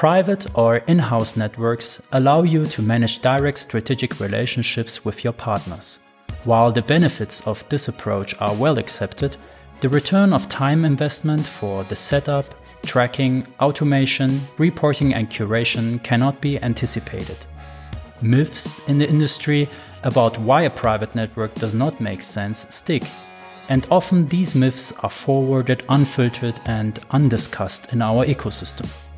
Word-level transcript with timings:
Private 0.00 0.46
or 0.54 0.76
in 0.86 0.98
house 0.98 1.36
networks 1.36 2.00
allow 2.12 2.42
you 2.42 2.64
to 2.64 2.80
manage 2.80 3.20
direct 3.20 3.58
strategic 3.58 4.18
relationships 4.18 5.04
with 5.04 5.22
your 5.22 5.34
partners. 5.34 5.98
While 6.44 6.72
the 6.72 6.80
benefits 6.80 7.46
of 7.46 7.68
this 7.68 7.86
approach 7.88 8.34
are 8.40 8.54
well 8.54 8.78
accepted, 8.78 9.36
the 9.82 9.90
return 9.90 10.32
of 10.32 10.48
time 10.48 10.86
investment 10.86 11.44
for 11.44 11.84
the 11.84 11.96
setup, 11.96 12.46
tracking, 12.82 13.46
automation, 13.60 14.40
reporting, 14.56 15.12
and 15.12 15.28
curation 15.28 16.02
cannot 16.02 16.40
be 16.40 16.58
anticipated. 16.62 17.36
Myths 18.22 18.88
in 18.88 18.96
the 18.96 19.06
industry 19.06 19.68
about 20.04 20.38
why 20.38 20.62
a 20.62 20.70
private 20.70 21.14
network 21.14 21.54
does 21.56 21.74
not 21.74 22.00
make 22.00 22.22
sense 22.22 22.66
stick, 22.74 23.02
and 23.68 23.86
often 23.90 24.28
these 24.28 24.54
myths 24.54 24.92
are 25.02 25.10
forwarded 25.10 25.82
unfiltered 25.90 26.58
and 26.64 27.00
undiscussed 27.10 27.92
in 27.92 28.00
our 28.00 28.24
ecosystem. 28.24 29.09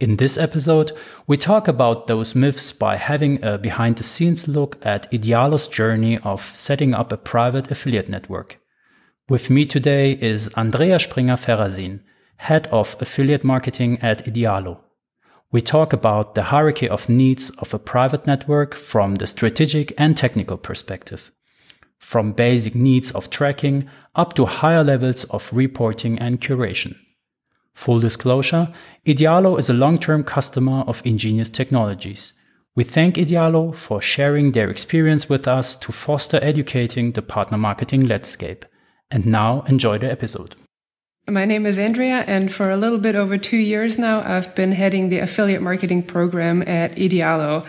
In 0.00 0.14
this 0.14 0.38
episode, 0.38 0.92
we 1.26 1.36
talk 1.36 1.66
about 1.66 2.06
those 2.06 2.36
myths 2.36 2.70
by 2.70 2.94
having 2.94 3.42
a 3.42 3.58
behind 3.58 3.96
the 3.96 4.04
scenes 4.04 4.46
look 4.46 4.78
at 4.86 5.10
Idealo's 5.10 5.66
journey 5.66 6.18
of 6.18 6.40
setting 6.54 6.94
up 6.94 7.10
a 7.10 7.16
private 7.16 7.68
affiliate 7.72 8.08
network. 8.08 8.60
With 9.28 9.50
me 9.50 9.64
today 9.64 10.12
is 10.12 10.50
Andrea 10.56 11.00
Springer 11.00 11.34
Ferrazin, 11.34 11.98
head 12.36 12.68
of 12.68 12.96
affiliate 13.00 13.42
marketing 13.42 13.98
at 13.98 14.24
Idealo. 14.24 14.78
We 15.50 15.62
talk 15.62 15.92
about 15.92 16.36
the 16.36 16.44
hierarchy 16.44 16.88
of 16.88 17.08
needs 17.08 17.50
of 17.58 17.74
a 17.74 17.80
private 17.80 18.24
network 18.24 18.76
from 18.76 19.16
the 19.16 19.26
strategic 19.26 19.92
and 19.98 20.16
technical 20.16 20.58
perspective, 20.58 21.32
from 21.98 22.34
basic 22.34 22.76
needs 22.76 23.10
of 23.10 23.30
tracking 23.30 23.90
up 24.14 24.34
to 24.34 24.46
higher 24.46 24.84
levels 24.84 25.24
of 25.24 25.50
reporting 25.52 26.20
and 26.20 26.40
curation. 26.40 26.94
Full 27.78 28.00
disclosure, 28.00 28.74
Idealo 29.06 29.56
is 29.56 29.70
a 29.70 29.72
long-term 29.72 30.24
customer 30.24 30.80
of 30.88 31.00
Ingenious 31.04 31.48
Technologies. 31.48 32.32
We 32.74 32.82
thank 32.82 33.14
Idealo 33.14 33.72
for 33.72 34.02
sharing 34.02 34.50
their 34.50 34.68
experience 34.68 35.28
with 35.28 35.46
us 35.46 35.76
to 35.76 35.92
foster 35.92 36.40
educating 36.42 37.12
the 37.12 37.22
partner 37.22 37.56
marketing 37.56 38.08
landscape. 38.08 38.66
And 39.12 39.26
now 39.26 39.62
enjoy 39.68 39.98
the 39.98 40.10
episode. 40.10 40.56
My 41.28 41.44
name 41.44 41.66
is 41.66 41.78
Andrea, 41.78 42.24
and 42.26 42.50
for 42.52 42.68
a 42.68 42.76
little 42.76 42.98
bit 42.98 43.14
over 43.14 43.38
two 43.38 43.56
years 43.56 43.96
now, 43.96 44.22
I've 44.24 44.52
been 44.56 44.72
heading 44.72 45.08
the 45.08 45.20
affiliate 45.20 45.62
marketing 45.62 46.02
program 46.02 46.62
at 46.62 46.96
Idealo. 46.96 47.64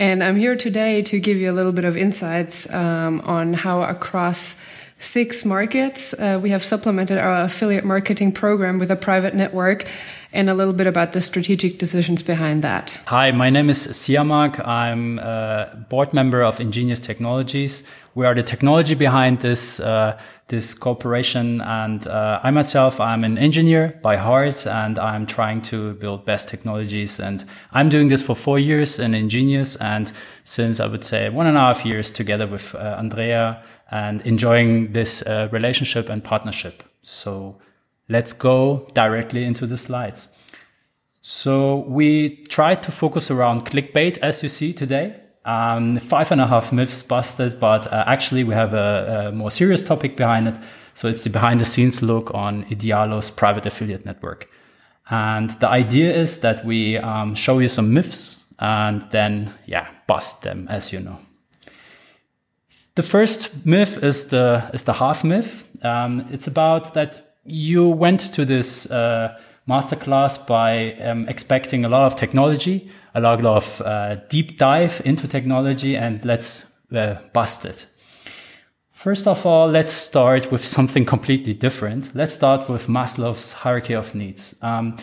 And 0.00 0.24
I'm 0.24 0.36
here 0.36 0.56
today 0.56 1.02
to 1.02 1.20
give 1.20 1.36
you 1.36 1.50
a 1.50 1.52
little 1.52 1.72
bit 1.72 1.84
of 1.84 1.94
insights 1.94 2.72
um, 2.72 3.20
on 3.20 3.52
how 3.52 3.82
across 3.82 4.56
six 4.98 5.44
markets. 5.44 6.14
Uh, 6.14 6.40
we 6.42 6.48
have 6.48 6.64
supplemented 6.64 7.18
our 7.18 7.42
affiliate 7.42 7.84
marketing 7.84 8.32
program 8.32 8.78
with 8.78 8.90
a 8.90 8.96
private 8.96 9.34
network 9.34 9.84
and 10.32 10.48
a 10.48 10.54
little 10.54 10.74
bit 10.74 10.86
about 10.86 11.12
the 11.12 11.20
strategic 11.20 11.78
decisions 11.78 12.22
behind 12.22 12.62
that. 12.62 13.00
Hi, 13.06 13.30
my 13.30 13.50
name 13.50 13.70
is 13.70 13.88
Siamak. 13.88 14.64
I'm 14.66 15.18
a 15.18 15.86
board 15.88 16.12
member 16.12 16.42
of 16.42 16.60
Ingenious 16.60 17.00
Technologies. 17.00 17.82
We 18.14 18.26
are 18.26 18.34
the 18.34 18.42
technology 18.42 18.94
behind 18.94 19.40
this 19.40 19.80
uh, 19.80 20.18
this 20.48 20.74
corporation, 20.74 21.60
and 21.60 22.06
uh, 22.08 22.40
I 22.42 22.50
myself 22.50 23.00
I'm 23.00 23.22
an 23.22 23.38
engineer 23.38 23.98
by 24.02 24.16
heart, 24.16 24.66
and 24.66 24.98
I'm 24.98 25.24
trying 25.24 25.62
to 25.62 25.94
build 25.94 26.24
best 26.24 26.48
technologies. 26.48 27.20
And 27.20 27.44
I'm 27.72 27.88
doing 27.88 28.08
this 28.08 28.26
for 28.26 28.34
four 28.34 28.58
years 28.58 28.98
in 28.98 29.14
Ingenious, 29.14 29.76
and 29.76 30.12
since 30.42 30.80
I 30.80 30.88
would 30.88 31.04
say 31.04 31.28
one 31.28 31.46
and 31.46 31.56
a 31.56 31.60
half 31.60 31.86
years 31.86 32.10
together 32.10 32.48
with 32.48 32.74
uh, 32.74 32.96
Andrea 32.98 33.62
and 33.92 34.22
enjoying 34.22 34.92
this 34.92 35.22
uh, 35.22 35.48
relationship 35.52 36.08
and 36.08 36.22
partnership. 36.22 36.82
So 37.02 37.60
let's 38.10 38.34
go 38.34 38.86
directly 38.92 39.44
into 39.44 39.66
the 39.66 39.78
slides. 39.78 40.28
So 41.22 41.76
we 41.88 42.44
tried 42.46 42.82
to 42.82 42.92
focus 42.92 43.30
around 43.30 43.66
clickbait 43.66 44.18
as 44.18 44.42
you 44.42 44.48
see 44.48 44.72
today. 44.72 45.20
Um, 45.44 45.98
five 45.98 46.30
and 46.32 46.40
a 46.40 46.46
half 46.46 46.72
myths 46.72 47.02
busted, 47.02 47.58
but 47.58 47.90
uh, 47.90 48.04
actually 48.06 48.44
we 48.44 48.52
have 48.54 48.74
a, 48.74 49.28
a, 49.28 49.32
more 49.32 49.50
serious 49.50 49.82
topic 49.82 50.16
behind 50.16 50.48
it. 50.48 50.54
So 50.94 51.08
it's 51.08 51.24
the 51.24 51.30
behind 51.30 51.60
the 51.60 51.64
scenes 51.64 52.02
look 52.02 52.34
on 52.34 52.64
Idealo's 52.64 53.30
private 53.30 53.64
affiliate 53.64 54.04
network. 54.04 54.50
And 55.08 55.50
the 55.50 55.68
idea 55.68 56.14
is 56.14 56.40
that 56.40 56.64
we 56.64 56.98
um, 56.98 57.34
show 57.34 57.58
you 57.58 57.68
some 57.68 57.94
myths 57.94 58.44
and 58.58 59.10
then, 59.10 59.54
yeah, 59.66 59.88
bust 60.06 60.42
them 60.42 60.68
as 60.68 60.92
you 60.92 61.00
know. 61.00 61.18
The 62.96 63.02
first 63.02 63.64
myth 63.64 64.02
is 64.02 64.26
the 64.26 64.68
is 64.74 64.82
the 64.82 64.94
half 64.94 65.24
myth. 65.24 65.64
Um, 65.82 66.26
it's 66.30 66.46
about 66.46 66.92
that 66.94 67.29
you 67.44 67.88
went 67.88 68.20
to 68.34 68.44
this 68.44 68.90
uh, 68.90 69.36
masterclass 69.68 70.46
by 70.46 70.94
um, 70.94 71.28
expecting 71.28 71.84
a 71.84 71.88
lot 71.88 72.06
of 72.06 72.16
technology, 72.16 72.90
a 73.14 73.20
lot 73.20 73.44
of 73.44 73.80
uh, 73.82 74.16
deep 74.28 74.58
dive 74.58 75.00
into 75.04 75.28
technology, 75.28 75.96
and 75.96 76.24
let's 76.24 76.64
uh, 76.94 77.16
bust 77.32 77.64
it. 77.64 77.86
First 78.90 79.26
of 79.26 79.46
all, 79.46 79.68
let's 79.68 79.92
start 79.92 80.52
with 80.52 80.64
something 80.76 81.04
completely 81.04 81.54
different. 81.54 82.14
Let's 82.14 82.34
start 82.34 82.68
with 82.68 82.86
Maslow's 82.86 83.52
hierarchy 83.52 83.94
of 83.94 84.14
needs. 84.14 84.56
Um, 84.62 84.96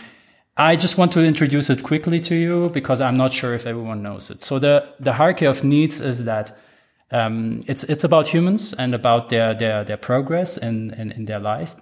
I 0.56 0.76
just 0.76 0.98
want 0.98 1.12
to 1.14 1.24
introduce 1.24 1.70
it 1.70 1.84
quickly 1.84 2.20
to 2.22 2.36
you 2.36 2.70
because 2.70 3.00
I'm 3.00 3.16
not 3.16 3.34
sure 3.34 3.54
if 3.54 3.66
everyone 3.68 4.02
knows 4.02 4.32
it. 4.32 4.42
So 4.42 4.58
the, 4.58 4.88
the 5.00 5.14
hierarchy 5.14 5.46
of 5.46 5.64
needs 5.64 6.00
is 6.00 6.26
that 6.26 6.58
um, 7.12 7.62
it's 7.68 7.84
it's 7.86 8.04
about 8.04 8.28
humans 8.28 8.74
and 8.74 8.94
about 8.94 9.30
their 9.30 9.54
their 9.54 9.84
their 9.84 9.98
progress 9.98 10.58
in 10.58 10.92
in, 10.96 11.12
in 11.12 11.26
their 11.26 11.40
life. 11.40 11.76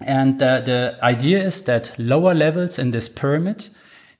And 0.00 0.42
uh, 0.42 0.60
the 0.60 0.98
idea 1.02 1.44
is 1.44 1.62
that 1.62 1.98
lower 1.98 2.34
levels 2.34 2.78
in 2.78 2.90
this 2.90 3.08
pyramid 3.08 3.68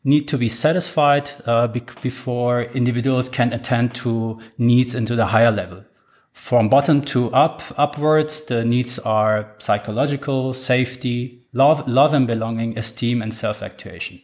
need 0.05 0.29
to 0.29 0.39
be 0.39 0.49
satisfied 0.49 1.31
uh, 1.45 1.67
be 1.67 1.83
before 2.01 2.63
individuals 2.63 3.29
can 3.29 3.53
attend 3.53 3.95
to 3.97 4.41
needs 4.57 4.95
into 4.95 5.17
the 5.17 5.27
higher 5.27 5.51
level. 5.51 5.85
From 6.33 6.69
bottom 6.69 7.03
to 7.07 7.33
up, 7.33 7.63
upwards, 7.77 8.45
the 8.45 8.65
needs 8.65 8.99
are 9.01 9.55
psychological, 9.59 10.53
safety, 10.53 11.43
love, 11.53 11.89
love 11.89 12.15
and 12.15 12.27
belonging, 12.27 12.79
esteem, 12.79 13.23
and 13.23 13.35
self-actuation. 13.35 14.21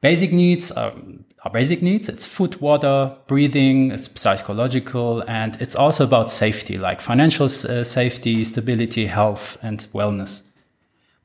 Basic 0.00 0.32
needs 0.32 0.70
are, 0.70 0.92
are 1.42 1.50
basic 1.50 1.82
needs. 1.82 2.08
It's 2.08 2.26
food, 2.26 2.60
water, 2.60 3.16
breathing, 3.26 3.90
it's 3.90 4.08
psychological, 4.20 5.24
and 5.26 5.60
it's 5.60 5.74
also 5.74 6.04
about 6.04 6.30
safety, 6.30 6.78
like 6.78 7.00
financial 7.00 7.46
uh, 7.46 7.82
safety, 7.82 8.44
stability, 8.44 9.06
health, 9.06 9.56
and 9.62 9.80
wellness. 9.92 10.42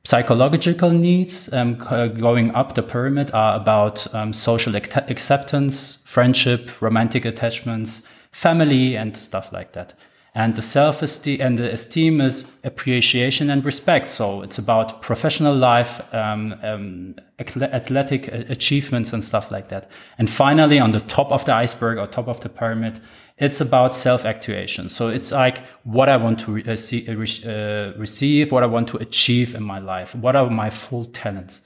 Psychological 0.06 0.90
needs 0.90 1.50
um, 1.54 1.76
going 1.76 2.54
up 2.54 2.74
the 2.74 2.82
pyramid 2.82 3.30
are 3.32 3.56
about 3.56 4.12
um, 4.14 4.34
social 4.34 4.76
acceptance, 4.76 5.96
friendship, 6.04 6.82
romantic 6.82 7.24
attachments, 7.24 8.06
family, 8.30 8.98
and 8.98 9.16
stuff 9.16 9.50
like 9.50 9.72
that. 9.72 9.94
And 10.34 10.56
the 10.56 10.62
self 10.62 11.00
esteem 11.00 11.40
and 11.40 11.56
the 11.56 11.72
esteem 11.72 12.20
is 12.20 12.50
appreciation 12.64 13.48
and 13.48 13.64
respect. 13.64 14.10
So 14.10 14.42
it's 14.42 14.58
about 14.58 15.00
professional 15.00 15.54
life, 15.54 16.02
um, 16.12 16.54
um, 16.62 17.14
athletic 17.38 18.28
achievements 18.28 19.12
and 19.14 19.24
stuff 19.24 19.50
like 19.50 19.68
that. 19.68 19.90
And 20.18 20.28
finally, 20.28 20.78
on 20.78 20.92
the 20.92 21.00
top 21.00 21.32
of 21.32 21.46
the 21.46 21.54
iceberg 21.54 21.96
or 21.96 22.06
top 22.08 22.28
of 22.28 22.40
the 22.40 22.50
pyramid, 22.50 23.00
it's 23.36 23.60
about 23.60 23.94
self 23.94 24.24
actuation. 24.24 24.88
So 24.88 25.08
it's 25.08 25.32
like 25.32 25.58
what 25.82 26.08
I 26.08 26.16
want 26.16 26.38
to 26.40 26.52
re- 26.52 26.64
uh, 26.66 26.76
see, 26.76 27.06
uh, 27.08 27.12
uh, 27.12 27.92
receive, 27.98 28.52
what 28.52 28.62
I 28.62 28.66
want 28.66 28.88
to 28.88 28.96
achieve 28.98 29.54
in 29.54 29.62
my 29.62 29.78
life, 29.78 30.14
what 30.14 30.36
are 30.36 30.48
my 30.48 30.70
full 30.70 31.04
talents. 31.06 31.62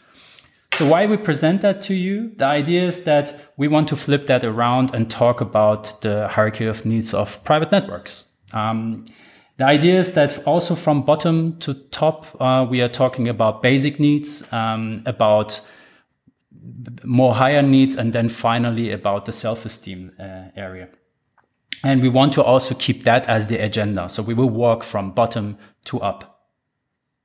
So 0.75 0.87
why 0.87 1.07
we 1.07 1.17
present 1.17 1.63
that 1.63 1.83
to 1.83 1.95
you? 1.95 2.33
The 2.37 2.45
idea 2.45 2.85
is 2.85 3.05
that 3.05 3.53
we 3.57 3.69
want 3.69 3.89
to 3.89 3.97
flip 3.97 4.27
that 4.27 4.45
around 4.45 4.95
and 4.95 5.11
talk 5.11 5.41
about 5.41 6.01
the 6.03 6.29
hierarchy 6.29 6.67
of 6.67 6.87
needs 6.87 7.13
of 7.13 7.43
private 7.45 7.73
networks. 7.73 8.27
Um, 8.55 9.07
the 9.57 9.65
idea 9.65 9.99
is 9.99 10.13
that 10.13 10.47
also 10.47 10.77
from 10.77 11.03
bottom 11.03 11.59
to 11.59 11.75
top, 11.75 12.27
uh, 12.41 12.65
we 12.69 12.81
are 12.81 12.89
talking 12.89 13.27
about 13.27 13.61
basic 13.61 13.99
needs, 13.99 14.51
um, 14.53 15.03
about 15.05 15.61
more 17.03 17.35
higher 17.35 17.63
needs, 17.63 17.97
and 17.97 18.13
then 18.13 18.29
finally 18.29 18.93
about 18.93 19.25
the 19.25 19.33
self-esteem 19.33 20.13
uh, 20.21 20.51
area. 20.55 20.89
And 21.85 22.03
we 22.03 22.09
want 22.09 22.33
to 22.35 22.43
also 22.43 22.75
keep 22.75 23.05
that 23.05 23.27
as 23.29 23.47
the 23.47 23.59
agenda. 23.59 24.09
So 24.09 24.23
we 24.23 24.35
will 24.35 24.51
work 24.51 24.83
from 24.83 25.13
bottom 25.13 25.59
to 25.85 26.01
up. 26.01 26.43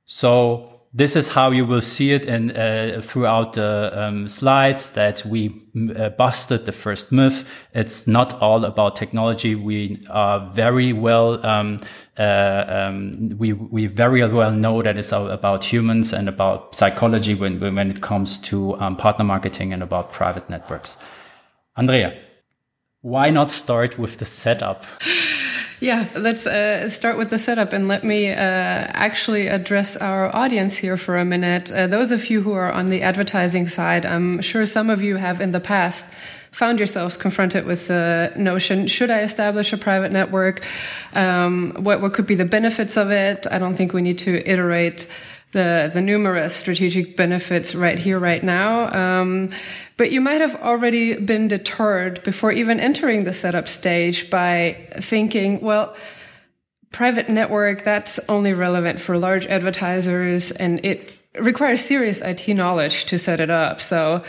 So 0.06 0.74
this 0.96 1.16
is 1.16 1.26
how 1.26 1.50
you 1.50 1.66
will 1.66 1.80
see 1.80 2.12
it 2.12 2.24
in 2.24 2.56
uh, 2.56 3.00
throughout 3.02 3.54
the 3.54 3.90
um, 4.00 4.28
slides 4.28 4.92
that 4.92 5.24
we 5.26 5.60
uh, 5.96 6.10
busted 6.10 6.66
the 6.66 6.72
first 6.72 7.10
myth. 7.10 7.44
It's 7.74 8.06
not 8.06 8.40
all 8.40 8.64
about 8.64 8.94
technology. 8.94 9.56
We 9.56 10.00
are 10.08 10.52
very 10.54 10.92
well, 10.92 11.44
um, 11.44 11.80
uh, 12.16 12.64
um, 12.68 13.30
we 13.36 13.52
we 13.54 13.86
very 13.86 14.24
well 14.28 14.52
know 14.52 14.82
that 14.82 14.96
it's 14.96 15.12
all 15.12 15.30
about 15.30 15.64
humans 15.64 16.12
and 16.12 16.28
about 16.28 16.76
psychology 16.76 17.34
when 17.34 17.58
when 17.58 17.90
it 17.90 18.00
comes 18.00 18.38
to 18.50 18.78
um, 18.80 18.96
partner 18.96 19.24
marketing 19.24 19.72
and 19.72 19.82
about 19.82 20.12
private 20.12 20.48
networks. 20.48 20.96
Andrea, 21.76 22.16
why 23.04 23.28
not 23.28 23.50
start 23.50 23.98
with 23.98 24.16
the 24.18 24.24
setup? 24.24 24.84
Yeah, 25.80 26.08
let's 26.16 26.46
uh, 26.46 26.88
start 26.88 27.18
with 27.18 27.28
the 27.28 27.38
setup 27.38 27.74
and 27.74 27.88
let 27.88 28.04
me 28.04 28.30
uh, 28.30 28.34
actually 28.38 29.48
address 29.48 29.98
our 29.98 30.34
audience 30.34 30.78
here 30.78 30.96
for 30.96 31.18
a 31.18 31.26
minute. 31.26 31.70
Uh, 31.70 31.86
those 31.88 32.10
of 32.10 32.30
you 32.30 32.40
who 32.40 32.54
are 32.54 32.72
on 32.72 32.88
the 32.88 33.02
advertising 33.02 33.68
side, 33.68 34.06
I'm 34.06 34.40
sure 34.40 34.64
some 34.64 34.88
of 34.88 35.02
you 35.02 35.16
have 35.16 35.42
in 35.42 35.50
the 35.50 35.60
past 35.60 36.10
found 36.52 36.78
yourselves 36.78 37.18
confronted 37.18 37.66
with 37.66 37.88
the 37.88 38.32
notion 38.36 38.86
should 38.86 39.10
I 39.10 39.20
establish 39.22 39.74
a 39.74 39.76
private 39.76 40.12
network? 40.12 40.64
Um, 41.12 41.72
what, 41.76 42.00
what 42.00 42.14
could 42.14 42.26
be 42.26 42.36
the 42.36 42.46
benefits 42.46 42.96
of 42.96 43.10
it? 43.10 43.46
I 43.50 43.58
don't 43.58 43.74
think 43.74 43.92
we 43.92 44.00
need 44.00 44.20
to 44.20 44.48
iterate 44.48 45.08
the, 45.54 45.90
the 45.92 46.02
numerous 46.02 46.54
strategic 46.54 47.16
benefits 47.16 47.74
right 47.74 47.98
here, 47.98 48.18
right 48.18 48.42
now. 48.42 48.92
Um, 48.92 49.48
but 49.96 50.12
you 50.12 50.20
might 50.20 50.42
have 50.42 50.56
already 50.56 51.16
been 51.16 51.48
deterred 51.48 52.22
before 52.24 52.52
even 52.52 52.78
entering 52.78 53.24
the 53.24 53.32
setup 53.32 53.68
stage 53.68 54.28
by 54.28 54.86
thinking, 54.96 55.62
well, 55.62 55.96
private 56.92 57.30
network, 57.30 57.82
that's 57.82 58.20
only 58.28 58.52
relevant 58.52 59.00
for 59.00 59.16
large 59.16 59.46
advertisers 59.46 60.50
and 60.50 60.84
it 60.84 61.18
requires 61.40 61.80
serious 61.80 62.20
IT 62.20 62.46
knowledge 62.48 63.06
to 63.06 63.18
set 63.18 63.40
it 63.40 63.50
up. 63.50 63.80
So, 63.80 64.22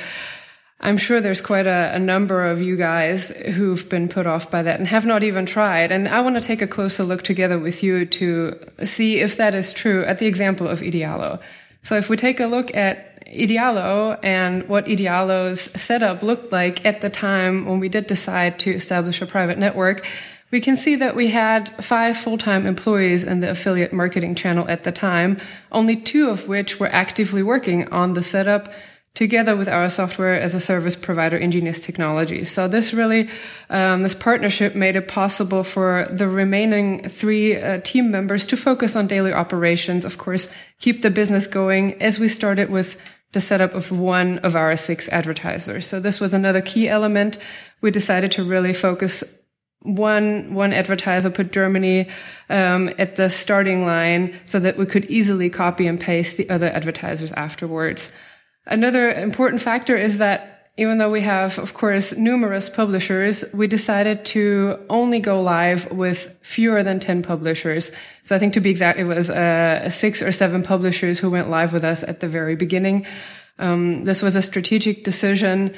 I'm 0.80 0.98
sure 0.98 1.22
there's 1.22 1.42
quite 1.42 1.68
a, 1.68 1.95
a, 1.95 2.00
number 2.00 2.45
of 2.45 2.62
you 2.62 2.75
guys 2.75 3.30
who've 3.30 3.88
been 3.89 4.10
put 4.10 4.27
off 4.27 4.51
by 4.51 4.62
that 4.62 4.77
and 4.77 4.88
have 4.89 5.06
not 5.06 5.24
even 5.24 5.45
tried. 5.45 5.92
And 5.92 6.07
I 6.07 6.19
want 6.19 6.36
to 6.36 6.42
take 6.42 6.62
a 6.62 6.68
closer 6.68 7.04
look 7.04 7.24
together 7.24 7.57
with 7.57 7.81
you 7.81 8.06
to 8.06 8.60
see 8.83 9.19
if 9.19 9.38
that 9.38 9.56
is 9.56 9.72
true 9.72 10.04
at 10.04 10.19
the 10.19 10.27
example 10.27 10.68
of 10.68 10.81
Idealo. 10.81 11.42
So 11.81 11.95
if 11.95 12.10
we 12.10 12.18
take 12.18 12.39
a 12.39 12.48
look 12.48 12.75
at 12.75 13.25
Idealo 13.25 14.19
and 14.22 14.68
what 14.68 14.86
Idealo's 14.86 15.62
setup 15.62 16.22
looked 16.22 16.51
like 16.51 16.86
at 16.86 17.01
the 17.01 17.10
time 17.10 17.66
when 17.66 17.80
we 17.80 17.89
did 17.89 18.06
decide 18.06 18.60
to 18.60 18.72
establish 18.72 19.22
a 19.22 19.25
private 19.25 19.57
network, 19.57 20.06
we 20.51 20.60
can 20.62 20.75
see 20.75 20.95
that 20.98 21.16
we 21.16 21.30
had 21.30 21.69
five 21.83 22.18
full-time 22.18 22.68
employees 22.68 23.24
in 23.24 23.39
the 23.39 23.50
affiliate 23.50 23.94
marketing 23.94 24.36
channel 24.36 24.68
at 24.69 24.83
the 24.83 24.92
time, 24.92 25.38
only 25.72 25.95
two 25.95 26.30
of 26.30 26.48
which 26.48 26.80
were 26.80 26.88
actively 26.88 27.42
working 27.42 27.88
on 27.92 28.13
the 28.13 28.24
setup 28.24 28.72
together 29.15 29.56
with 29.56 29.67
our 29.67 29.89
software 29.89 30.39
as 30.39 30.53
a 30.53 30.59
service 30.59 30.95
provider, 30.95 31.38
Ingenious 31.38 31.83
Technology. 31.83 32.44
So 32.44 32.67
this 32.67 32.94
really, 32.94 33.29
um, 33.69 34.03
this 34.03 34.13
partnership 34.13 34.75
made 34.75 34.95
it 34.95 35.07
possible 35.07 35.63
for 35.63 36.06
the 36.12 36.27
remaining 36.27 37.07
three 37.07 37.57
uh, 37.57 37.79
team 37.79 38.12
members 38.12 38.45
to 38.47 38.57
focus 38.57 38.95
on 38.95 39.07
daily 39.07 39.33
operations. 39.33 40.06
Of 40.06 40.17
course, 40.17 40.53
keep 40.79 41.01
the 41.01 41.09
business 41.09 41.47
going 41.47 42.01
as 42.01 42.19
we 42.19 42.27
started 42.27 42.69
with 42.69 43.01
the 43.31 43.41
setup 43.41 43.73
of 43.73 43.91
one 43.91 44.38
of 44.39 44.56
our 44.56 44.75
six 44.75 45.09
advertisers. 45.09 45.88
So 45.88 46.00
this 46.00 46.21
was 46.21 46.33
another 46.33 46.62
key 46.62 46.88
element. 46.88 47.38
We 47.81 47.91
decided 47.91 48.31
to 48.33 48.44
really 48.44 48.73
focus 48.73 49.41
one 49.81 50.53
one 50.53 50.73
advertiser 50.73 51.29
put 51.29 51.51
Germany 51.51 52.07
um, 52.50 52.89
at 52.97 53.17
the 53.17 53.29
starting 53.29 53.85
line 53.85 54.33
so 54.45 54.59
that 54.59 54.77
we 54.77 54.85
could 54.85 55.06
easily 55.06 55.50
copy 55.50 55.85
and 55.85 56.00
paste 56.00 56.38
the 56.38 56.50
other 56.50 56.67
advertisers 56.67 57.31
afterwards. 57.33 58.17
Another 58.65 59.12
important 59.12 59.62
factor 59.62 59.95
is 59.95 60.17
that 60.17 60.56
even 60.77 60.97
though 60.97 61.12
we 61.12 61.21
have, 61.21 61.57
of 61.57 61.73
course, 61.73 62.17
numerous 62.17 62.69
publishers, 62.69 63.45
we 63.53 63.65
decided 63.65 64.25
to 64.25 64.77
only 64.89 65.21
go 65.21 65.41
live 65.41 65.89
with 65.91 66.38
fewer 66.41 66.83
than 66.83 67.00
10 67.00 67.23
publishers. 67.23 67.91
So 68.23 68.35
I 68.35 68.39
think 68.39 68.53
to 68.53 68.59
be 68.59 68.71
exact, 68.71 69.00
it 69.00 69.06
was 69.06 69.31
uh, 69.31 69.89
six 69.89 70.21
or 70.21 70.33
seven 70.33 70.63
publishers 70.63 71.19
who 71.19 71.29
went 71.29 71.50
live 71.50 71.71
with 71.71 71.85
us 71.85 72.03
at 72.03 72.19
the 72.19 72.27
very 72.27 72.57
beginning. 72.57 73.06
Um, 73.57 74.03
this 74.03 74.21
was 74.21 74.35
a 74.35 74.41
strategic 74.41 75.06
decision 75.06 75.73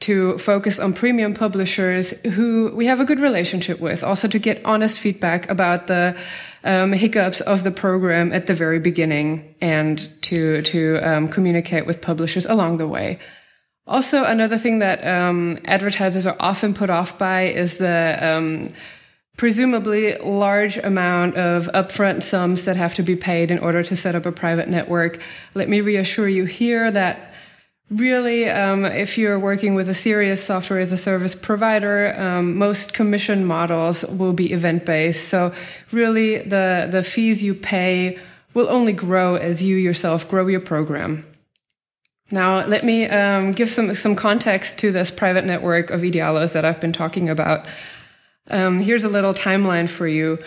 to 0.00 0.36
focus 0.36 0.78
on 0.80 0.92
premium 0.92 1.32
publishers 1.32 2.20
who 2.22 2.72
we 2.74 2.86
have 2.86 3.00
a 3.00 3.04
good 3.04 3.20
relationship 3.20 3.80
with, 3.80 4.04
also 4.04 4.28
to 4.28 4.38
get 4.38 4.62
honest 4.64 5.00
feedback 5.00 5.48
about 5.48 5.86
the 5.86 6.20
um, 6.64 6.92
hiccups 6.92 7.40
of 7.40 7.64
the 7.64 7.70
program 7.70 8.32
at 8.32 8.46
the 8.46 8.54
very 8.54 8.78
beginning 8.78 9.54
and 9.60 9.98
to 10.22 10.62
to 10.62 10.98
um, 10.98 11.28
communicate 11.28 11.86
with 11.86 12.00
publishers 12.00 12.46
along 12.46 12.76
the 12.76 12.88
way. 12.88 13.18
Also, 13.86 14.24
another 14.24 14.58
thing 14.58 14.78
that 14.78 15.04
um, 15.04 15.58
advertisers 15.64 16.24
are 16.24 16.36
often 16.38 16.72
put 16.72 16.88
off 16.88 17.18
by 17.18 17.42
is 17.42 17.78
the 17.78 18.18
um, 18.20 18.68
presumably 19.36 20.16
large 20.18 20.76
amount 20.78 21.36
of 21.36 21.66
upfront 21.74 22.22
sums 22.22 22.64
that 22.64 22.76
have 22.76 22.94
to 22.94 23.02
be 23.02 23.16
paid 23.16 23.50
in 23.50 23.58
order 23.58 23.82
to 23.82 23.96
set 23.96 24.14
up 24.14 24.24
a 24.24 24.32
private 24.32 24.68
network. 24.68 25.20
Let 25.54 25.68
me 25.68 25.80
reassure 25.80 26.28
you 26.28 26.44
here 26.44 26.90
that 26.90 27.31
Really, 27.90 28.48
um, 28.48 28.86
if 28.86 29.18
you're 29.18 29.38
working 29.38 29.74
with 29.74 29.88
a 29.88 29.94
serious 29.94 30.42
software 30.42 30.80
as 30.80 30.92
a 30.92 30.96
service 30.96 31.34
provider, 31.34 32.14
um, 32.16 32.56
most 32.56 32.94
commission 32.94 33.44
models 33.44 34.04
will 34.06 34.32
be 34.32 34.52
event 34.52 34.86
based. 34.86 35.28
So, 35.28 35.52
really, 35.90 36.38
the 36.38 36.88
the 36.90 37.02
fees 37.02 37.42
you 37.42 37.54
pay 37.54 38.18
will 38.54 38.68
only 38.68 38.92
grow 38.94 39.36
as 39.36 39.62
you 39.62 39.76
yourself 39.76 40.28
grow 40.28 40.46
your 40.46 40.60
program. 40.60 41.26
Now, 42.30 42.64
let 42.66 42.82
me 42.82 43.04
um, 43.06 43.52
give 43.52 43.70
some 43.70 43.92
some 43.94 44.16
context 44.16 44.78
to 44.78 44.90
this 44.90 45.10
private 45.10 45.44
network 45.44 45.90
of 45.90 46.00
Idealo's 46.00 46.54
that 46.54 46.64
I've 46.64 46.80
been 46.80 46.92
talking 46.92 47.28
about. 47.28 47.66
Um, 48.48 48.80
here's 48.80 49.04
a 49.04 49.10
little 49.10 49.34
timeline 49.34 49.88
for 49.88 50.06
you. 50.06 50.38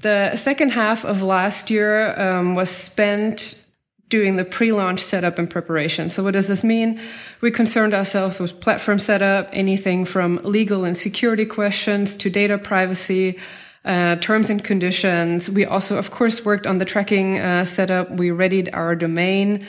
The 0.00 0.36
second 0.36 0.70
half 0.70 1.04
of 1.04 1.22
last 1.24 1.70
year 1.70 2.14
um, 2.18 2.54
was 2.54 2.70
spent 2.70 3.64
doing 4.08 4.36
the 4.36 4.44
pre-launch 4.44 5.00
setup 5.00 5.38
and 5.38 5.50
preparation. 5.50 6.10
So 6.10 6.24
what 6.24 6.32
does 6.32 6.48
this 6.48 6.64
mean? 6.64 7.00
We 7.40 7.50
concerned 7.50 7.94
ourselves 7.94 8.40
with 8.40 8.60
platform 8.60 8.98
setup, 8.98 9.48
anything 9.52 10.04
from 10.04 10.40
legal 10.42 10.84
and 10.84 10.96
security 10.96 11.44
questions 11.44 12.16
to 12.18 12.30
data 12.30 12.58
privacy, 12.58 13.38
uh, 13.84 14.16
terms 14.16 14.50
and 14.50 14.62
conditions. 14.62 15.50
We 15.50 15.64
also, 15.64 15.98
of 15.98 16.10
course, 16.10 16.44
worked 16.44 16.66
on 16.66 16.78
the 16.78 16.84
tracking 16.84 17.38
uh, 17.38 17.64
setup. 17.64 18.10
We 18.10 18.30
readied 18.30 18.70
our 18.72 18.96
domain. 18.96 19.66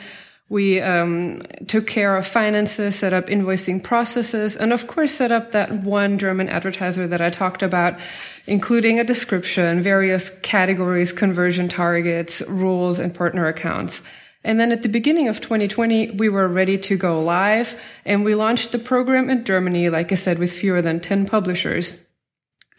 We 0.49 0.81
um, 0.81 1.43
took 1.67 1.85
care 1.85 2.17
of 2.17 2.25
finances, 2.25 2.97
set 2.97 3.13
up 3.13 3.27
invoicing 3.27 3.83
processes, 3.83 4.57
and 4.57 4.73
of 4.73 4.87
course, 4.87 5.13
set 5.13 5.31
up 5.31 5.51
that 5.51 5.71
one 5.71 6.17
German 6.17 6.49
advertiser 6.49 7.05
that 7.05 7.21
I 7.21 7.29
talked 7.29 7.61
about, 7.61 7.99
including 8.47 8.99
a 8.99 9.03
description, 9.03 9.79
various 9.79 10.31
categories, 10.39 11.13
conversion 11.13 11.69
targets, 11.69 12.41
rules, 12.49 12.97
and 12.97 13.13
partner 13.13 13.45
accounts. 13.45 14.01
And 14.43 14.59
then 14.59 14.71
at 14.71 14.83
the 14.83 14.89
beginning 14.89 15.27
of 15.27 15.41
2020, 15.41 16.11
we 16.11 16.29
were 16.29 16.47
ready 16.47 16.77
to 16.77 16.97
go 16.97 17.21
live 17.21 17.81
and 18.05 18.23
we 18.23 18.35
launched 18.35 18.71
the 18.71 18.79
program 18.79 19.29
in 19.29 19.43
Germany, 19.43 19.89
like 19.89 20.11
I 20.11 20.15
said, 20.15 20.39
with 20.39 20.53
fewer 20.53 20.81
than 20.81 21.01
10 21.01 21.25
publishers. 21.25 22.07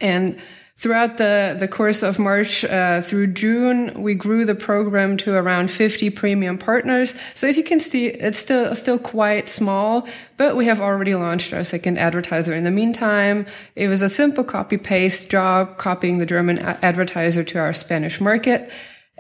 And 0.01 0.41
throughout 0.81 1.19
the, 1.19 1.55
the 1.59 1.69
course 1.69 2.03
of 2.03 2.19
March 2.19 2.65
uh, 2.65 3.03
through 3.03 3.27
June, 3.27 4.03
we 4.03 4.15
grew 4.15 4.47
the 4.47 4.55
program 4.55 5.19
to 5.19 5.35
around 5.35 5.71
50 5.71 6.09
premium 6.09 6.57
partners. 6.57 7.21
So 7.35 7.47
as 7.47 7.59
you 7.59 7.65
can 7.65 7.81
see, 7.81 8.07
it's 8.07 8.39
still, 8.39 8.75
still 8.75 8.99
quite 8.99 9.51
small, 9.51 10.09
but 10.39 10.57
we 10.57 10.65
have 10.65 10.81
already 10.81 11.15
launched 11.15 11.53
our 11.53 11.65
second 11.65 11.99
advertiser. 11.99 12.55
In 12.55 12.65
the 12.65 12.71
meantime, 12.71 13.45
it 13.77 13.89
was 13.89 14.01
a 14.01 14.09
simple 14.09 14.45
copy 14.45 14.79
paste 14.79 15.31
job, 15.31 15.77
copying 15.77 16.17
the 16.17 16.25
German 16.25 16.59
advertiser 16.59 17.45
to 17.45 17.59
our 17.59 17.75
Spanish 17.75 18.19
market 18.19 18.71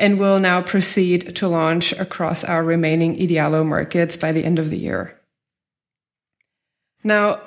and 0.00 0.18
will 0.18 0.40
now 0.40 0.62
proceed 0.62 1.36
to 1.36 1.46
launch 1.46 1.92
across 1.92 2.42
our 2.42 2.64
remaining 2.64 3.16
Idealo 3.16 3.64
markets 3.64 4.16
by 4.16 4.32
the 4.32 4.42
end 4.42 4.58
of 4.58 4.70
the 4.70 4.78
year. 4.78 5.20
Now, 7.04 7.42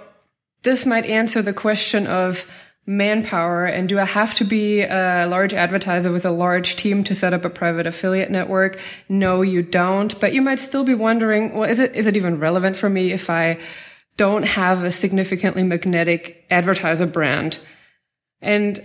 this 0.62 0.86
might 0.86 1.06
answer 1.06 1.42
the 1.42 1.52
question 1.52 2.06
of 2.06 2.50
manpower 2.86 3.66
and 3.66 3.88
do 3.90 3.98
I 3.98 4.06
have 4.06 4.36
to 4.36 4.44
be 4.44 4.82
a 4.82 5.26
large 5.28 5.54
advertiser 5.54 6.12
with 6.12 6.26
a 6.26 6.32
large 6.32 6.76
team 6.76 7.04
to 7.06 7.16
set 7.16 7.34
up 7.34 7.44
a 7.44 7.50
private 7.50 7.88
affiliate 7.88 8.30
network? 8.30 8.80
No, 9.10 9.42
you 9.42 9.64
don't. 9.64 10.20
But 10.20 10.34
you 10.34 10.42
might 10.42 10.60
still 10.60 10.84
be 10.84 10.94
wondering, 10.94 11.56
well, 11.56 11.70
is 11.70 11.80
it, 11.80 11.96
is 11.96 12.06
it 12.06 12.16
even 12.16 12.40
relevant 12.40 12.76
for 12.76 12.90
me 12.90 13.12
if 13.12 13.32
I 13.32 13.58
don't 14.16 14.44
have 14.44 14.84
a 14.84 14.92
significantly 14.92 15.64
magnetic 15.64 16.46
advertiser 16.52 17.08
brand? 17.08 17.60
And 18.42 18.80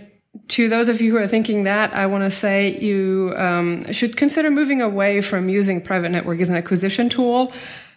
to 0.49 0.69
those 0.69 0.89
of 0.89 1.01
you 1.01 1.11
who 1.11 1.17
are 1.17 1.27
thinking 1.27 1.63
that, 1.63 1.93
I 1.93 2.05
want 2.07 2.23
to 2.23 2.31
say 2.31 2.79
you 2.79 3.33
um, 3.35 3.91
should 3.91 4.17
consider 4.17 4.51
moving 4.51 4.81
away 4.81 5.21
from 5.21 5.49
using 5.49 5.81
private 5.81 6.09
network 6.09 6.39
as 6.39 6.49
an 6.49 6.55
acquisition 6.55 7.09
tool 7.09 7.51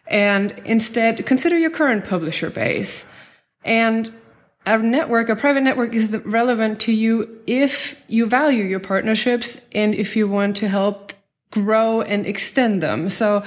and 0.07 0.53
instead 0.65 1.25
consider 1.27 1.57
your 1.57 1.71
current 1.71 2.05
publisher 2.05 2.51
base. 2.51 3.09
And 3.65 4.11
a 4.65 4.79
network, 4.79 5.29
a 5.29 5.37
private 5.37 5.62
network 5.62 5.95
is 5.95 6.21
relevant 6.25 6.81
to 6.83 6.93
you 6.93 7.41
if 7.47 8.03
you 8.09 8.27
value 8.27 8.65
your 8.65 8.81
partnerships 8.81 9.67
and 9.73 9.95
if 9.95 10.17
you 10.17 10.29
want 10.29 10.57
to 10.57 10.69
help 10.69 11.12
grow 11.51 12.01
and 12.01 12.27
extend 12.27 12.83
them. 12.83 13.09
So 13.09 13.45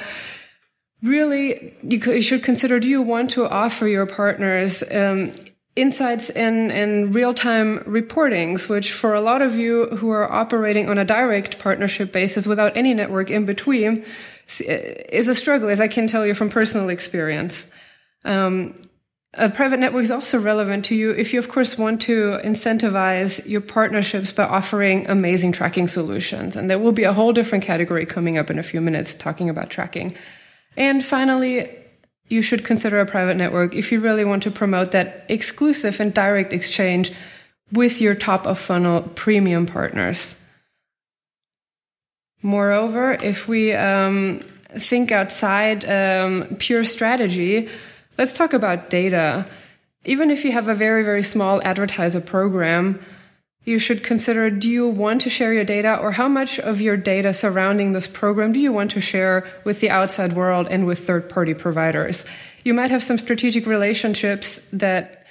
really, 1.01 1.74
you, 1.84 2.22
should 2.22 2.44
consider, 2.44 2.80
do 2.80 2.88
you 2.88 3.01
want 3.01 3.32
to 3.32 3.48
offer 3.48 3.88
your 3.88 4.06
partners 4.06 4.84
um, 4.92 5.32
insights 5.75 6.29
in, 6.29 6.72
and 6.72 7.13
real-time 7.13 7.79
reportings, 7.79 8.70
which 8.70 8.91
for 8.91 9.13
a 9.13 9.22
lot 9.22 9.41
of 9.41 9.55
you 9.55 9.88
who 9.88 10.10
are 10.10 10.32
operating 10.32 10.89
on 10.89 10.98
a 10.98 11.05
direct 11.05 11.60
partnership 11.60 12.12
basis 12.12 12.48
without 12.48 12.77
any 12.77 12.94
network 12.94 13.29
in 13.29 13.46
between 13.46 14.05
is 14.48 15.27
a 15.27 15.36
struggle, 15.36 15.70
as 15.70 15.82
I 15.82 15.88
can 15.88 16.08
tell 16.08 16.25
you 16.25 16.34
from 16.34 16.50
personal 16.50 16.89
experience. 16.89 17.74
Um, 18.24 18.75
a 19.34 19.50
private 19.50 19.82
network 19.82 20.03
is 20.03 20.12
also 20.12 20.39
relevant 20.39 20.86
to 20.86 20.96
you 20.96 21.12
if 21.12 21.34
you, 21.34 21.39
of 21.39 21.50
course, 21.50 21.77
want 21.77 22.01
to 22.03 22.39
incentivize 22.44 23.46
your 23.46 23.60
partnerships 23.60 24.32
by 24.32 24.46
offering 24.46 25.10
amazing 25.10 25.51
tracking 25.51 25.89
solutions. 25.89 26.55
And 26.55 26.70
there 26.70 26.79
will 26.79 26.94
be 26.94 27.03
a 27.03 27.12
whole 27.12 27.34
different 27.34 27.65
category 27.65 28.05
coming 28.05 28.38
up 28.38 28.50
in 28.50 28.58
a 28.58 28.63
few 28.63 28.79
minutes 28.79 29.13
talking 29.13 29.50
about 29.50 29.70
tracking. 29.70 30.15
And 30.77 31.03
finally, 31.03 31.70
you 32.27 32.41
should 32.41 32.65
consider 32.65 33.00
a 33.00 33.05
private 33.05 33.38
network 33.38 33.75
if 33.75 33.91
you 33.91 34.00
really 34.00 34.25
want 34.25 34.44
to 34.44 34.51
promote 34.51 34.91
that 34.91 35.25
exclusive 35.29 36.00
and 36.00 36.13
direct 36.13 36.53
exchange 36.53 37.12
with 37.72 38.01
your 38.01 38.15
top 38.15 38.46
of 38.46 38.58
funnel 38.58 39.03
premium 39.15 39.65
partners. 39.65 40.44
Moreover, 42.41 43.17
if 43.24 43.48
we 43.48 43.74
um, 43.74 44.39
think 44.70 45.12
outside 45.12 45.86
um, 45.86 46.55
pure 46.60 46.84
strategy, 46.84 47.70
let's 48.17 48.38
talk 48.38 48.53
about 48.53 48.89
data. 48.89 49.46
Even 50.03 50.29
if 50.29 50.46
you 50.46 50.51
have 50.51 50.67
a 50.67 50.75
very, 50.75 51.03
very 51.03 51.24
small 51.24 51.62
advertiser 51.63 52.22
program, 52.22 53.00
you 53.65 53.79
should 53.79 54.03
consider 54.03 54.50
do 54.50 54.69
you 54.69 54.88
want 54.88 55.22
to 55.22 55.29
share 55.29 55.51
your 55.51 55.65
data 55.65 55.98
or 55.98 56.12
how 56.12 56.29
much 56.29 56.60
of 56.60 56.79
your 56.79 56.95
data 56.95 57.34
surrounding 57.34 57.93
this 57.93 58.07
program 58.07 58.53
do 58.53 58.60
you 58.60 58.72
want 58.72 58.91
to 58.91 59.01
share 59.01 59.45
with 59.63 59.81
the 59.81 59.89
outside 59.89 60.34
world 60.34 60.67
and 60.69 60.86
with 60.86 61.00
third 61.00 61.27
party 61.29 61.53
providers? 61.53 62.25
You 62.63 62.74
might 62.74 62.91
have 62.91 63.03
some 63.03 63.17
strategic 63.17 63.65
relationships 63.65 64.69
that 64.69 65.25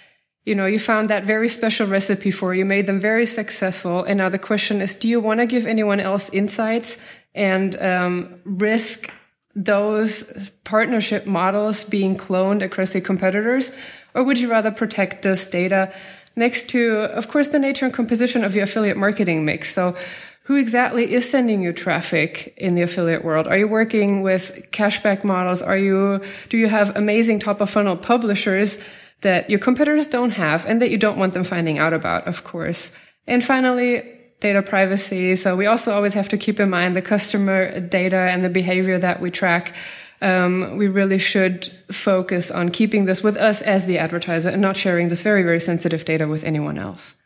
you 0.44 0.54
know, 0.54 0.66
you 0.66 0.78
found 0.78 1.08
that 1.08 1.24
very 1.24 1.48
special 1.48 1.86
recipe 1.86 2.30
for 2.30 2.54
you, 2.54 2.66
made 2.66 2.84
them 2.84 3.00
very 3.00 3.24
successful. 3.24 4.04
And 4.04 4.18
now 4.18 4.28
the 4.28 4.38
question 4.38 4.82
is, 4.82 4.94
do 4.96 5.08
you 5.08 5.18
want 5.18 5.40
to 5.40 5.46
give 5.46 5.64
anyone 5.64 6.00
else 6.00 6.28
insights 6.34 7.02
and 7.34 7.80
um, 7.80 8.34
risk 8.44 9.10
those 9.54 10.50
partnership 10.64 11.26
models 11.26 11.84
being 11.84 12.14
cloned 12.14 12.62
across 12.62 12.94
your 12.94 13.02
competitors? 13.02 13.72
Or 14.14 14.22
would 14.22 14.38
you 14.38 14.50
rather 14.50 14.70
protect 14.70 15.22
this 15.22 15.48
data 15.48 15.94
next 16.36 16.68
to, 16.70 17.04
of 17.14 17.28
course, 17.28 17.48
the 17.48 17.58
nature 17.58 17.84
and 17.84 17.94
composition 17.94 18.44
of 18.44 18.54
your 18.54 18.64
affiliate 18.64 18.96
marketing 18.96 19.44
mix? 19.44 19.72
So 19.72 19.96
who 20.44 20.56
exactly 20.56 21.12
is 21.12 21.28
sending 21.28 21.62
you 21.62 21.72
traffic 21.72 22.54
in 22.58 22.74
the 22.74 22.82
affiliate 22.82 23.24
world? 23.24 23.46
Are 23.46 23.56
you 23.56 23.66
working 23.66 24.20
with 24.20 24.68
cashback 24.72 25.24
models? 25.24 25.62
Are 25.62 25.76
you, 25.76 26.20
do 26.50 26.58
you 26.58 26.68
have 26.68 26.94
amazing 26.96 27.38
top 27.38 27.60
of 27.60 27.70
funnel 27.70 27.96
publishers 27.96 28.86
that 29.22 29.48
your 29.48 29.58
competitors 29.58 30.06
don't 30.06 30.32
have 30.32 30.66
and 30.66 30.82
that 30.82 30.90
you 30.90 30.98
don't 30.98 31.16
want 31.16 31.32
them 31.32 31.44
finding 31.44 31.78
out 31.78 31.94
about, 31.94 32.28
of 32.28 32.44
course? 32.44 32.96
And 33.26 33.42
finally, 33.42 34.02
data 34.40 34.60
privacy. 34.60 35.34
So 35.36 35.56
we 35.56 35.64
also 35.64 35.94
always 35.94 36.12
have 36.12 36.28
to 36.28 36.36
keep 36.36 36.60
in 36.60 36.68
mind 36.68 36.94
the 36.94 37.00
customer 37.00 37.80
data 37.80 38.28
and 38.30 38.44
the 38.44 38.50
behavior 38.50 38.98
that 38.98 39.22
we 39.22 39.30
track. 39.30 39.74
Um, 40.24 40.78
we 40.78 40.88
really 40.88 41.18
should 41.18 41.66
focus 41.92 42.50
on 42.50 42.70
keeping 42.70 43.04
this 43.04 43.22
with 43.22 43.36
us 43.36 43.60
as 43.60 43.84
the 43.84 43.98
advertiser 43.98 44.48
and 44.48 44.62
not 44.62 44.74
sharing 44.74 45.08
this 45.08 45.20
very, 45.20 45.42
very 45.42 45.60
sensitive 45.60 46.06
data 46.06 46.26
with 46.26 46.44
anyone 46.44 46.78
else. 46.78 47.16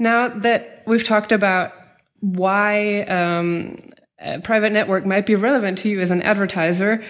Now 0.00 0.26
that 0.26 0.82
we've 0.84 1.04
talked 1.04 1.30
about 1.30 1.72
why 2.18 3.02
um, 3.02 3.76
a 4.18 4.40
private 4.40 4.72
network 4.72 5.06
might 5.06 5.26
be 5.26 5.36
relevant 5.36 5.78
to 5.78 5.88
you 5.88 6.00
as 6.00 6.10
an 6.10 6.22
advertiser, 6.22 7.04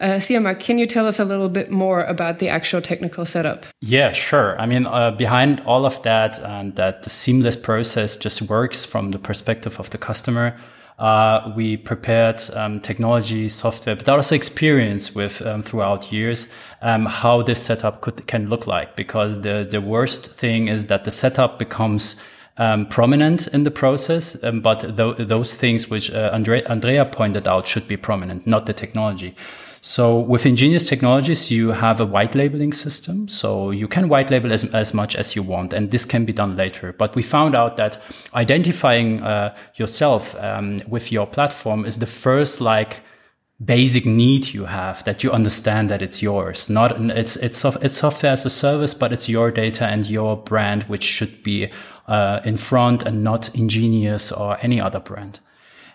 uh, 0.00 0.18
can 0.58 0.78
you 0.78 0.86
tell 0.86 1.06
us 1.06 1.18
a 1.18 1.26
little 1.26 1.50
bit 1.50 1.70
more 1.70 2.04
about 2.04 2.38
the 2.38 2.48
actual 2.48 2.80
technical 2.80 3.26
setup? 3.26 3.66
Yeah, 3.82 4.12
sure. 4.12 4.58
I 4.58 4.64
mean, 4.64 4.86
uh, 4.86 5.10
behind 5.10 5.60
all 5.66 5.84
of 5.84 6.02
that, 6.04 6.38
and 6.40 6.74
that 6.76 7.02
the 7.02 7.10
seamless 7.10 7.56
process 7.56 8.16
just 8.16 8.42
works 8.42 8.86
from 8.86 9.10
the 9.10 9.18
perspective 9.18 9.78
of 9.78 9.90
the 9.90 9.98
customer. 9.98 10.56
Uh, 10.98 11.52
we 11.54 11.76
prepared 11.76 12.42
um, 12.54 12.80
technology, 12.80 13.48
software, 13.48 13.94
but 13.94 14.08
also 14.08 14.34
experience 14.34 15.14
with 15.14 15.40
um, 15.42 15.62
throughout 15.62 16.10
years 16.10 16.48
um, 16.82 17.06
how 17.06 17.40
this 17.40 17.62
setup 17.62 18.00
could 18.00 18.26
can 18.26 18.48
look 18.48 18.66
like. 18.66 18.96
Because 18.96 19.42
the 19.42 19.66
the 19.70 19.80
worst 19.80 20.34
thing 20.34 20.66
is 20.66 20.86
that 20.86 21.04
the 21.04 21.12
setup 21.12 21.56
becomes 21.58 22.16
um, 22.56 22.86
prominent 22.86 23.46
in 23.46 23.62
the 23.62 23.70
process, 23.70 24.42
um, 24.42 24.60
but 24.60 24.80
th 24.80 25.28
those 25.28 25.54
things 25.54 25.88
which 25.88 26.10
uh, 26.10 26.30
Andre 26.32 26.64
Andrea 26.64 27.04
pointed 27.04 27.46
out 27.46 27.68
should 27.68 27.86
be 27.86 27.96
prominent, 27.96 28.46
not 28.46 28.66
the 28.66 28.72
technology. 28.72 29.36
So 29.80 30.18
with 30.18 30.44
Ingenious 30.44 30.88
Technologies, 30.88 31.50
you 31.50 31.70
have 31.70 32.00
a 32.00 32.06
white 32.06 32.34
labeling 32.34 32.72
system. 32.72 33.28
So 33.28 33.70
you 33.70 33.88
can 33.88 34.08
white 34.08 34.30
label 34.30 34.52
as, 34.52 34.64
as 34.74 34.92
much 34.92 35.16
as 35.16 35.36
you 35.36 35.42
want, 35.42 35.72
and 35.72 35.90
this 35.90 36.04
can 36.04 36.24
be 36.24 36.32
done 36.32 36.56
later. 36.56 36.92
But 36.92 37.14
we 37.14 37.22
found 37.22 37.54
out 37.54 37.76
that 37.76 38.00
identifying 38.34 39.22
uh, 39.22 39.56
yourself 39.76 40.34
um, 40.40 40.80
with 40.88 41.12
your 41.12 41.26
platform 41.26 41.84
is 41.84 41.98
the 41.98 42.06
first 42.06 42.60
like 42.60 43.00
basic 43.64 44.06
need 44.06 44.54
you 44.54 44.66
have 44.66 45.02
that 45.02 45.24
you 45.24 45.32
understand 45.32 45.90
that 45.90 46.02
it's 46.02 46.22
yours. 46.22 46.70
Not 46.70 47.00
it's 47.10 47.36
it's 47.36 47.64
it's 47.64 47.96
software 47.96 48.32
as 48.32 48.46
a 48.46 48.50
service, 48.50 48.94
but 48.94 49.12
it's 49.12 49.28
your 49.28 49.50
data 49.50 49.86
and 49.86 50.06
your 50.06 50.36
brand 50.36 50.84
which 50.84 51.04
should 51.04 51.42
be 51.42 51.70
uh, 52.06 52.40
in 52.44 52.56
front 52.56 53.02
and 53.04 53.24
not 53.24 53.54
ingenious 53.54 54.32
or 54.32 54.58
any 54.60 54.80
other 54.80 55.00
brand. 55.00 55.40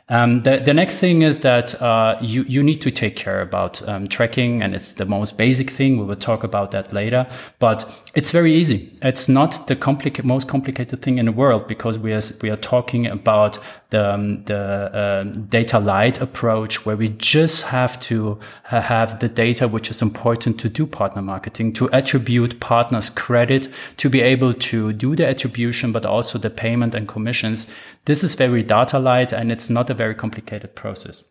Um, 0.10 0.44
the, 0.44 0.58
the 0.58 0.74
next 0.74 0.96
thing 0.96 1.22
is 1.22 1.40
that 1.40 1.82
uh, 1.82 2.18
you, 2.22 2.44
you 2.44 2.62
need 2.62 2.82
to 2.82 2.92
take 2.92 3.16
care 3.16 3.42
about 3.42 3.88
um, 3.88 4.08
tracking, 4.08 4.62
and 4.62 4.76
it's 4.76 4.94
the 4.96 5.06
most 5.06 5.38
basic 5.38 5.70
thing. 5.70 5.98
We 5.98 6.04
will 6.04 6.18
talk 6.18 6.44
about 6.44 6.72
that 6.72 6.92
later, 6.92 7.26
but 7.60 7.90
it's 8.14 8.32
very 8.32 8.54
easy. 8.54 8.98
It's 9.02 9.30
not 9.30 9.68
the 9.68 9.78
complica- 9.78 10.26
most 10.26 10.50
complicated 10.50 11.02
thing 11.02 11.20
in 11.20 11.26
the 11.26 11.32
world 11.32 11.68
because 11.68 11.98
we 11.98 12.12
are, 12.12 12.22
we 12.42 12.50
are 12.50 12.58
talking 12.58 13.08
about 13.08 13.58
the, 13.94 14.14
um, 14.14 14.44
the 14.46 14.58
uh, 14.58 15.24
data 15.24 15.78
light 15.80 16.20
approach 16.20 16.84
where 16.84 16.98
we 16.98 17.10
just 17.10 17.66
have 17.66 18.00
to 18.00 18.40
have 18.64 19.20
the 19.20 19.30
data 19.30 19.68
which 19.68 19.92
is 19.92 20.02
important 20.02 20.60
to 20.60 20.68
do 20.68 20.88
partner 20.88 21.22
marketing, 21.22 21.74
to 21.74 21.90
attribute 21.92 22.60
partners 22.60 23.12
credit, 23.12 23.68
to 23.98 24.10
be 24.10 24.22
able 24.22 24.54
to 24.54 24.94
do 24.94 25.16
the 25.16 25.28
attribution, 25.28 25.92
but 25.92 26.06
also 26.06 26.40
the 26.40 26.50
payment 26.50 26.96
and 26.96 27.08
commissions. 27.08 27.68
This 28.06 28.24
is 28.24 28.34
very 28.34 28.64
data 28.64 28.98
light 28.98 29.32
and 29.32 29.52
it's 29.52 29.70
not 29.70 29.90
a 29.92 29.94
very 29.94 30.16
complicated 30.16 30.74
process. 30.74 31.24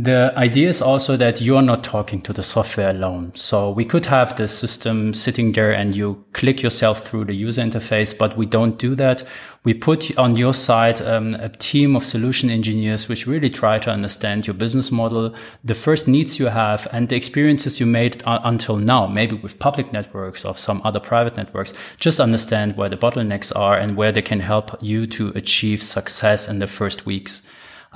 The 0.00 0.32
idea 0.36 0.68
is 0.68 0.80
also 0.80 1.16
that 1.16 1.40
you're 1.40 1.60
not 1.60 1.82
talking 1.82 2.22
to 2.22 2.32
the 2.32 2.44
software 2.44 2.90
alone. 2.90 3.32
So 3.34 3.68
we 3.68 3.84
could 3.84 4.06
have 4.06 4.36
the 4.36 4.46
system 4.46 5.12
sitting 5.12 5.50
there 5.50 5.72
and 5.72 5.96
you 5.96 6.24
click 6.34 6.62
yourself 6.62 7.04
through 7.04 7.24
the 7.24 7.34
user 7.34 7.62
interface, 7.62 8.16
but 8.16 8.36
we 8.36 8.46
don't 8.46 8.78
do 8.78 8.94
that. 8.94 9.24
We 9.64 9.74
put 9.74 10.16
on 10.16 10.36
your 10.36 10.54
side 10.54 11.02
um, 11.02 11.34
a 11.34 11.48
team 11.48 11.96
of 11.96 12.04
solution 12.04 12.48
engineers 12.48 13.08
which 13.08 13.26
really 13.26 13.50
try 13.50 13.80
to 13.80 13.90
understand 13.90 14.46
your 14.46 14.54
business 14.54 14.92
model, 14.92 15.34
the 15.64 15.74
first 15.74 16.06
needs 16.06 16.38
you 16.38 16.46
have, 16.46 16.86
and 16.92 17.08
the 17.08 17.16
experiences 17.16 17.80
you 17.80 17.86
made 17.86 18.22
until 18.24 18.76
now, 18.76 19.08
maybe 19.08 19.34
with 19.34 19.58
public 19.58 19.92
networks 19.92 20.44
or 20.44 20.56
some 20.56 20.80
other 20.84 21.00
private 21.00 21.36
networks. 21.36 21.74
Just 21.96 22.20
understand 22.20 22.76
where 22.76 22.88
the 22.88 22.96
bottlenecks 22.96 23.50
are 23.56 23.76
and 23.76 23.96
where 23.96 24.12
they 24.12 24.22
can 24.22 24.38
help 24.38 24.80
you 24.80 25.08
to 25.08 25.30
achieve 25.30 25.82
success 25.82 26.48
in 26.48 26.60
the 26.60 26.68
first 26.68 27.04
weeks. 27.04 27.42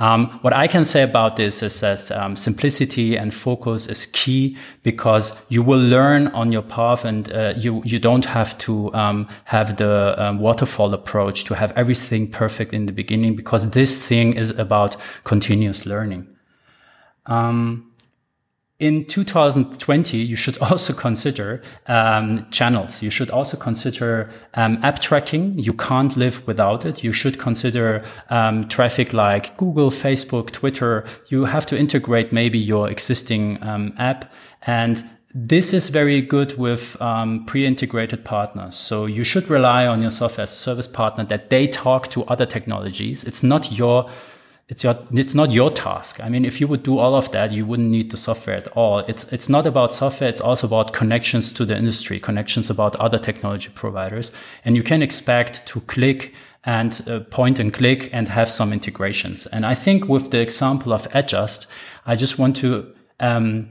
Um, 0.03 0.31
what 0.43 0.53
I 0.53 0.67
can 0.67 0.85
say 0.85 1.05
about 1.05 1.37
this 1.37 1.63
is 1.63 1.79
that 1.79 2.11
um, 2.11 2.35
simplicity 2.35 3.17
and 3.17 3.33
focus 3.33 3.87
is 3.87 4.07
key 4.07 4.57
because 4.83 5.33
you 5.49 5.63
will 5.63 5.79
learn 5.79 6.27
on 6.29 6.51
your 6.51 6.63
path, 6.63 7.05
and 7.05 7.31
uh, 7.31 7.55
you 7.57 7.83
you 7.85 8.01
don't 8.01 8.25
have 8.25 8.59
to 8.67 8.93
um, 8.95 9.29
have 9.45 9.77
the 9.77 10.21
um, 10.21 10.41
waterfall 10.41 10.93
approach 10.93 11.45
to 11.45 11.55
have 11.55 11.73
everything 11.77 12.29
perfect 12.29 12.73
in 12.73 12.87
the 12.87 12.93
beginning 12.93 13.37
because 13.37 13.71
this 13.71 14.05
thing 14.05 14.33
is 14.33 14.51
about 14.59 14.97
continuous 15.23 15.87
learning. 15.87 16.27
Um, 17.27 17.92
in 18.83 19.05
2020, 19.05 20.19
you 20.19 20.35
should 20.35 20.59
also 20.71 20.93
consider 20.93 21.63
um, 21.87 22.51
channels. 22.51 23.01
You 23.01 23.11
should 23.11 23.31
also 23.31 23.57
consider 23.57 24.29
um, 24.55 24.79
app 24.83 24.99
tracking. 24.99 25.57
You 25.57 25.73
can't 25.73 26.17
live 26.17 26.45
without 26.49 26.85
it. 26.85 27.05
You 27.05 27.13
should 27.13 27.39
consider 27.39 28.05
um, 28.29 28.69
traffic 28.69 29.13
like 29.13 29.57
Google, 29.57 29.91
Facebook, 29.91 30.51
Twitter. 30.51 31.05
You 31.29 31.45
have 31.45 31.65
to 31.67 31.79
integrate 31.79 32.33
maybe 32.33 32.59
your 32.59 32.91
existing 32.91 33.63
um, 33.63 33.95
app. 33.99 34.33
And 34.63 35.01
this 35.33 35.73
is 35.73 35.89
very 35.89 36.21
good 36.21 36.59
with 36.59 37.01
um, 37.01 37.47
pre-integrated 37.47 38.25
partners. 38.25 38.75
So 38.75 39.07
you 39.07 39.23
should 39.23 39.49
rely 39.49 39.87
on 39.87 40.03
your 40.03 40.11
software 40.11 40.43
as 40.43 40.53
a 40.53 40.57
service 40.57 40.89
partner 40.89 41.25
that 41.27 41.51
they 41.51 41.69
talk 41.69 42.09
to 42.09 42.25
other 42.25 42.47
technologies. 42.47 43.23
It's 43.23 43.45
not 43.45 43.71
your 43.71 44.11
it's 44.73 44.83
your 44.85 44.97
it's 45.13 45.35
not 45.35 45.53
your 45.53 45.71
task. 45.71 46.19
I 46.25 46.31
mean, 46.31 46.47
if 46.47 46.59
you 46.59 46.67
would 46.67 46.83
do 46.83 46.99
all 46.99 47.15
of 47.15 47.31
that, 47.33 47.53
you 47.53 47.67
wouldn't 47.67 47.91
need 47.91 48.11
the 48.11 48.17
software 48.17 48.57
at 48.57 48.69
all. 48.69 49.01
It's 49.01 49.31
it's 49.31 49.51
not 49.51 49.67
about 49.67 49.95
software. 49.95 50.31
It's 50.31 50.41
also 50.41 50.67
about 50.67 50.95
connections 50.95 51.53
to 51.53 51.67
the 51.67 51.77
industry, 51.77 52.19
connections 52.19 52.71
about 52.71 52.97
other 52.97 53.19
technology 53.19 53.69
providers, 53.75 54.33
and 54.65 54.75
you 54.75 54.83
can 54.83 55.03
expect 55.03 55.67
to 55.67 55.81
click 55.83 56.33
and 56.65 57.03
uh, 57.07 57.21
point 57.21 57.59
and 57.59 57.71
click 57.71 58.09
and 58.15 58.29
have 58.29 58.51
some 58.51 58.73
integrations. 58.73 59.47
And 59.47 59.67
I 59.67 59.75
think 59.75 60.09
with 60.09 60.31
the 60.31 60.41
example 60.41 60.95
of 60.95 61.07
Adjust, 61.13 61.67
I 62.07 62.17
just 62.17 62.39
want 62.39 62.57
to 62.57 62.95
um, 63.21 63.69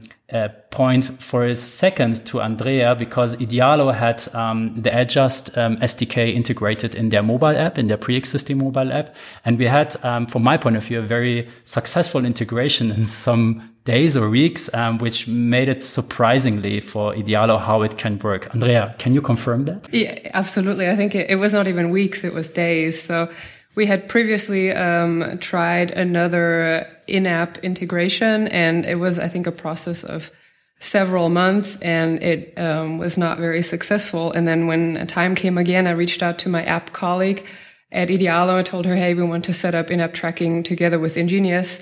point 0.71 1.05
for 1.21 1.45
a 1.45 1.55
second 1.55 2.25
to 2.25 2.41
Andrea 2.41 2.95
because 2.95 3.35
Idealo 3.35 3.93
had 3.93 4.23
um, 4.33 4.81
the 4.81 4.97
Adjust 4.97 5.57
um, 5.57 5.77
SDK 5.77 6.33
integrated 6.33 6.95
in 6.95 7.09
their 7.09 7.21
mobile 7.21 7.57
app, 7.57 7.77
in 7.77 7.87
their 7.87 7.97
pre-existing 7.97 8.57
mobile 8.57 8.91
app, 8.91 9.13
and 9.43 9.59
we 9.59 9.67
had, 9.67 9.95
um, 10.03 10.25
from 10.25 10.43
my 10.43 10.57
point 10.57 10.77
of 10.77 10.83
view, 10.85 10.99
a 10.99 11.03
very 11.03 11.49
successful 11.65 12.25
integration 12.25 12.91
in 12.91 13.05
some 13.05 13.69
days 13.83 14.15
or 14.15 14.29
weeks, 14.29 14.73
um, 14.73 14.97
which 14.99 15.27
made 15.27 15.67
it 15.67 15.83
surprisingly 15.83 16.79
for 16.79 17.13
Idealo 17.13 17.59
how 17.59 17.81
it 17.81 17.97
can 17.97 18.17
work. 18.19 18.53
Andrea, 18.53 18.95
can 18.99 19.13
you 19.13 19.21
confirm 19.21 19.65
that? 19.65 19.89
Yeah, 19.91 20.17
absolutely. 20.33 20.89
I 20.89 20.95
think 20.95 21.15
it, 21.15 21.29
it 21.29 21.35
was 21.35 21.53
not 21.53 21.67
even 21.67 21.89
weeks; 21.89 22.23
it 22.23 22.33
was 22.33 22.49
days. 22.49 23.01
So. 23.01 23.29
We 23.73 23.85
had 23.85 24.09
previously 24.09 24.71
um, 24.71 25.37
tried 25.39 25.91
another 25.91 26.87
in-app 27.07 27.59
integration, 27.59 28.47
and 28.49 28.85
it 28.85 28.95
was, 28.95 29.17
I 29.17 29.27
think, 29.27 29.47
a 29.47 29.51
process 29.51 30.03
of 30.03 30.31
several 30.79 31.29
months, 31.29 31.77
and 31.81 32.21
it 32.21 32.57
um, 32.57 32.97
was 32.97 33.17
not 33.17 33.37
very 33.37 33.61
successful. 33.61 34.31
And 34.31 34.47
then 34.47 34.67
when 34.67 34.97
a 34.97 35.05
time 35.05 35.35
came 35.35 35.57
again, 35.57 35.87
I 35.87 35.91
reached 35.91 36.21
out 36.21 36.39
to 36.39 36.49
my 36.49 36.63
app 36.65 36.91
colleague 36.91 37.45
at 37.91 38.09
Idealo. 38.09 38.55
I 38.55 38.63
told 38.63 38.85
her, 38.85 38.95
"Hey, 38.95 39.13
we 39.13 39.23
want 39.23 39.45
to 39.45 39.53
set 39.53 39.75
up 39.75 39.89
in-app 39.89 40.13
tracking 40.13 40.63
together 40.63 40.99
with 40.99 41.17
Ingenious." 41.17 41.81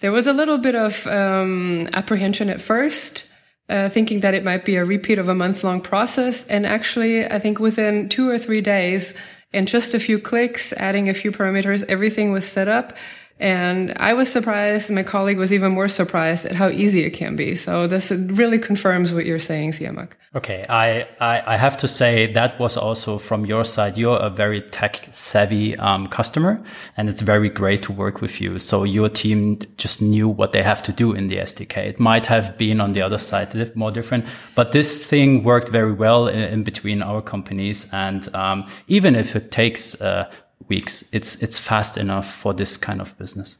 There 0.00 0.12
was 0.12 0.26
a 0.26 0.32
little 0.32 0.58
bit 0.58 0.74
of 0.74 1.06
um, 1.06 1.88
apprehension 1.94 2.50
at 2.50 2.60
first. 2.60 3.30
Uh, 3.66 3.88
thinking 3.88 4.20
that 4.20 4.34
it 4.34 4.44
might 4.44 4.66
be 4.66 4.76
a 4.76 4.84
repeat 4.84 5.18
of 5.18 5.30
a 5.30 5.34
month 5.34 5.64
long 5.64 5.80
process. 5.80 6.46
And 6.48 6.66
actually, 6.66 7.24
I 7.24 7.38
think 7.38 7.58
within 7.58 8.10
two 8.10 8.28
or 8.28 8.36
three 8.36 8.60
days, 8.60 9.14
in 9.54 9.66
just 9.66 9.94
a 9.94 10.00
few 10.00 10.18
clicks, 10.18 10.72
adding 10.72 11.08
a 11.08 11.14
few 11.14 11.30
parameters, 11.30 11.84
everything 11.88 12.32
was 12.32 12.46
set 12.46 12.66
up. 12.66 12.96
And 13.40 13.92
I 13.96 14.14
was 14.14 14.30
surprised. 14.30 14.92
My 14.92 15.02
colleague 15.02 15.38
was 15.38 15.52
even 15.52 15.72
more 15.72 15.88
surprised 15.88 16.46
at 16.46 16.54
how 16.54 16.68
easy 16.68 17.04
it 17.04 17.10
can 17.10 17.34
be. 17.34 17.56
So 17.56 17.88
this 17.88 18.12
really 18.12 18.58
confirms 18.58 19.12
what 19.12 19.26
you're 19.26 19.40
saying, 19.40 19.72
Siamak. 19.72 20.12
Okay. 20.36 20.62
I, 20.68 21.08
I, 21.20 21.54
I, 21.54 21.56
have 21.56 21.76
to 21.78 21.88
say 21.88 22.32
that 22.32 22.58
was 22.60 22.76
also 22.76 23.18
from 23.18 23.44
your 23.44 23.64
side. 23.64 23.98
You're 23.98 24.18
a 24.18 24.30
very 24.30 24.62
tech 24.62 25.08
savvy 25.10 25.76
um, 25.76 26.06
customer 26.06 26.62
and 26.96 27.08
it's 27.08 27.22
very 27.22 27.48
great 27.48 27.82
to 27.84 27.92
work 27.92 28.20
with 28.20 28.40
you. 28.40 28.60
So 28.60 28.84
your 28.84 29.08
team 29.08 29.58
just 29.76 30.00
knew 30.00 30.28
what 30.28 30.52
they 30.52 30.62
have 30.62 30.82
to 30.84 30.92
do 30.92 31.12
in 31.12 31.26
the 31.26 31.36
SDK. 31.36 31.76
It 31.78 32.00
might 32.00 32.26
have 32.26 32.56
been 32.56 32.80
on 32.80 32.92
the 32.92 33.02
other 33.02 33.18
side 33.18 33.54
more 33.76 33.90
different, 33.90 34.26
but 34.54 34.72
this 34.72 35.04
thing 35.04 35.42
worked 35.42 35.70
very 35.70 35.92
well 35.92 36.28
in, 36.28 36.40
in 36.40 36.62
between 36.62 37.02
our 37.02 37.20
companies. 37.20 37.88
And 37.92 38.32
um, 38.34 38.66
even 38.86 39.16
if 39.16 39.34
it 39.34 39.50
takes 39.50 40.00
uh, 40.00 40.30
weeks. 40.68 41.08
It's, 41.12 41.42
it's 41.42 41.58
fast 41.58 41.96
enough 41.96 42.32
for 42.32 42.54
this 42.54 42.76
kind 42.76 43.00
of 43.00 43.16
business. 43.18 43.58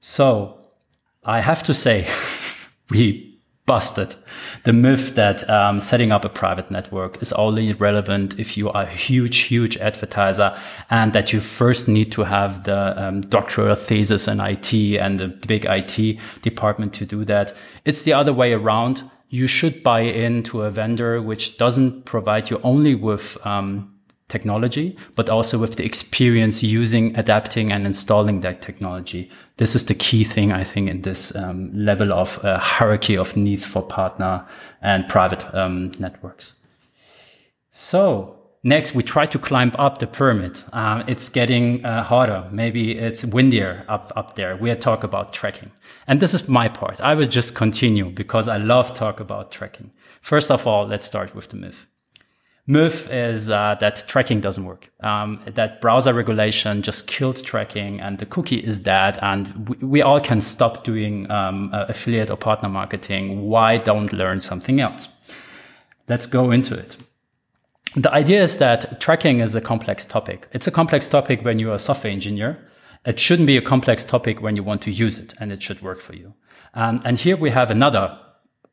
So 0.00 0.58
I 1.24 1.40
have 1.40 1.62
to 1.64 1.74
say, 1.74 2.08
we 2.90 3.38
busted 3.66 4.14
the 4.64 4.72
myth 4.72 5.14
that 5.14 5.48
um, 5.48 5.80
setting 5.80 6.10
up 6.10 6.24
a 6.24 6.28
private 6.28 6.70
network 6.70 7.20
is 7.22 7.32
only 7.34 7.72
relevant 7.74 8.38
if 8.38 8.56
you 8.56 8.70
are 8.70 8.84
a 8.84 8.86
huge, 8.86 9.38
huge 9.40 9.76
advertiser 9.76 10.56
and 10.90 11.12
that 11.12 11.32
you 11.32 11.40
first 11.40 11.86
need 11.86 12.10
to 12.12 12.24
have 12.24 12.64
the 12.64 13.02
um, 13.02 13.20
doctoral 13.20 13.74
thesis 13.74 14.26
in 14.26 14.40
IT 14.40 14.72
and 14.74 15.20
the 15.20 15.28
big 15.28 15.66
IT 15.66 16.18
department 16.42 16.94
to 16.94 17.04
do 17.04 17.24
that. 17.26 17.54
It's 17.84 18.04
the 18.04 18.14
other 18.14 18.32
way 18.32 18.52
around. 18.52 19.08
You 19.28 19.46
should 19.46 19.82
buy 19.82 20.00
into 20.00 20.62
a 20.62 20.70
vendor 20.70 21.20
which 21.20 21.58
doesn't 21.58 22.06
provide 22.06 22.48
you 22.48 22.60
only 22.64 22.94
with 22.94 23.36
um, 23.46 23.94
technology, 24.28 24.96
but 25.16 25.28
also 25.30 25.58
with 25.58 25.76
the 25.76 25.84
experience 25.84 26.62
using, 26.62 27.16
adapting 27.16 27.72
and 27.72 27.86
installing 27.86 28.40
that 28.42 28.62
technology. 28.62 29.30
This 29.56 29.74
is 29.74 29.86
the 29.86 29.94
key 29.94 30.22
thing, 30.22 30.52
I 30.52 30.64
think, 30.64 30.88
in 30.88 31.02
this 31.02 31.34
um, 31.34 31.70
level 31.74 32.12
of 32.12 32.44
uh, 32.44 32.58
hierarchy 32.58 33.16
of 33.16 33.36
needs 33.36 33.64
for 33.66 33.82
partner 33.82 34.46
and 34.82 35.08
private 35.08 35.42
um, 35.54 35.92
networks. 35.98 36.56
So 37.70 38.38
next, 38.62 38.94
we 38.94 39.02
try 39.02 39.24
to 39.26 39.38
climb 39.38 39.72
up 39.78 39.98
the 39.98 40.06
pyramid. 40.06 40.60
Uh, 40.72 41.04
it's 41.06 41.28
getting 41.30 41.84
uh, 41.84 42.04
harder. 42.04 42.48
Maybe 42.52 42.98
it's 42.98 43.24
windier 43.24 43.84
up, 43.88 44.12
up 44.14 44.36
there. 44.36 44.56
We 44.56 44.74
talk 44.74 45.02
about 45.04 45.32
tracking. 45.32 45.72
And 46.06 46.20
this 46.20 46.34
is 46.34 46.48
my 46.48 46.68
part. 46.68 47.00
I 47.00 47.14
will 47.14 47.26
just 47.26 47.54
continue 47.54 48.10
because 48.10 48.46
I 48.46 48.58
love 48.58 48.94
talk 48.94 49.20
about 49.20 49.50
tracking. 49.50 49.90
First 50.20 50.50
of 50.50 50.66
all, 50.66 50.86
let's 50.86 51.04
start 51.04 51.34
with 51.34 51.48
the 51.48 51.56
myth 51.56 51.87
myth 52.68 53.10
is 53.10 53.50
uh, 53.50 53.74
that 53.80 54.04
tracking 54.06 54.40
doesn't 54.40 54.64
work. 54.64 54.90
Um, 55.00 55.40
that 55.46 55.80
browser 55.80 56.12
regulation 56.12 56.82
just 56.82 57.08
killed 57.08 57.42
tracking, 57.42 57.98
and 57.98 58.18
the 58.18 58.26
cookie 58.26 58.58
is 58.58 58.78
dead, 58.78 59.18
and 59.22 59.68
we, 59.68 59.86
we 59.86 60.02
all 60.02 60.20
can 60.20 60.40
stop 60.40 60.84
doing 60.84 61.28
um, 61.30 61.72
uh, 61.72 61.86
affiliate 61.88 62.30
or 62.30 62.36
partner 62.36 62.68
marketing. 62.68 63.48
Why 63.48 63.78
don't 63.78 64.12
learn 64.12 64.38
something 64.40 64.80
else? 64.80 65.08
Let's 66.08 66.26
go 66.26 66.50
into 66.50 66.74
it. 66.78 66.96
The 67.96 68.12
idea 68.12 68.42
is 68.42 68.58
that 68.58 69.00
tracking 69.00 69.40
is 69.40 69.54
a 69.54 69.62
complex 69.62 70.04
topic. 70.04 70.46
It's 70.52 70.66
a 70.66 70.70
complex 70.70 71.08
topic 71.08 71.44
when 71.44 71.58
you're 71.58 71.74
a 71.74 71.78
software 71.78 72.12
engineer. 72.12 72.58
It 73.06 73.18
shouldn't 73.18 73.46
be 73.46 73.56
a 73.56 73.62
complex 73.62 74.04
topic 74.04 74.42
when 74.42 74.56
you 74.56 74.62
want 74.62 74.82
to 74.82 74.90
use 74.90 75.18
it, 75.18 75.32
and 75.40 75.50
it 75.50 75.62
should 75.62 75.80
work 75.80 76.00
for 76.00 76.14
you. 76.14 76.34
Um, 76.74 77.00
and 77.04 77.18
here 77.18 77.36
we 77.36 77.50
have 77.50 77.70
another 77.70 78.18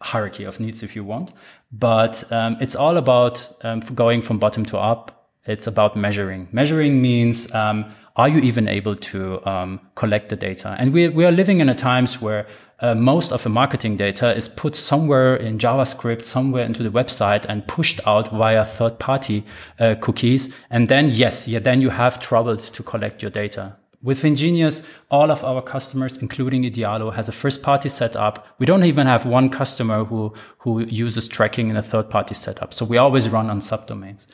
hierarchy 0.01 0.43
of 0.43 0.59
needs 0.59 0.83
if 0.83 0.95
you 0.95 1.03
want. 1.03 1.31
But 1.71 2.31
um, 2.31 2.57
it's 2.59 2.75
all 2.75 2.97
about 2.97 3.55
um, 3.63 3.79
going 3.79 4.21
from 4.21 4.39
bottom 4.39 4.65
to 4.65 4.77
up. 4.77 5.29
It's 5.45 5.67
about 5.67 5.95
measuring. 5.95 6.47
Measuring 6.51 7.01
means 7.01 7.53
um, 7.53 7.93
are 8.15 8.29
you 8.29 8.39
even 8.39 8.67
able 8.67 8.95
to 8.95 9.45
um, 9.45 9.79
collect 9.95 10.29
the 10.29 10.35
data? 10.35 10.75
And 10.79 10.93
we, 10.93 11.09
we 11.09 11.25
are 11.25 11.31
living 11.31 11.59
in 11.59 11.67
a 11.67 11.75
times 11.75 12.21
where 12.21 12.47
uh, 12.79 12.95
most 12.95 13.31
of 13.31 13.43
the 13.43 13.49
marketing 13.49 13.97
data 13.97 14.33
is 14.35 14.47
put 14.47 14.75
somewhere 14.75 15.35
in 15.35 15.57
JavaScript, 15.57 16.23
somewhere 16.23 16.65
into 16.65 16.83
the 16.83 16.89
website 16.89 17.45
and 17.47 17.67
pushed 17.67 17.99
out 18.07 18.31
via 18.31 18.63
third 18.63 18.99
party 18.99 19.45
uh, 19.79 19.95
cookies. 19.99 20.53
And 20.69 20.87
then, 20.87 21.09
yes, 21.09 21.47
yeah, 21.47 21.59
then 21.59 21.81
you 21.81 21.89
have 21.89 22.19
troubles 22.19 22.71
to 22.71 22.83
collect 22.83 23.21
your 23.21 23.31
data. 23.31 23.75
With 24.05 24.23
Ingenious, 24.23 24.83
all 25.09 25.31
of 25.31 25.43
our 25.43 25.63
customers, 25.63 26.19
including 26.19 26.61
Idealo, 26.61 27.11
has 27.15 27.27
a 27.27 27.31
first 27.31 27.63
party 27.63 27.89
setup. 27.89 28.47
We 28.59 28.67
don't 28.67 28.83
even 28.83 29.07
have 29.07 29.25
one 29.25 29.49
customer 29.49 30.03
who, 30.05 30.31
who 30.59 30.81
uses 30.81 31.27
tracking 31.27 31.71
in 31.71 31.75
a 31.75 31.81
third 31.81 32.11
party 32.11 32.35
setup. 32.35 32.71
So 32.71 32.85
we 32.85 32.99
always 32.99 33.27
run 33.29 33.49
on 33.49 33.61
subdomains. 33.61 34.27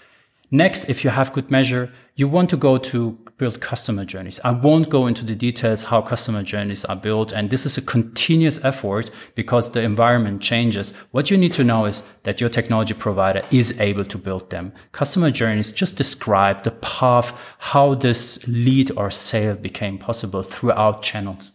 Next, 0.53 0.89
if 0.89 1.05
you 1.05 1.11
have 1.11 1.31
good 1.31 1.49
measure, 1.49 1.93
you 2.15 2.27
want 2.27 2.49
to 2.49 2.57
go 2.57 2.77
to 2.77 3.17
build 3.37 3.61
customer 3.61 4.03
journeys. 4.03 4.37
I 4.43 4.51
won't 4.51 4.89
go 4.89 5.07
into 5.07 5.23
the 5.23 5.33
details 5.33 5.83
how 5.83 6.01
customer 6.01 6.43
journeys 6.43 6.83
are 6.83 6.97
built. 6.97 7.31
And 7.31 7.49
this 7.49 7.65
is 7.65 7.77
a 7.77 7.81
continuous 7.81 8.63
effort 8.65 9.09
because 9.33 9.71
the 9.71 9.81
environment 9.81 10.41
changes. 10.41 10.91
What 11.11 11.31
you 11.31 11.37
need 11.37 11.53
to 11.53 11.63
know 11.63 11.85
is 11.85 12.03
that 12.23 12.41
your 12.41 12.49
technology 12.49 12.93
provider 12.93 13.41
is 13.49 13.79
able 13.79 14.03
to 14.03 14.17
build 14.17 14.49
them. 14.49 14.73
Customer 14.91 15.31
journeys 15.31 15.71
just 15.71 15.95
describe 15.95 16.63
the 16.63 16.71
path, 16.71 17.31
how 17.59 17.95
this 17.95 18.45
lead 18.45 18.91
or 18.97 19.09
sale 19.09 19.55
became 19.55 19.97
possible 19.97 20.43
throughout 20.43 21.01
channels. 21.01 21.51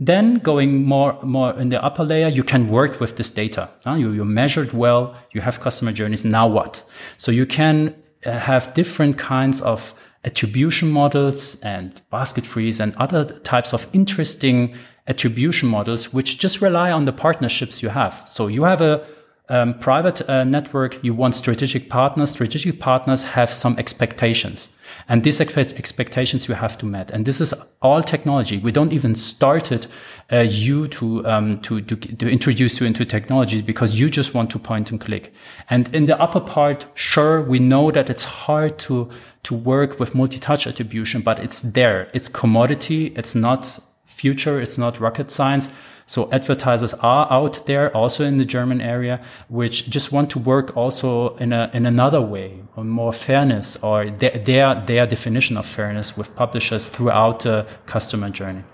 Then 0.00 0.34
going 0.34 0.84
more, 0.84 1.20
more 1.22 1.58
in 1.58 1.68
the 1.68 1.82
upper 1.82 2.04
layer, 2.04 2.28
you 2.28 2.42
can 2.42 2.68
work 2.68 3.00
with 3.00 3.16
this 3.16 3.30
data. 3.30 3.70
You, 3.86 4.10
you 4.10 4.24
measured 4.24 4.72
well. 4.72 5.16
You 5.32 5.40
have 5.40 5.60
customer 5.60 5.92
journeys. 5.92 6.24
Now 6.24 6.48
what? 6.48 6.84
So 7.16 7.32
you 7.32 7.46
can 7.46 7.94
have 8.24 8.74
different 8.74 9.18
kinds 9.18 9.60
of 9.60 9.94
attribution 10.24 10.90
models 10.90 11.60
and 11.62 12.00
basket 12.10 12.44
freeze 12.44 12.80
and 12.80 12.94
other 12.96 13.24
types 13.24 13.72
of 13.72 13.86
interesting 13.92 14.74
attribution 15.06 15.68
models, 15.68 16.12
which 16.12 16.38
just 16.38 16.60
rely 16.60 16.92
on 16.92 17.04
the 17.04 17.12
partnerships 17.12 17.82
you 17.82 17.88
have. 17.88 18.24
So 18.26 18.46
you 18.46 18.64
have 18.64 18.80
a 18.80 19.04
um, 19.48 19.78
private 19.78 20.28
uh, 20.28 20.44
network, 20.44 21.02
you 21.02 21.14
want 21.14 21.34
strategic 21.34 21.88
partners. 21.88 22.30
Strategic 22.30 22.78
partners 22.78 23.24
have 23.24 23.50
some 23.50 23.78
expectations. 23.78 24.68
And 25.08 25.22
these 25.22 25.40
expectations 25.40 26.48
you 26.48 26.54
have 26.54 26.76
to 26.78 26.86
meet. 26.86 27.10
And 27.10 27.24
this 27.24 27.40
is 27.40 27.54
all 27.80 28.02
technology. 28.02 28.58
We 28.58 28.72
don't 28.72 28.92
even 28.92 29.14
started 29.14 29.86
uh, 30.30 30.40
you 30.40 30.86
to, 30.88 31.26
um, 31.26 31.58
to, 31.60 31.80
to, 31.80 31.96
to 31.96 32.28
introduce 32.28 32.78
you 32.78 32.86
into 32.86 33.06
technology 33.06 33.62
because 33.62 33.98
you 33.98 34.10
just 34.10 34.34
want 34.34 34.50
to 34.50 34.58
point 34.58 34.90
and 34.90 35.00
click. 35.00 35.32
And 35.70 35.92
in 35.94 36.04
the 36.04 36.20
upper 36.20 36.40
part, 36.40 36.86
sure, 36.94 37.40
we 37.40 37.58
know 37.58 37.90
that 37.90 38.10
it's 38.10 38.24
hard 38.24 38.78
to, 38.80 39.08
to 39.44 39.54
work 39.54 39.98
with 39.98 40.14
multi-touch 40.14 40.66
attribution, 40.66 41.22
but 41.22 41.38
it's 41.38 41.62
there. 41.62 42.10
It's 42.12 42.28
commodity. 42.28 43.14
It's 43.16 43.34
not 43.34 43.80
future. 44.04 44.60
It's 44.60 44.76
not 44.76 45.00
rocket 45.00 45.30
science. 45.30 45.70
So 46.08 46.26
advertisers 46.32 46.94
are 46.94 47.30
out 47.30 47.66
there 47.66 47.94
also 47.94 48.24
in 48.24 48.38
the 48.38 48.46
German 48.46 48.80
area, 48.80 49.20
which 49.48 49.90
just 49.90 50.10
want 50.10 50.30
to 50.30 50.38
work 50.38 50.74
also 50.74 51.36
in 51.36 51.52
a, 51.52 51.70
in 51.74 51.84
another 51.84 52.22
way 52.22 52.62
on 52.76 52.88
more 52.88 53.12
fairness 53.12 53.76
or 53.82 54.08
their, 54.08 54.38
their, 54.38 54.82
their 54.86 55.06
definition 55.06 55.58
of 55.58 55.66
fairness 55.66 56.16
with 56.16 56.34
publishers 56.34 56.88
throughout 56.88 57.40
the 57.40 57.66
customer 57.84 58.30
journey. 58.30 58.64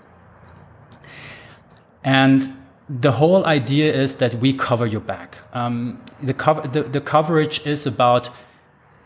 And 2.05 2.41
the 2.87 3.11
whole 3.11 3.45
idea 3.45 3.93
is 3.93 4.15
that 4.15 4.35
we 4.35 4.53
cover 4.53 4.85
your 4.85 5.01
back. 5.01 5.39
Um, 5.53 6.01
the, 6.23 6.33
cover, 6.33 6.65
the, 6.65 6.83
the 6.83 7.01
coverage 7.01 7.67
is 7.67 7.85
about 7.85 8.29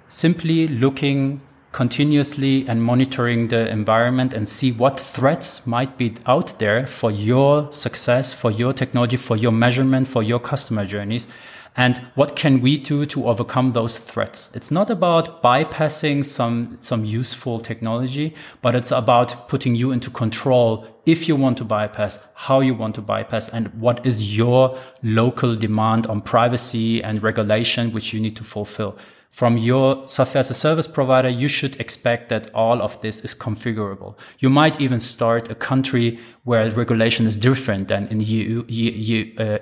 simply 0.06 0.68
looking 0.68 1.42
continuously 1.72 2.68
and 2.68 2.84
monitoring 2.84 3.50
the 3.50 3.70
environment 3.70 4.34
and 4.34 4.48
see 4.48 4.72
what 4.72 5.00
threats 5.00 5.68
might 5.68 5.98
be 5.98 6.16
out 6.26 6.58
there 6.60 6.88
for 6.88 7.12
your 7.12 7.72
success, 7.72 8.34
for 8.34 8.52
your 8.52 8.74
technology, 8.74 9.18
for 9.18 9.38
your 9.38 9.52
measurement, 9.52 10.08
for 10.08 10.24
your 10.24 10.40
customer 10.40 10.86
journeys. 10.86 11.28
And 11.76 11.98
what 12.16 12.36
can 12.36 12.62
we 12.62 12.78
do 12.78 13.06
to 13.06 13.28
overcome 13.28 13.72
those 13.72 13.98
threats? 13.98 14.50
It's 14.54 14.72
not 14.72 14.90
about 14.90 15.44
bypassing 15.44 16.26
some, 16.26 16.78
some 16.82 17.06
useful 17.06 17.60
technology, 17.60 18.36
but 18.62 18.76
it's 18.76 18.92
about 18.92 19.48
putting 19.48 19.76
you 19.76 19.92
into 19.92 20.10
control 20.10 20.88
if 21.06 21.28
you 21.28 21.36
want 21.36 21.58
to 21.60 21.64
bypass, 21.64 22.28
how 22.34 22.60
you 22.60 22.74
want 22.74 22.96
to 22.96 23.02
bypass, 23.02 23.50
and 23.50 23.68
what 23.80 24.06
is 24.06 24.36
your 24.36 24.78
local 25.04 25.56
demand 25.56 26.08
on 26.08 26.22
privacy 26.22 27.02
and 27.04 27.24
regulation, 27.24 27.94
which 27.94 28.14
you 28.14 28.20
need 28.20 28.36
to 28.36 28.44
fulfill 28.44 28.98
from 29.30 29.58
your 29.58 30.08
software 30.08 30.40
as 30.40 30.50
a 30.50 30.54
service 30.54 30.88
provider, 30.88 31.30
you 31.30 31.48
should 31.48 31.80
expect 31.80 32.30
that 32.30 32.54
all 32.54 32.82
of 32.82 33.00
this 33.02 33.22
is 33.22 33.36
configurable. 33.36 34.16
You 34.40 34.50
might 34.50 34.82
even 34.82 35.00
start 35.00 35.50
a 35.50 35.56
country 35.56 36.20
where 36.44 36.70
regulation 36.72 37.28
is 37.28 37.38
different 37.38 37.88
than 37.88 38.08
in 38.08 38.22
EU, 38.22 38.66
EU, 38.68 39.40
uh, 39.40 39.60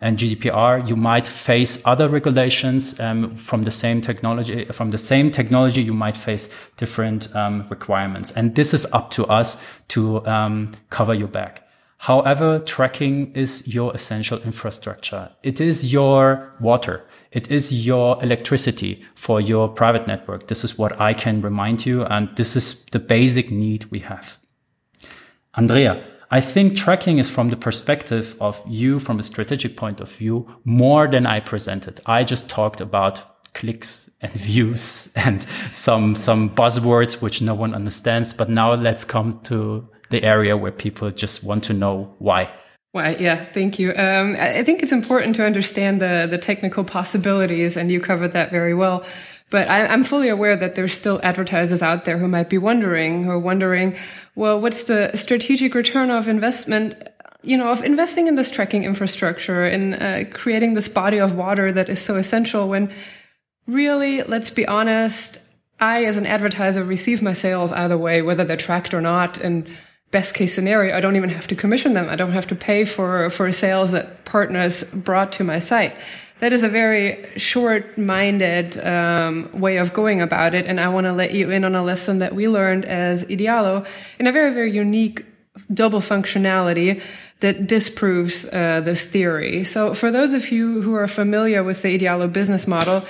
and 0.00 0.18
GDPR. 0.18 0.88
You 0.88 0.96
might 0.96 1.26
face 1.26 1.80
other 1.84 2.08
regulations 2.08 2.98
um, 2.98 3.30
from 3.30 3.62
the 3.62 3.70
same 3.70 4.00
technology. 4.00 4.64
From 4.66 4.90
the 4.90 4.98
same 4.98 5.30
technology, 5.30 5.80
you 5.80 5.94
might 5.94 6.16
face 6.16 6.48
different 6.76 7.34
um, 7.36 7.66
requirements, 7.70 8.32
and 8.32 8.56
this 8.56 8.74
is 8.74 8.84
up 8.92 9.10
to 9.12 9.24
us 9.26 9.56
to 9.88 10.26
um, 10.26 10.72
cover 10.90 11.14
your 11.14 11.28
back. 11.28 11.68
However, 11.98 12.60
tracking 12.60 13.32
is 13.34 13.66
your 13.66 13.92
essential 13.94 14.38
infrastructure. 14.42 15.30
It 15.42 15.60
is 15.60 15.92
your 15.92 16.52
water. 16.60 17.04
It 17.30 17.50
is 17.50 17.86
your 17.86 18.22
electricity 18.22 19.04
for 19.14 19.40
your 19.40 19.68
private 19.68 20.06
network. 20.06 20.46
This 20.46 20.64
is 20.64 20.78
what 20.78 20.98
I 21.00 21.12
can 21.12 21.40
remind 21.40 21.84
you. 21.84 22.04
And 22.04 22.34
this 22.36 22.56
is 22.56 22.84
the 22.86 22.98
basic 22.98 23.50
need 23.50 23.84
we 23.86 24.00
have. 24.00 24.38
Andrea, 25.54 26.04
I 26.30 26.40
think 26.40 26.76
tracking 26.76 27.18
is 27.18 27.30
from 27.30 27.48
the 27.48 27.56
perspective 27.56 28.36
of 28.40 28.62
you 28.66 28.98
from 28.98 29.18
a 29.18 29.22
strategic 29.22 29.76
point 29.76 30.00
of 30.00 30.10
view 30.10 30.46
more 30.64 31.06
than 31.06 31.26
I 31.26 31.40
presented. 31.40 32.00
I 32.06 32.24
just 32.24 32.50
talked 32.50 32.80
about 32.80 33.24
clicks 33.54 34.10
and 34.20 34.32
views 34.50 35.12
and 35.16 35.46
some, 35.72 36.14
some 36.14 36.50
buzzwords 36.50 37.20
which 37.20 37.42
no 37.42 37.54
one 37.54 37.74
understands. 37.74 38.32
But 38.32 38.48
now 38.48 38.74
let's 38.74 39.04
come 39.04 39.40
to 39.44 39.88
the 40.10 40.22
area 40.22 40.56
where 40.56 40.72
people 40.72 41.10
just 41.10 41.44
want 41.44 41.64
to 41.64 41.74
know 41.74 42.14
why. 42.18 42.50
Well, 42.94 43.20
yeah, 43.20 43.36
thank 43.44 43.78
you. 43.78 43.90
Um, 43.90 44.34
I 44.38 44.62
think 44.62 44.82
it's 44.82 44.92
important 44.92 45.36
to 45.36 45.44
understand 45.44 46.00
the 46.00 46.26
the 46.28 46.38
technical 46.38 46.84
possibilities, 46.84 47.76
and 47.76 47.92
you 47.92 48.00
covered 48.00 48.32
that 48.32 48.50
very 48.50 48.74
well. 48.74 49.04
But 49.50 49.68
I, 49.68 49.92
am 49.92 50.04
fully 50.04 50.28
aware 50.28 50.56
that 50.56 50.74
there's 50.74 50.92
still 50.92 51.20
advertisers 51.22 51.82
out 51.82 52.04
there 52.04 52.18
who 52.18 52.28
might 52.28 52.50
be 52.50 52.58
wondering, 52.58 53.24
who 53.24 53.30
are 53.30 53.38
wondering, 53.38 53.96
well, 54.34 54.60
what's 54.60 54.84
the 54.84 55.16
strategic 55.16 55.74
return 55.74 56.10
of 56.10 56.28
investment? 56.28 56.94
You 57.42 57.56
know, 57.56 57.70
of 57.70 57.82
investing 57.82 58.26
in 58.26 58.34
this 58.34 58.50
tracking 58.50 58.84
infrastructure 58.84 59.64
and 59.64 59.94
uh, 59.94 60.24
creating 60.36 60.74
this 60.74 60.88
body 60.88 61.18
of 61.18 61.34
water 61.34 61.72
that 61.72 61.88
is 61.88 62.00
so 62.00 62.16
essential. 62.16 62.68
When 62.68 62.90
really, 63.66 64.22
let's 64.22 64.50
be 64.50 64.66
honest, 64.66 65.40
I, 65.80 66.04
as 66.04 66.18
an 66.18 66.26
advertiser, 66.26 66.84
receive 66.84 67.22
my 67.22 67.32
sales 67.32 67.72
either 67.72 67.96
way, 67.96 68.20
whether 68.20 68.44
they're 68.44 68.56
tracked 68.56 68.92
or 68.92 69.00
not, 69.00 69.38
and 69.38 69.66
best 70.10 70.34
case 70.34 70.54
scenario, 70.54 70.96
I 70.96 71.00
don't 71.00 71.16
even 71.16 71.30
have 71.30 71.46
to 71.48 71.54
commission 71.54 71.94
them. 71.94 72.08
I 72.08 72.16
don't 72.16 72.32
have 72.32 72.46
to 72.48 72.54
pay 72.54 72.84
for, 72.84 73.28
for 73.30 73.50
sales 73.52 73.92
that 73.92 74.24
partners 74.24 74.84
brought 74.84 75.32
to 75.32 75.44
my 75.44 75.58
site. 75.58 75.94
That 76.40 76.52
is 76.52 76.62
a 76.62 76.68
very 76.68 77.26
short-minded 77.36 78.78
um, 78.78 79.50
way 79.52 79.78
of 79.78 79.92
going 79.92 80.20
about 80.20 80.54
it, 80.54 80.66
and 80.66 80.78
I 80.78 80.88
want 80.88 81.06
to 81.06 81.12
let 81.12 81.32
you 81.32 81.50
in 81.50 81.64
on 81.64 81.74
a 81.74 81.82
lesson 81.82 82.20
that 82.20 82.32
we 82.32 82.46
learned 82.46 82.84
as 82.84 83.24
Idealo 83.24 83.86
in 84.20 84.28
a 84.28 84.32
very, 84.32 84.54
very 84.54 84.70
unique 84.70 85.24
double 85.72 86.00
functionality 86.00 87.02
that 87.40 87.66
disproves 87.66 88.48
uh, 88.52 88.80
this 88.80 89.06
theory. 89.06 89.64
So, 89.64 89.94
for 89.94 90.12
those 90.12 90.32
of 90.32 90.50
you 90.52 90.80
who 90.82 90.94
are 90.94 91.08
familiar 91.08 91.64
with 91.64 91.82
the 91.82 91.98
Idealo 91.98 92.32
business 92.32 92.68
model, 92.68 93.04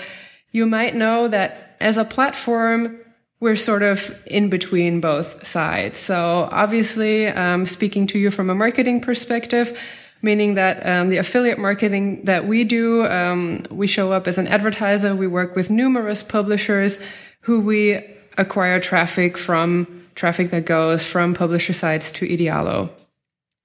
you 0.50 0.64
might 0.64 0.94
know 0.94 1.28
that 1.28 1.76
as 1.80 1.98
a 1.98 2.06
platform, 2.06 2.98
we're 3.40 3.56
sort 3.56 3.82
of 3.82 4.20
in 4.26 4.48
between 4.48 5.00
both 5.00 5.46
sides. 5.46 5.98
So 5.98 6.48
obviously, 6.50 7.26
um, 7.28 7.66
speaking 7.66 8.06
to 8.08 8.18
you 8.18 8.30
from 8.30 8.50
a 8.50 8.54
marketing 8.54 9.00
perspective, 9.00 9.78
meaning 10.22 10.54
that 10.54 10.84
um, 10.84 11.08
the 11.08 11.18
affiliate 11.18 11.58
marketing 11.58 12.24
that 12.24 12.46
we 12.46 12.64
do, 12.64 13.06
um, 13.06 13.62
we 13.70 13.86
show 13.86 14.12
up 14.12 14.26
as 14.26 14.38
an 14.38 14.48
advertiser. 14.48 15.14
We 15.14 15.28
work 15.28 15.54
with 15.54 15.70
numerous 15.70 16.22
publishers 16.22 16.98
who 17.42 17.60
we 17.60 18.00
acquire 18.36 18.80
traffic 18.80 19.38
from, 19.38 20.06
traffic 20.16 20.50
that 20.50 20.66
goes 20.66 21.04
from 21.04 21.34
publisher 21.34 21.72
sites 21.72 22.10
to 22.12 22.26
Idealo. 22.26 22.90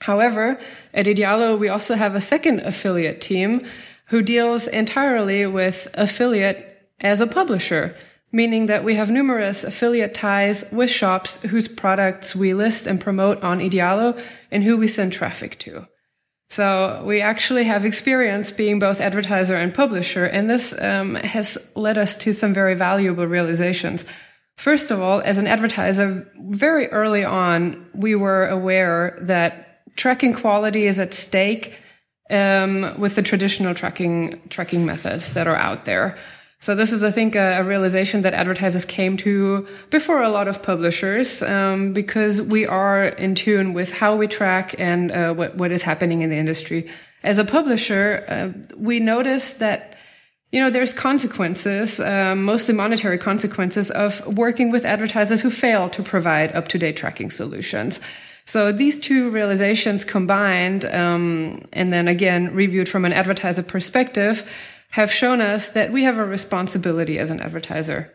However, 0.02 0.60
at 0.94 1.08
Idealo, 1.08 1.58
we 1.58 1.70
also 1.70 1.96
have 1.96 2.14
a 2.14 2.22
second 2.22 2.60
affiliate 2.60 3.22
team 3.22 3.66
who 4.08 4.22
deals 4.22 4.68
entirely 4.68 5.48
with 5.48 5.88
affiliate 5.96 6.88
as 7.00 7.22
a 7.22 7.28
publisher 7.28 7.96
meaning 8.34 8.66
that 8.66 8.84
we 8.84 8.96
have 8.96 9.12
numerous 9.12 9.64
affiliate 9.64 10.16
ties 10.16 10.66
with 10.72 10.90
shops 10.90 11.42
whose 11.44 11.68
products 11.68 12.36
we 12.36 12.54
list 12.54 12.88
and 12.88 13.00
promote 13.00 13.42
on 13.44 13.60
Idealo 13.60 14.20
and 14.52 14.64
who 14.64 14.76
we 14.76 14.88
send 14.88 15.14
traffic 15.14 15.58
to. 15.60 15.88
So 16.50 17.02
we 17.06 17.22
actually 17.22 17.64
have 17.64 17.86
experience 17.86 18.52
being 18.52 18.80
both 18.80 19.00
advertiser 19.00 19.56
and 19.56 19.74
publisher, 19.74 20.26
and 20.26 20.50
this 20.50 20.80
um, 20.82 21.16
has 21.16 21.72
led 21.76 21.98
us 21.98 22.18
to 22.18 22.34
some 22.34 22.54
very 22.54 22.76
valuable 22.76 23.26
realizations. 23.26 24.06
First 24.58 24.92
of 24.92 25.02
all, 25.02 25.22
as 25.22 25.38
an 25.38 25.48
advertiser, 25.48 26.28
very 26.40 26.88
early 26.90 27.24
on, 27.24 27.90
we 27.94 28.14
were 28.14 28.48
aware 28.48 29.18
that 29.22 29.80
tracking 29.96 30.34
quality 30.34 30.86
is 30.86 31.00
at 31.00 31.14
stake 31.14 31.80
um, 32.30 33.00
with 33.00 33.16
the 33.16 33.24
traditional 33.24 33.74
tracking 33.74 34.40
tracking 34.50 34.86
methods 34.86 35.34
that 35.34 35.48
are 35.48 35.56
out 35.56 35.86
there. 35.86 36.18
So 36.64 36.76
this 36.76 36.94
is, 36.94 37.04
I 37.04 37.12
think, 37.12 37.36
a, 37.36 37.60
a, 37.60 37.64
realization 37.66 38.22
that 38.22 38.34
advertisers 38.34 38.86
came 38.86 39.18
to 39.18 39.68
before 39.90 40.24
a 40.24 40.30
lot 40.30 40.48
of 40.48 40.64
publishers, 40.64 41.44
um, 41.44 41.92
because 41.92 42.42
we 42.42 42.66
are 42.66 43.04
in 43.04 43.36
tune 43.36 43.74
with 43.74 43.92
how 43.92 44.16
we 44.16 44.28
track 44.28 44.74
and 44.80 45.12
uh, 45.12 45.34
what 45.34 45.56
what 45.56 45.74
is 45.74 45.84
happening 45.84 46.22
in 46.22 46.30
the 46.30 46.38
industry. 46.38 46.88
As 47.22 47.38
a 47.38 47.44
publisher, 47.44 48.24
uh, 48.30 48.52
we 48.78 49.02
notice 49.02 49.56
that 49.56 49.98
you 50.54 50.62
know 50.62 50.70
there's 50.70 50.94
consequences, 50.94 52.00
um, 52.00 52.46
mostly 52.46 52.74
monetary 52.74 53.18
consequences, 53.18 53.92
of 53.92 54.26
working 54.38 54.72
with 54.72 54.86
advertisers 54.86 55.42
who 55.42 55.50
fail 55.50 55.90
to 55.90 56.02
provide 56.02 56.56
up 56.56 56.70
to 56.70 56.78
date 56.78 56.96
tracking 56.96 57.30
solutions. 57.30 58.00
So 58.46 58.72
these 58.72 59.02
two 59.02 59.30
realizations 59.32 60.06
combined, 60.06 60.86
um, 60.86 61.62
and 61.74 61.92
then 61.92 62.08
again 62.08 62.56
reviewed 62.56 62.88
from 62.88 63.04
an 63.04 63.12
advertiser 63.12 63.64
perspective 63.64 64.50
have 64.94 65.12
shown 65.12 65.42
us 65.42 65.72
that 65.72 65.92
we 65.92 66.04
have 66.04 66.20
a 66.20 66.26
responsibility 66.26 67.18
as 67.18 67.32
an 67.32 67.40
advertiser. 67.40 68.14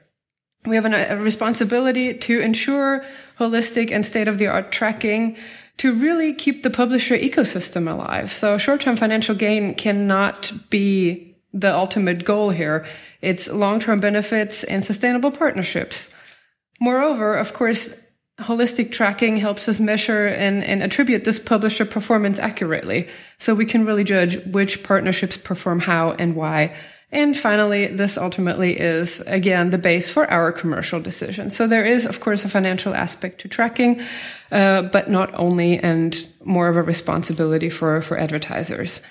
We 0.64 0.76
have 0.76 0.84
a 0.84 1.16
responsibility 1.16 2.14
to 2.14 2.40
ensure 2.40 3.04
holistic 3.40 3.90
and 3.90 4.06
state 4.06 4.28
of 4.28 4.38
the 4.38 4.46
art 4.46 4.70
tracking 4.70 5.36
to 5.78 5.92
really 5.92 6.32
keep 6.32 6.62
the 6.62 6.70
publisher 6.70 7.16
ecosystem 7.16 7.90
alive. 7.90 8.30
So 8.30 8.58
short 8.58 8.80
term 8.80 8.96
financial 8.96 9.34
gain 9.34 9.74
cannot 9.74 10.52
be 10.70 11.34
the 11.52 11.74
ultimate 11.74 12.24
goal 12.24 12.50
here. 12.50 12.86
It's 13.22 13.52
long 13.52 13.80
term 13.80 13.98
benefits 13.98 14.62
and 14.62 14.84
sustainable 14.84 15.32
partnerships. 15.32 16.14
Moreover, 16.78 17.34
of 17.34 17.54
course, 17.54 18.07
holistic 18.40 18.92
tracking 18.92 19.36
helps 19.36 19.68
us 19.68 19.80
measure 19.80 20.28
and, 20.28 20.62
and 20.62 20.82
attribute 20.82 21.24
this 21.24 21.38
publisher 21.38 21.84
performance 21.84 22.38
accurately. 22.38 23.08
So 23.38 23.54
we 23.54 23.66
can 23.66 23.84
really 23.84 24.04
judge 24.04 24.44
which 24.46 24.82
partnerships 24.82 25.36
perform 25.36 25.80
how 25.80 26.12
and 26.12 26.36
why. 26.36 26.74
And 27.10 27.36
finally, 27.36 27.86
this 27.86 28.18
ultimately 28.18 28.78
is 28.78 29.20
again 29.22 29.70
the 29.70 29.78
base 29.78 30.10
for 30.10 30.30
our 30.30 30.52
commercial 30.52 31.00
decision. 31.00 31.50
So 31.50 31.66
there 31.66 31.86
is, 31.86 32.04
of 32.04 32.20
course, 32.20 32.44
a 32.44 32.50
financial 32.50 32.94
aspect 32.94 33.40
to 33.40 33.48
tracking, 33.48 34.00
uh, 34.52 34.82
but 34.82 35.08
not 35.08 35.32
only, 35.34 35.78
and 35.78 36.14
more 36.44 36.68
of 36.68 36.76
a 36.76 36.82
responsibility 36.82 37.70
for 37.70 38.02
for 38.02 38.18
advertisers. 38.18 39.02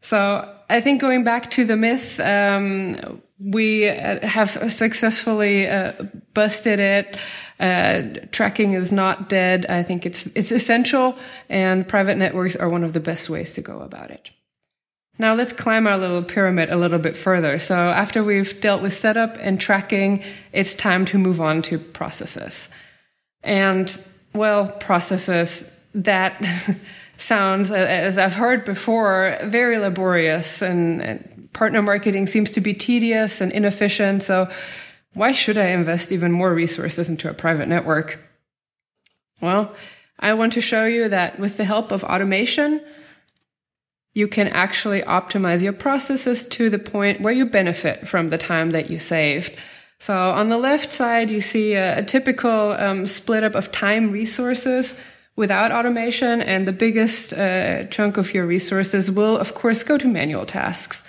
So 0.00 0.50
I 0.70 0.80
think 0.80 1.00
going 1.00 1.24
back 1.24 1.50
to 1.52 1.64
the 1.64 1.76
myth, 1.76 2.18
um, 2.20 3.20
we 3.44 3.88
uh, 3.88 4.24
have 4.26 4.50
successfully 4.70 5.68
uh, 5.68 5.92
busted 6.34 6.78
it. 6.78 7.16
Uh, 7.58 8.02
tracking 8.30 8.72
is 8.72 8.92
not 8.92 9.28
dead. 9.28 9.66
I 9.66 9.82
think 9.82 10.06
it's 10.06 10.26
it's 10.36 10.52
essential, 10.52 11.16
and 11.48 11.86
private 11.86 12.16
networks 12.16 12.56
are 12.56 12.68
one 12.68 12.84
of 12.84 12.92
the 12.92 13.00
best 13.00 13.28
ways 13.28 13.54
to 13.54 13.62
go 13.62 13.80
about 13.80 14.10
it. 14.10 14.30
Now 15.18 15.34
let's 15.34 15.52
climb 15.52 15.86
our 15.86 15.98
little 15.98 16.22
pyramid 16.22 16.70
a 16.70 16.76
little 16.76 16.98
bit 16.98 17.16
further. 17.16 17.58
So 17.58 17.74
after 17.74 18.24
we've 18.24 18.60
dealt 18.60 18.82
with 18.82 18.92
setup 18.92 19.36
and 19.40 19.60
tracking, 19.60 20.24
it's 20.52 20.74
time 20.74 21.04
to 21.06 21.18
move 21.18 21.40
on 21.40 21.62
to 21.62 21.78
processes. 21.78 22.68
And 23.42 23.96
well, 24.32 24.68
processes 24.68 25.70
that 25.94 26.44
sounds, 27.18 27.70
as 27.70 28.18
I've 28.18 28.34
heard 28.34 28.64
before, 28.64 29.36
very 29.42 29.78
laborious 29.78 30.62
and, 30.62 31.02
and 31.02 31.31
partner 31.52 31.82
marketing 31.82 32.26
seems 32.26 32.52
to 32.52 32.60
be 32.60 32.74
tedious 32.74 33.40
and 33.40 33.52
inefficient. 33.52 34.22
So 34.22 34.48
why 35.14 35.32
should 35.32 35.58
I 35.58 35.70
invest 35.70 36.12
even 36.12 36.32
more 36.32 36.54
resources 36.54 37.08
into 37.08 37.28
a 37.28 37.34
private 37.34 37.68
network? 37.68 38.18
Well, 39.40 39.74
I 40.18 40.34
want 40.34 40.52
to 40.54 40.60
show 40.60 40.86
you 40.86 41.08
that 41.08 41.38
with 41.38 41.56
the 41.56 41.64
help 41.64 41.90
of 41.90 42.04
automation, 42.04 42.80
you 44.14 44.28
can 44.28 44.48
actually 44.48 45.02
optimize 45.02 45.62
your 45.62 45.72
processes 45.72 46.46
to 46.48 46.70
the 46.70 46.78
point 46.78 47.20
where 47.20 47.32
you 47.32 47.46
benefit 47.46 48.06
from 48.06 48.28
the 48.28 48.38
time 48.38 48.70
that 48.70 48.90
you 48.90 48.98
saved. 48.98 49.54
So 49.98 50.14
on 50.14 50.48
the 50.48 50.58
left 50.58 50.92
side, 50.92 51.30
you 51.30 51.40
see 51.40 51.74
a, 51.74 51.98
a 51.98 52.02
typical 52.02 52.72
um, 52.72 53.06
split 53.06 53.44
up 53.44 53.54
of 53.54 53.72
time 53.72 54.10
resources 54.10 55.02
without 55.34 55.72
automation, 55.72 56.42
and 56.42 56.68
the 56.68 56.72
biggest 56.72 57.32
uh, 57.32 57.84
chunk 57.84 58.16
of 58.16 58.34
your 58.34 58.44
resources 58.44 59.10
will, 59.10 59.38
of 59.38 59.54
course, 59.54 59.82
go 59.82 59.96
to 59.96 60.06
manual 60.06 60.44
tasks. 60.44 61.04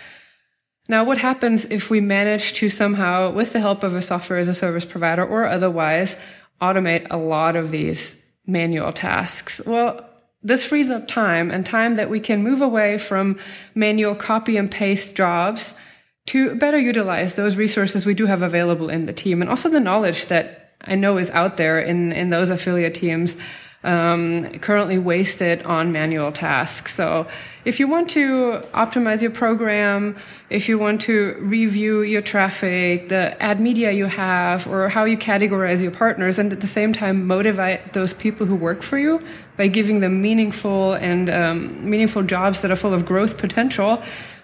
Now, 0.89 1.05
what 1.05 1.17
happens 1.17 1.65
if 1.65 1.89
we 1.89 2.01
manage 2.01 2.53
to 2.53 2.69
somehow, 2.69 3.31
with 3.31 3.53
the 3.53 3.61
help 3.61 3.83
of 3.83 3.95
a 3.95 4.01
software 4.01 4.39
as 4.39 4.49
a 4.49 4.53
service 4.53 4.85
provider 4.85 5.25
or 5.25 5.45
otherwise, 5.45 6.23
automate 6.61 7.07
a 7.09 7.17
lot 7.17 7.55
of 7.55 7.71
these 7.71 8.29
manual 8.45 8.91
tasks? 8.91 9.61
Well, 9.65 10.09
this 10.41 10.65
frees 10.65 10.91
up 10.91 11.07
time 11.07 11.49
and 11.51 11.65
time 11.65 11.95
that 11.95 12.09
we 12.09 12.19
can 12.19 12.43
move 12.43 12.61
away 12.61 12.97
from 12.97 13.37
manual 13.73 14.13
copy 14.13 14.57
and 14.57 14.69
paste 14.69 15.15
jobs 15.15 15.77
to 16.25 16.55
better 16.55 16.77
utilize 16.77 17.35
those 17.35 17.55
resources 17.55 18.05
we 18.05 18.13
do 18.13 18.25
have 18.25 18.41
available 18.41 18.89
in 18.89 19.05
the 19.05 19.13
team 19.13 19.41
and 19.41 19.49
also 19.49 19.69
the 19.69 19.79
knowledge 19.79 20.27
that 20.27 20.73
I 20.81 20.95
know 20.95 21.17
is 21.17 21.31
out 21.31 21.57
there 21.57 21.79
in, 21.79 22.11
in 22.11 22.29
those 22.29 22.49
affiliate 22.49 22.95
teams 22.95 23.37
um, 23.83 24.49
currently 24.59 24.97
wasted 24.97 25.63
on 25.63 25.91
manual 25.91 26.31
tasks. 26.31 26.93
So 26.93 27.27
if 27.65 27.79
you 27.79 27.87
want 27.87 28.09
to 28.11 28.63
optimize 28.73 29.21
your 29.21 29.31
program, 29.31 30.15
if 30.49 30.69
you 30.69 30.79
want 30.79 31.01
to 31.01 31.35
review 31.39 32.01
your 32.01 32.21
traffic, 32.21 33.09
the 33.09 33.41
ad 33.41 33.59
media 33.59 33.91
you 33.91 34.05
have, 34.05 34.67
or 34.67 34.89
how 34.89 35.03
you 35.03 35.17
categorize 35.17 35.81
your 35.81 35.91
partners, 35.91 36.39
and 36.39 36.53
at 36.53 36.61
the 36.61 36.67
same 36.67 36.93
time 36.93 37.27
motivate 37.27 37.93
those 37.93 38.13
people 38.13 38.45
who 38.45 38.55
work 38.55 38.81
for 38.81 38.97
you 38.97 39.21
by 39.57 39.67
giving 39.67 39.99
them 39.99 40.21
meaningful 40.21 40.93
and 40.93 41.29
um, 41.29 41.89
meaningful 41.89 42.23
jobs 42.23 42.61
that 42.61 42.71
are 42.71 42.75
full 42.75 42.93
of 42.93 43.05
growth 43.05 43.37
potential, 43.37 44.01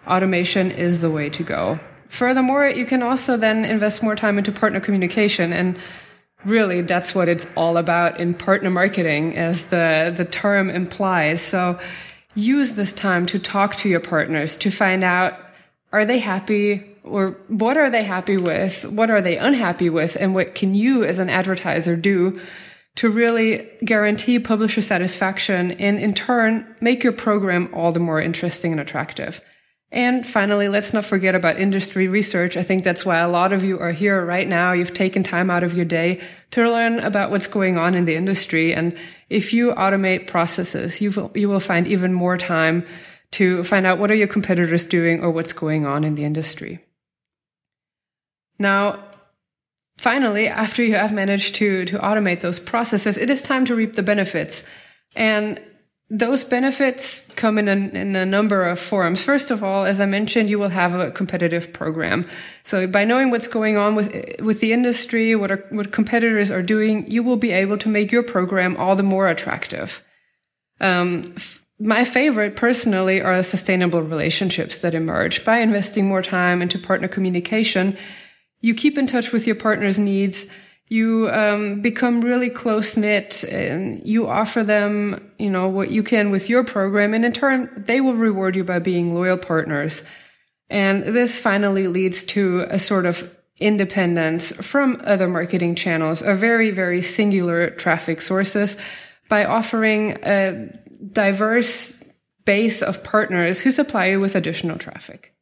automation 0.07 0.71
is 0.71 1.01
the 1.01 1.09
way 1.09 1.29
to 1.29 1.43
go. 1.43 1.79
Furthermore, 2.09 2.67
you 2.67 2.85
can 2.85 3.03
also 3.03 3.37
then 3.37 3.63
invest 3.63 4.01
more 4.01 4.15
time 4.15 4.37
into 4.37 4.51
partner 4.51 4.79
communication 4.79 5.53
and 5.53 5.77
really 6.45 6.81
that's 6.81 7.13
what 7.13 7.27
it's 7.27 7.47
all 7.55 7.77
about 7.77 8.19
in 8.19 8.33
partner 8.33 8.69
marketing 8.69 9.35
as 9.35 9.67
the 9.67 10.13
the 10.15 10.25
term 10.25 10.69
implies. 10.69 11.41
So 11.41 11.79
use 12.35 12.75
this 12.75 12.93
time 12.93 13.25
to 13.27 13.39
talk 13.39 13.75
to 13.77 13.89
your 13.89 13.99
partners 13.99 14.57
to 14.59 14.71
find 14.71 15.03
out 15.03 15.37
are 15.91 16.05
they 16.05 16.19
happy 16.19 16.85
or 17.03 17.31
what 17.47 17.77
are 17.77 17.89
they 17.89 18.03
happy 18.03 18.37
with? 18.37 18.85
What 18.85 19.09
are 19.09 19.21
they 19.21 19.37
unhappy 19.37 19.89
with? 19.89 20.15
And 20.19 20.35
what 20.35 20.55
can 20.55 20.75
you 20.75 21.03
as 21.03 21.19
an 21.19 21.29
advertiser 21.29 21.95
do 21.95 22.39
to 22.95 23.09
really 23.09 23.69
guarantee 23.83 24.39
publisher 24.39 24.81
satisfaction 24.81 25.71
and 25.71 25.99
in 25.99 26.13
turn 26.13 26.75
make 26.81 27.03
your 27.03 27.13
program 27.13 27.69
all 27.73 27.91
the 27.91 27.99
more 27.99 28.21
interesting 28.21 28.71
and 28.71 28.81
attractive 28.81 29.41
and 29.91 30.25
finally, 30.25 30.69
let's 30.69 30.93
not 30.93 31.05
forget 31.05 31.33
about 31.33 31.59
industry 31.59 32.07
research. 32.07 32.55
I 32.55 32.61
think 32.61 32.83
that's 32.83 33.05
why 33.05 33.17
a 33.17 33.27
lot 33.27 33.51
of 33.51 33.63
you 33.63 33.79
are 33.79 33.91
here 33.91 34.23
right 34.23 34.47
now. 34.47 34.71
You've 34.71 34.93
taken 34.93 35.23
time 35.23 35.49
out 35.49 35.63
of 35.63 35.75
your 35.75 35.85
day 35.85 36.21
to 36.51 36.69
learn 36.69 36.99
about 36.99 37.31
what's 37.31 37.47
going 37.47 37.75
on 37.77 37.95
in 37.95 38.05
the 38.05 38.15
industry. 38.15 38.71
And 38.71 38.95
if 39.29 39.51
you 39.51 39.71
automate 39.73 40.27
processes, 40.27 41.01
you 41.01 41.09
will, 41.11 41.31
you 41.33 41.49
will 41.49 41.59
find 41.59 41.87
even 41.87 42.13
more 42.13 42.37
time 42.37 42.85
to 43.31 43.63
find 43.63 43.87
out 43.87 43.97
what 43.97 44.11
are 44.11 44.15
your 44.15 44.27
competitors 44.27 44.85
doing 44.85 45.23
or 45.23 45.31
what's 45.31 45.53
going 45.53 45.87
on 45.87 46.03
in 46.03 46.13
the 46.13 46.23
industry. 46.23 46.85
Now, 48.59 49.03
finally, 49.97 50.47
after 50.47 50.83
you 50.83 50.95
have 50.95 51.13
managed 51.13 51.55
to, 51.55 51.85
to 51.85 51.97
automate 51.97 52.41
those 52.41 52.59
processes, 52.59 53.17
it 53.17 53.31
is 53.31 53.41
time 53.41 53.65
to 53.65 53.75
reap 53.75 53.93
the 53.93 54.03
benefits. 54.03 54.69
And 55.15 55.59
those 56.11 56.43
benefits 56.43 57.27
come 57.35 57.59
in 57.59 57.67
a, 57.67 57.75
in 57.97 58.15
a 58.15 58.25
number 58.25 58.63
of 58.63 58.79
forms. 58.79 59.23
First 59.23 59.51
of 59.51 59.63
all, 59.63 59.85
as 59.85 60.01
I 60.01 60.07
mentioned, 60.07 60.49
you 60.49 60.57
will 60.57 60.69
have 60.69 60.95
a 60.95 61.11
competitive 61.11 61.71
program. 61.71 62.25
So 62.63 62.87
by 62.87 63.05
knowing 63.05 63.29
what's 63.29 63.47
going 63.47 63.77
on 63.77 63.93
with 63.93 64.41
with 64.41 64.59
the 64.59 64.73
industry, 64.73 65.35
what 65.35 65.51
are, 65.51 65.63
what 65.69 65.91
competitors 65.91 66.49
are 66.49 66.63
doing, 66.63 67.09
you 67.09 67.21
will 67.21 67.37
be 67.37 67.51
able 67.51 67.77
to 67.77 67.89
make 67.89 68.11
your 68.11 68.23
program 68.23 68.75
all 68.77 68.95
the 68.95 69.03
more 69.03 69.27
attractive. 69.27 70.03
Um, 70.79 71.25
my 71.79 72.03
favorite 72.03 72.55
personally 72.55 73.21
are 73.21 73.37
the 73.37 73.43
sustainable 73.43 74.01
relationships 74.01 74.79
that 74.79 74.95
emerge 74.95 75.45
by 75.45 75.59
investing 75.59 76.07
more 76.07 76.23
time 76.23 76.61
into 76.61 76.79
partner 76.79 77.07
communication. 77.07 77.95
You 78.61 78.73
keep 78.73 78.97
in 78.97 79.07
touch 79.07 79.31
with 79.31 79.45
your 79.45 79.55
partner's 79.55 79.99
needs 79.99 80.47
you 80.89 81.29
um, 81.31 81.81
become 81.81 82.21
really 82.21 82.49
close 82.49 82.97
knit 82.97 83.43
and 83.43 84.05
you 84.05 84.27
offer 84.27 84.63
them, 84.63 85.31
you 85.37 85.49
know, 85.49 85.69
what 85.69 85.91
you 85.91 86.01
can 86.01 86.31
with 86.31 86.49
your 86.49 86.63
program. 86.63 87.13
And 87.13 87.23
in 87.23 87.31
turn, 87.31 87.69
they 87.77 88.01
will 88.01 88.15
reward 88.15 88.55
you 88.55 88.63
by 88.63 88.79
being 88.79 89.13
loyal 89.13 89.37
partners. 89.37 90.03
And 90.67 91.03
this 91.03 91.39
finally 91.39 91.87
leads 91.87 92.23
to 92.25 92.65
a 92.69 92.79
sort 92.79 93.05
of 93.05 93.35
independence 93.59 94.51
from 94.51 94.99
other 95.03 95.27
marketing 95.27 95.75
channels, 95.75 96.23
a 96.23 96.33
very, 96.33 96.71
very 96.71 97.03
singular 97.03 97.69
traffic 97.69 98.19
sources 98.19 98.77
by 99.29 99.45
offering 99.45 100.17
a 100.23 100.71
diverse 101.11 102.03
base 102.45 102.81
of 102.81 103.03
partners 103.03 103.61
who 103.61 103.71
supply 103.71 104.07
you 104.07 104.19
with 104.19 104.35
additional 104.35 104.77
traffic. 104.79 105.35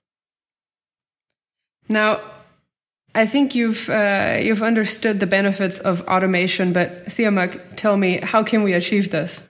Now, 1.87 2.19
I 3.17 3.25
think 3.25 3.55
you've 3.55 3.89
uh, 3.89 4.37
you've 4.39 4.61
understood 4.61 5.19
the 5.19 5.27
benefits 5.27 5.79
of 5.79 6.07
automation, 6.07 6.71
but 6.71 7.05
Siamak, 7.07 7.59
tell 7.75 7.97
me, 7.97 8.19
how 8.21 8.43
can 8.43 8.61
we 8.63 8.73
achieve 8.73 9.09
this? 9.09 9.47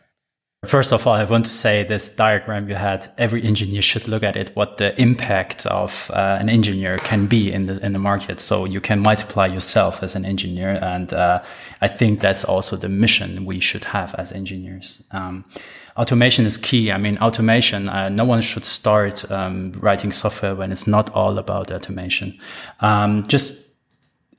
First 0.65 0.91
of 0.91 1.05
all, 1.05 1.13
I 1.13 1.23
want 1.23 1.45
to 1.45 1.51
say 1.51 1.83
this 1.83 2.09
diagram 2.09 2.67
you 2.67 2.75
had, 2.75 3.11
every 3.17 3.43
engineer 3.43 3.81
should 3.81 4.07
look 4.07 4.23
at 4.23 4.35
it, 4.35 4.55
what 4.55 4.77
the 4.77 4.99
impact 4.99 5.67
of 5.67 6.09
uh, 6.13 6.37
an 6.39 6.49
engineer 6.49 6.97
can 6.97 7.27
be 7.27 7.51
in 7.51 7.67
the, 7.67 7.85
in 7.85 7.93
the 7.93 7.99
market. 7.99 8.39
So 8.39 8.65
you 8.65 8.81
can 8.81 8.99
multiply 8.99 9.45
yourself 9.45 10.01
as 10.01 10.15
an 10.15 10.25
engineer. 10.25 10.79
And 10.81 11.13
uh, 11.13 11.43
I 11.79 11.87
think 11.87 12.21
that's 12.21 12.43
also 12.43 12.75
the 12.75 12.89
mission 12.89 13.45
we 13.45 13.59
should 13.59 13.83
have 13.83 14.15
as 14.15 14.31
engineers. 14.31 15.03
Um, 15.11 15.45
automation 15.97 16.45
is 16.45 16.57
key. 16.57 16.91
I 16.91 16.97
mean, 16.97 17.17
automation, 17.17 17.89
uh, 17.89 18.09
no 18.09 18.23
one 18.23 18.41
should 18.41 18.65
start 18.65 19.29
um, 19.31 19.71
writing 19.73 20.11
software 20.11 20.55
when 20.55 20.71
it's 20.71 20.87
not 20.87 21.09
all 21.13 21.37
about 21.37 21.71
automation. 21.71 22.37
Um, 22.81 23.25
just 23.27 23.66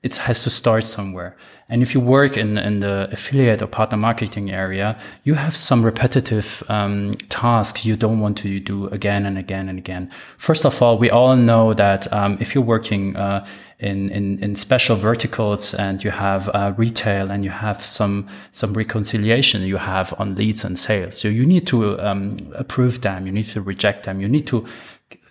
it 0.03 0.17
has 0.17 0.45
to 0.45 0.51
start 0.51 0.85
somewhere. 0.85 1.37
And 1.71 1.83
if 1.83 1.93
you 1.93 2.01
work 2.01 2.37
in, 2.39 2.57
in 2.57 2.81
the 2.81 3.09
affiliate 3.13 3.61
or 3.61 3.67
partner 3.67 3.99
marketing 3.99 4.51
area, 4.51 4.99
you 5.25 5.35
have 5.35 5.55
some 5.55 5.85
repetitive 5.85 6.63
um, 6.69 7.13
tasks 7.29 7.85
you 7.85 7.95
don't 7.97 8.21
want 8.21 8.39
to 8.39 8.59
do 8.59 8.87
again 8.87 9.27
and 9.27 9.37
again 9.37 9.69
and 9.69 9.79
again. 9.79 10.11
First 10.39 10.65
of 10.65 10.81
all, 10.81 10.97
we 10.97 11.11
all 11.11 11.37
know 11.37 11.75
that 11.75 12.11
um, 12.11 12.39
if 12.41 12.55
you're 12.55 12.65
working 12.65 13.17
uh, 13.17 13.47
in, 13.81 14.09
in, 14.11 14.43
in 14.43 14.57
special 14.57 14.97
verticals 14.97 15.75
and 15.75 16.03
you 16.03 16.11
have 16.11 16.49
uh, 16.49 16.73
retail 16.77 17.31
and 17.31 17.45
you 17.45 17.51
have 17.51 17.85
some 17.85 18.27
some 18.51 18.73
reconciliation 18.73 19.63
you 19.63 19.77
have 19.77 20.15
on 20.19 20.35
leads 20.35 20.65
and 20.65 20.79
sales, 20.79 21.19
so 21.19 21.29
you 21.29 21.45
need 21.45 21.67
to 21.67 22.01
um, 22.01 22.39
approve 22.55 23.03
them, 23.03 23.27
you 23.27 23.33
need 23.33 23.47
to 23.47 23.61
reject 23.61 24.05
them, 24.05 24.21
you 24.21 24.29
need 24.29 24.47
to 24.47 24.67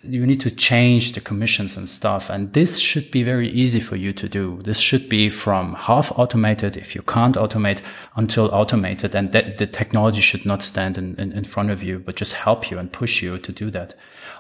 you 0.08 0.26
need 0.26 0.40
to 0.42 0.52
change 0.52 1.14
the 1.14 1.22
commissions 1.22 1.78
and 1.78 1.88
stuff. 1.88 2.30
And 2.30 2.54
this 2.54 2.80
should 2.80 3.12
be 3.12 3.24
very 3.24 3.50
easy 3.50 3.80
for 3.80 3.96
you 3.96 4.14
to 4.14 4.30
do. 4.30 4.62
This 4.64 4.80
should 4.80 5.10
be 5.10 5.30
from 5.30 5.74
half 5.74 6.12
automated, 6.18 6.78
if 6.78 6.96
you 6.96 7.02
can't 7.02 7.36
automate, 7.36 7.82
until 8.16 8.54
automated. 8.54 9.16
And 9.16 9.32
that 9.32 9.58
the 9.58 9.68
technology 9.68 10.22
should 10.22 10.46
not 10.46 10.62
stand 10.64 10.98
in, 10.98 11.16
in, 11.20 11.32
in 11.32 11.44
front 11.44 11.70
of 11.70 11.84
you, 11.84 12.00
but 12.00 12.16
just 12.16 12.34
help 12.34 12.72
you 12.72 12.80
and 12.80 12.92
push 12.92 13.22
you 13.22 13.38
to 13.38 13.52
do 13.52 13.70
that. 13.72 13.94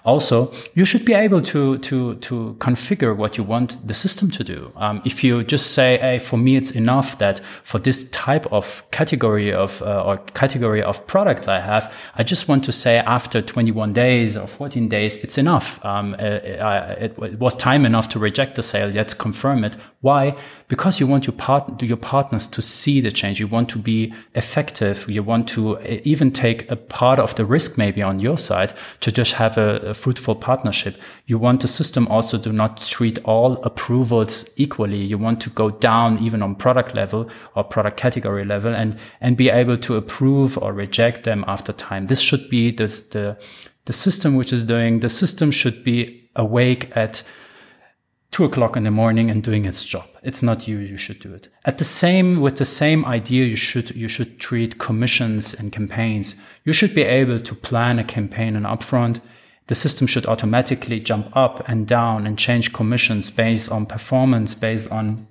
Also, 0.08 0.54
you 0.74 0.86
should 0.86 1.04
be 1.04 1.14
able 1.14 1.42
to, 1.42 1.78
to, 1.80 2.16
to 2.16 2.56
configure 2.60 3.14
what 3.14 3.38
you 3.38 3.44
want 3.44 3.86
the 3.86 3.94
system 3.94 4.32
to 4.32 4.42
do. 4.42 4.72
Um, 4.78 5.02
if 5.04 5.22
you 5.22 5.44
just 5.44 5.74
say, 5.74 5.98
hey, 5.98 6.18
for 6.18 6.38
me, 6.38 6.56
it's 6.56 6.72
enough 6.72 7.18
that 7.18 7.42
for 7.66 7.78
this 7.78 8.10
type 8.12 8.46
of 8.50 8.90
category 8.92 9.52
of, 9.52 9.82
uh, 9.82 10.06
or 10.06 10.18
category 10.34 10.82
of 10.82 11.06
products 11.08 11.50
I 11.50 11.60
have, 11.60 11.94
I 12.16 12.24
just 12.24 12.48
want 12.48 12.64
to 12.64 12.72
say 12.72 13.00
after 13.00 13.42
21 13.42 13.92
days 13.92 14.38
or 14.38 14.48
14 14.48 14.88
days, 14.88 15.18
it's 15.18 15.38
enough. 15.38 15.84
Um, 15.84 16.14
it, 16.16 16.58
uh, 16.58 16.96
it, 16.98 17.18
it 17.22 17.38
was 17.38 17.58
time 17.58 17.86
enough 17.86 18.08
to 18.10 18.20
reject 18.20 18.56
the 18.56 18.64
sale. 18.64 18.88
Let's 18.88 19.14
confirm 19.14 19.66
it. 19.66 19.76
Why? 20.00 20.38
Because 20.70 21.02
you 21.02 21.08
want 21.08 21.28
your 21.28 21.36
part, 21.36 21.82
your 21.82 21.98
partners 21.98 22.48
to 22.50 22.62
see 22.62 23.02
the 23.02 23.12
change. 23.12 23.40
You 23.42 23.48
want 23.48 23.68
to 23.70 23.80
be 23.80 24.14
effective. 24.36 25.06
You 25.10 25.24
want 25.24 25.50
to 25.50 25.78
uh, 25.80 26.00
even 26.04 26.32
take 26.32 26.70
a 26.72 26.76
part 26.76 27.20
of 27.20 27.36
the 27.36 27.44
risk 27.44 27.78
maybe 27.78 28.02
on 28.02 28.20
your 28.20 28.38
side 28.38 28.74
to 29.02 29.12
just 29.12 29.34
have 29.34 29.58
a, 29.58 29.78
a 29.78 29.94
fruitful 29.98 30.36
partnership. 30.36 30.96
You 31.26 31.38
want 31.38 31.62
the 31.62 31.68
system 31.68 32.08
also 32.08 32.38
to 32.38 32.52
not 32.52 32.82
treat 32.82 33.18
all 33.26 33.54
approvals 33.64 34.50
equally. 34.56 35.04
You 35.04 35.18
want 35.18 35.42
to 35.42 35.50
go 35.50 35.70
down 35.70 36.20
even 36.20 36.42
on 36.42 36.56
product 36.56 36.96
level 36.96 37.30
or 37.56 37.64
product 37.64 37.98
category 37.98 38.46
level 38.46 38.74
and, 38.74 38.98
and 39.20 39.36
be 39.36 39.50
able 39.50 39.78
to 39.78 39.96
approve 39.96 40.58
or 40.58 40.74
reject 40.74 41.24
them 41.24 41.44
after 41.48 41.74
time. 41.74 42.08
This 42.08 42.22
should 42.22 42.50
be 42.50 42.72
the, 42.72 42.88
the, 43.12 43.38
the 43.86 43.94
system 43.94 44.36
which 44.36 44.54
is 44.54 44.64
doing, 44.64 45.00
the 45.00 45.10
system 45.10 45.52
should 45.52 45.84
be 45.84 46.30
awake 46.36 46.96
at 46.96 47.24
two 48.32 48.46
o'clock 48.46 48.76
in 48.76 48.84
the 48.84 48.92
morning 48.92 49.32
and 49.32 49.42
doing 49.44 49.66
its 49.66 49.84
job. 49.84 50.08
it's 50.22 50.44
not 50.44 50.68
you. 50.68 50.78
You 50.78 50.98
should 50.98 51.20
do 51.20 51.34
it. 51.34 51.50
At 51.66 51.78
the 51.78 51.84
same, 51.84 52.42
with 52.42 52.58
the 52.58 52.66
same 52.66 53.06
idea, 53.06 53.46
you 53.46 53.56
should, 53.56 53.96
you 53.96 54.08
should 54.08 54.40
treat 54.40 54.78
commissions 54.78 55.54
and 55.54 55.72
campaigns. 55.72 56.36
You 56.66 56.74
should 56.74 56.94
be 56.94 57.04
able 57.04 57.40
to 57.40 57.56
plan 57.56 57.98
a 57.98 58.04
campaign 58.04 58.56
and 58.56 58.66
upfront. 58.66 59.22
The 59.68 59.76
system 59.76 60.08
should 60.08 60.26
automatically 60.26 61.00
jump 61.00 61.36
up 61.36 61.68
and 61.68 61.88
down 61.88 62.26
and 62.26 62.38
change 62.38 62.74
commissions 62.74 63.30
based 63.30 63.72
on 63.72 63.86
performance, 63.86 64.56
based 64.56 64.92
on 64.92 65.28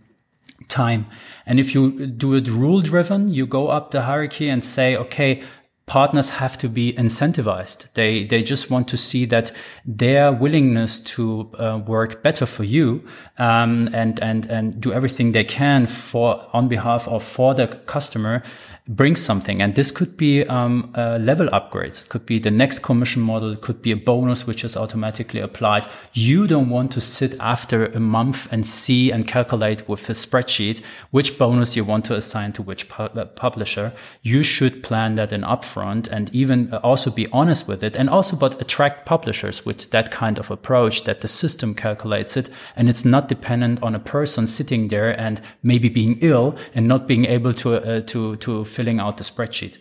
time. 0.69 1.07
And 1.47 1.59
if 1.59 1.75
you 1.75 2.07
do 2.07 2.35
it 2.35 2.49
rule 2.49 2.81
driven, 2.81 3.33
you 3.33 3.47
go 3.47 3.69
up 3.69 3.91
the 3.91 4.03
hierarchy 4.03 4.49
and 4.49 4.65
say, 4.65 4.97
okay, 4.97 5.43
partners 5.87 6.31
have 6.31 6.59
to 6.59 6.69
be 6.69 6.93
incentivized. 6.95 7.93
They 7.95 8.25
they 8.25 8.43
just 8.43 8.71
want 8.71 8.89
to 8.89 8.97
see 8.97 9.25
that 9.27 9.53
their 9.85 10.33
willingness 10.33 10.99
to 11.15 11.51
uh, 11.59 11.79
work 11.87 12.23
better 12.23 12.47
for 12.47 12.65
you 12.65 13.05
um, 13.39 13.89
and 13.93 14.21
and 14.21 14.47
and 14.47 14.81
do 14.81 14.93
everything 14.93 15.33
they 15.33 15.45
can 15.45 15.87
for 15.87 16.45
on 16.53 16.69
behalf 16.69 17.07
of 17.09 17.23
for 17.23 17.55
the 17.55 17.69
customer 17.87 18.43
brings 18.89 19.21
something. 19.21 19.61
And 19.61 19.75
this 19.75 19.91
could 19.91 20.17
be 20.17 20.45
um, 20.45 20.93
uh, 20.95 21.19
level 21.19 21.49
upgrades. 21.49 22.05
It 22.05 22.09
could 22.09 22.25
be 22.25 22.39
the 22.39 22.53
next 22.53 22.81
commission 22.81 23.21
model. 23.21 23.53
It 23.53 23.61
could 23.61 23.83
be 23.83 23.91
a 23.91 23.97
bonus 23.97 24.47
which 24.47 24.65
is 24.65 24.77
automatically 24.77 25.41
applied. 25.41 25.89
You 26.13 26.47
don't 26.47 26.69
want 26.69 26.93
to 26.93 27.01
sit 27.01 27.35
after 27.41 27.87
a 27.87 27.99
month 27.99 28.53
and 28.53 28.65
see 28.65 29.11
and 29.11 29.27
calculate 29.27 29.89
with 29.89 30.09
a 30.09 30.13
spreadsheet 30.13 30.83
which 31.11 31.37
bonus 31.37 31.75
you 31.75 31.85
want 31.85 32.05
to 32.07 32.15
assign 32.15 32.53
to 32.53 32.63
which 32.63 32.89
pu- 32.89 33.05
uh, 33.05 33.25
publisher. 33.25 33.93
You 34.23 34.45
should 34.45 34.85
plan 34.85 35.17
that 35.17 35.33
in 35.33 35.41
upfront 35.41 36.09
and 36.09 36.33
even 36.33 36.73
uh, 36.73 36.77
also 36.85 37.11
be 37.11 37.27
honest 37.33 37.67
with 37.67 37.83
it 37.83 37.99
and 37.99 38.09
also 38.09 38.37
but 38.37 38.61
attract 38.61 39.05
publishers 39.05 39.67
with 39.67 39.91
that 39.91 40.13
kind 40.13 40.39
of 40.39 40.51
approach 40.51 41.05
that 41.05 41.23
the 41.23 41.29
system 41.29 41.75
calculates 41.75 42.37
it 42.37 42.49
and 42.77 42.89
it's 42.89 43.05
not 43.05 43.29
dependent 43.29 43.83
on 43.83 43.97
a 43.97 44.01
person 44.01 44.47
sitting 44.47 44.89
there 44.89 45.19
and 45.19 45.41
maybe 45.65 45.89
being 45.89 46.19
ill 46.21 46.57
and 46.73 46.87
not 46.87 47.09
being 47.09 47.25
able 47.25 47.53
to 47.53 47.75
uh, 47.75 48.01
to 48.03 48.37
to 48.37 48.65
filling 48.77 49.01
out 49.01 49.17
the 49.17 49.25
spreadsheet. 49.25 49.79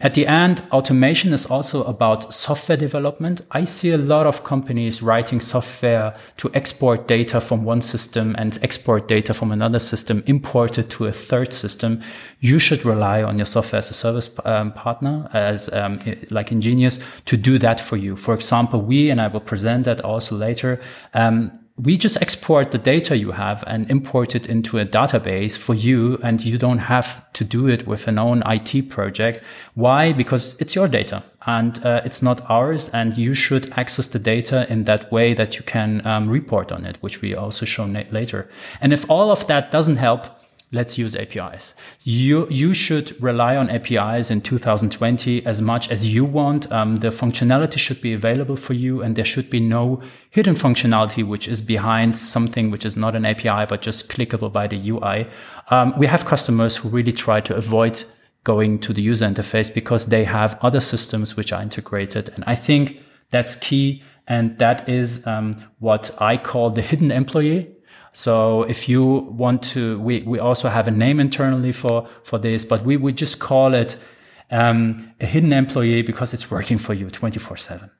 At 0.00 0.14
the 0.14 0.26
end, 0.26 0.62
automation 0.70 1.32
is 1.32 1.46
also 1.46 1.82
about 1.84 2.34
software 2.34 2.76
development. 2.76 3.40
I 3.50 3.64
see 3.64 3.90
a 3.92 3.98
lot 3.98 4.26
of 4.26 4.44
companies 4.44 5.02
writing 5.02 5.40
software 5.40 6.14
to 6.36 6.50
export 6.54 7.08
data 7.08 7.40
from 7.40 7.64
one 7.64 7.80
system 7.80 8.34
and 8.38 8.58
export 8.62 9.08
data 9.08 9.34
from 9.34 9.50
another 9.50 9.78
system, 9.78 10.22
import 10.26 10.78
it 10.78 10.90
to 10.90 11.06
a 11.06 11.12
third 11.12 11.52
system. 11.52 12.02
You 12.40 12.58
should 12.58 12.84
rely 12.84 13.22
on 13.22 13.38
your 13.38 13.46
software 13.46 13.78
as 13.78 13.90
a 13.90 13.94
service 13.94 14.30
um, 14.44 14.72
partner, 14.72 15.28
as 15.32 15.72
um, 15.72 15.98
like 16.30 16.52
Ingenious, 16.52 16.98
to 17.24 17.36
do 17.36 17.58
that 17.58 17.80
for 17.80 17.96
you. 17.96 18.16
For 18.16 18.34
example, 18.34 18.80
we, 18.80 19.10
and 19.10 19.20
I 19.20 19.28
will 19.28 19.40
present 19.40 19.84
that 19.84 20.00
also 20.02 20.36
later, 20.36 20.80
um, 21.14 21.50
we 21.78 21.96
just 21.96 22.20
export 22.20 22.72
the 22.72 22.78
data 22.78 23.16
you 23.16 23.32
have 23.32 23.62
and 23.66 23.88
import 23.88 24.34
it 24.34 24.48
into 24.48 24.78
a 24.78 24.84
database 24.84 25.56
for 25.56 25.74
you 25.74 26.18
and 26.24 26.44
you 26.44 26.58
don't 26.58 26.78
have 26.78 27.32
to 27.34 27.44
do 27.44 27.68
it 27.68 27.86
with 27.86 28.08
an 28.08 28.18
own 28.18 28.42
IT 28.46 28.90
project. 28.90 29.40
Why? 29.74 30.12
Because 30.12 30.56
it's 30.60 30.74
your 30.74 30.88
data 30.88 31.22
and 31.46 31.84
uh, 31.86 32.02
it's 32.04 32.20
not 32.20 32.44
ours 32.50 32.88
and 32.88 33.16
you 33.16 33.32
should 33.32 33.70
access 33.78 34.08
the 34.08 34.18
data 34.18 34.66
in 34.68 34.84
that 34.84 35.12
way 35.12 35.34
that 35.34 35.56
you 35.56 35.62
can 35.62 36.04
um, 36.04 36.28
report 36.28 36.72
on 36.72 36.84
it, 36.84 36.96
which 37.00 37.22
we 37.22 37.34
also 37.34 37.64
show 37.64 37.84
later. 37.84 38.50
And 38.80 38.92
if 38.92 39.08
all 39.08 39.30
of 39.30 39.46
that 39.46 39.70
doesn't 39.70 39.96
help, 39.96 40.37
let's 40.70 40.98
use 40.98 41.16
APIs. 41.16 41.74
You, 42.04 42.46
you 42.50 42.74
should 42.74 43.20
rely 43.22 43.56
on 43.56 43.70
APIs 43.70 44.30
in 44.30 44.40
2020 44.42 45.44
as 45.46 45.62
much 45.62 45.90
as 45.90 46.12
you 46.12 46.24
want. 46.24 46.70
Um, 46.70 46.96
the 46.96 47.08
functionality 47.08 47.78
should 47.78 48.02
be 48.02 48.12
available 48.12 48.56
for 48.56 48.74
you 48.74 49.02
and 49.02 49.16
there 49.16 49.24
should 49.24 49.48
be 49.48 49.60
no 49.60 50.02
hidden 50.30 50.54
functionality 50.54 51.26
which 51.26 51.48
is 51.48 51.62
behind 51.62 52.16
something 52.16 52.70
which 52.70 52.84
is 52.84 52.96
not 52.96 53.16
an 53.16 53.24
API, 53.24 53.66
but 53.66 53.80
just 53.80 54.08
clickable 54.08 54.52
by 54.52 54.66
the 54.66 54.90
UI. 54.90 55.26
Um, 55.70 55.94
we 55.96 56.06
have 56.06 56.26
customers 56.26 56.76
who 56.76 56.88
really 56.90 57.12
try 57.12 57.40
to 57.40 57.56
avoid 57.56 58.04
going 58.44 58.78
to 58.80 58.92
the 58.92 59.02
user 59.02 59.26
interface 59.26 59.72
because 59.72 60.06
they 60.06 60.24
have 60.24 60.58
other 60.62 60.80
systems 60.80 61.36
which 61.36 61.52
are 61.52 61.62
integrated. 61.62 62.30
And 62.34 62.44
I 62.46 62.54
think 62.54 62.98
that's 63.30 63.56
key. 63.56 64.02
And 64.26 64.58
that 64.58 64.86
is 64.88 65.26
um, 65.26 65.56
what 65.78 66.14
I 66.20 66.36
call 66.36 66.70
the 66.70 66.82
hidden 66.82 67.10
employee 67.10 67.74
so 68.18 68.64
if 68.64 68.88
you 68.88 69.04
want 69.04 69.62
to, 69.74 70.00
we, 70.00 70.22
we 70.22 70.40
also 70.40 70.68
have 70.68 70.88
a 70.88 70.90
name 70.90 71.20
internally 71.20 71.70
for, 71.70 72.08
for 72.24 72.36
this, 72.36 72.64
but 72.64 72.84
we 72.84 72.96
would 72.96 73.16
just 73.16 73.38
call 73.38 73.74
it 73.74 73.96
um, 74.50 75.12
a 75.20 75.26
hidden 75.26 75.52
employee 75.52 76.02
because 76.02 76.34
it's 76.34 76.50
working 76.50 76.78
for 76.78 76.94
you 76.94 77.10
24 77.10 77.56
seven. 77.58 77.92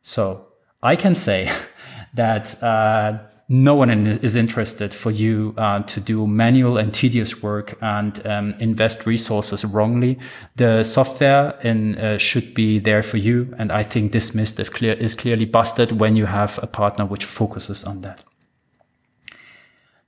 So 0.00 0.46
I 0.82 0.96
can 0.96 1.14
say 1.14 1.52
that, 2.14 2.62
uh, 2.62 3.18
no 3.52 3.74
one 3.74 3.90
is 4.06 4.36
interested 4.36 4.94
for 4.94 5.10
you 5.10 5.54
uh, 5.58 5.80
to 5.82 6.00
do 6.00 6.26
manual 6.26 6.78
and 6.78 6.94
tedious 6.94 7.42
work 7.42 7.76
and 7.82 8.24
um, 8.26 8.52
invest 8.60 9.04
resources 9.06 9.66
wrongly. 9.66 10.18
The 10.56 10.82
software 10.84 11.58
in, 11.62 11.98
uh, 11.98 12.16
should 12.16 12.54
be 12.54 12.78
there 12.78 13.02
for 13.02 13.16
you, 13.16 13.52
and 13.58 13.72
I 13.72 13.82
think 13.82 14.12
this 14.12 14.36
myth 14.36 14.58
is, 14.60 14.70
clear, 14.70 14.92
is 14.92 15.16
clearly 15.16 15.46
busted 15.46 15.98
when 15.98 16.14
you 16.14 16.26
have 16.26 16.60
a 16.62 16.68
partner 16.68 17.04
which 17.04 17.24
focuses 17.24 17.82
on 17.84 18.02
that. 18.02 18.22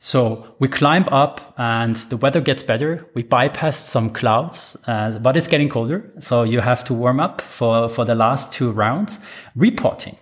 So 0.04 0.56
we 0.58 0.66
climb 0.66 1.04
up 1.12 1.54
and 1.56 1.94
the 1.94 2.16
weather 2.16 2.40
gets 2.40 2.64
better. 2.64 3.06
We 3.14 3.22
bypass 3.22 3.76
some 3.76 4.10
clouds, 4.10 4.76
uh, 4.88 5.16
but 5.20 5.36
it's 5.36 5.46
getting 5.46 5.68
colder. 5.68 6.12
So 6.18 6.42
you 6.42 6.58
have 6.58 6.82
to 6.86 6.92
warm 6.92 7.20
up 7.20 7.40
for, 7.40 7.88
for 7.88 8.04
the 8.04 8.16
last 8.16 8.52
two 8.52 8.72
rounds. 8.72 9.20
Reporting. 9.54 10.16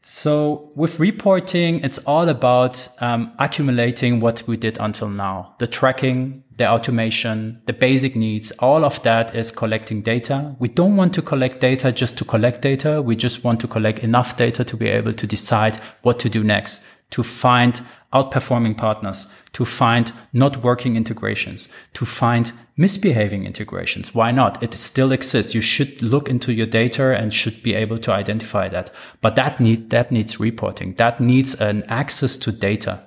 So 0.00 0.72
with 0.74 0.98
reporting, 0.98 1.80
it's 1.84 1.98
all 1.98 2.30
about 2.30 2.88
um, 3.02 3.30
accumulating 3.38 4.20
what 4.20 4.42
we 4.46 4.56
did 4.56 4.78
until 4.80 5.10
now. 5.10 5.54
The 5.58 5.66
tracking, 5.66 6.42
the 6.56 6.66
automation, 6.66 7.60
the 7.66 7.74
basic 7.74 8.16
needs, 8.16 8.52
all 8.52 8.86
of 8.86 9.02
that 9.02 9.36
is 9.36 9.50
collecting 9.50 10.00
data. 10.00 10.56
We 10.58 10.68
don't 10.68 10.96
want 10.96 11.12
to 11.16 11.20
collect 11.22 11.60
data 11.60 11.92
just 11.92 12.16
to 12.16 12.24
collect 12.24 12.62
data. 12.62 13.02
We 13.02 13.16
just 13.16 13.44
want 13.44 13.60
to 13.60 13.68
collect 13.68 13.98
enough 13.98 14.38
data 14.38 14.64
to 14.64 14.76
be 14.78 14.88
able 14.88 15.12
to 15.12 15.26
decide 15.26 15.76
what 16.00 16.18
to 16.20 16.30
do 16.30 16.42
next, 16.42 16.82
to 17.10 17.22
find 17.22 17.82
outperforming 18.12 18.76
partners, 18.76 19.28
to 19.52 19.64
find 19.64 20.12
not 20.32 20.62
working 20.62 20.96
integrations, 20.96 21.68
to 21.94 22.04
find 22.04 22.52
misbehaving 22.76 23.44
integrations. 23.44 24.14
Why 24.14 24.32
not? 24.32 24.62
It 24.62 24.74
still 24.74 25.12
exists. 25.12 25.54
You 25.54 25.60
should 25.60 26.02
look 26.02 26.28
into 26.28 26.52
your 26.52 26.66
data 26.66 27.16
and 27.16 27.32
should 27.32 27.62
be 27.62 27.74
able 27.74 27.98
to 27.98 28.12
identify 28.12 28.68
that. 28.68 28.90
But 29.20 29.36
that 29.36 29.60
need, 29.60 29.90
that 29.90 30.10
needs 30.10 30.40
reporting. 30.40 30.94
That 30.94 31.20
needs 31.20 31.60
an 31.60 31.84
access 31.88 32.36
to 32.38 32.52
data. 32.52 33.04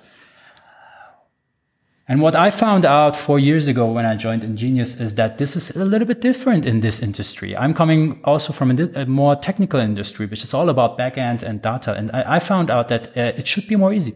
And 2.06 2.20
what 2.20 2.36
I 2.36 2.50
found 2.50 2.84
out 2.84 3.16
four 3.16 3.38
years 3.38 3.66
ago 3.66 3.86
when 3.86 4.04
I 4.04 4.14
joined 4.14 4.44
Ingenious 4.44 5.00
is 5.00 5.14
that 5.14 5.38
this 5.38 5.56
is 5.56 5.74
a 5.74 5.86
little 5.86 6.06
bit 6.06 6.20
different 6.20 6.66
in 6.66 6.80
this 6.80 7.02
industry. 7.02 7.56
I'm 7.56 7.72
coming 7.72 8.20
also 8.24 8.52
from 8.52 8.70
a, 8.70 9.02
a 9.02 9.06
more 9.06 9.36
technical 9.36 9.80
industry, 9.80 10.26
which 10.26 10.44
is 10.44 10.52
all 10.52 10.68
about 10.68 10.98
backend 10.98 11.42
and 11.42 11.62
data. 11.62 11.94
And 11.94 12.10
I, 12.12 12.36
I 12.36 12.38
found 12.40 12.70
out 12.70 12.88
that 12.88 13.08
uh, 13.16 13.32
it 13.38 13.46
should 13.46 13.66
be 13.66 13.76
more 13.76 13.92
easy 13.92 14.14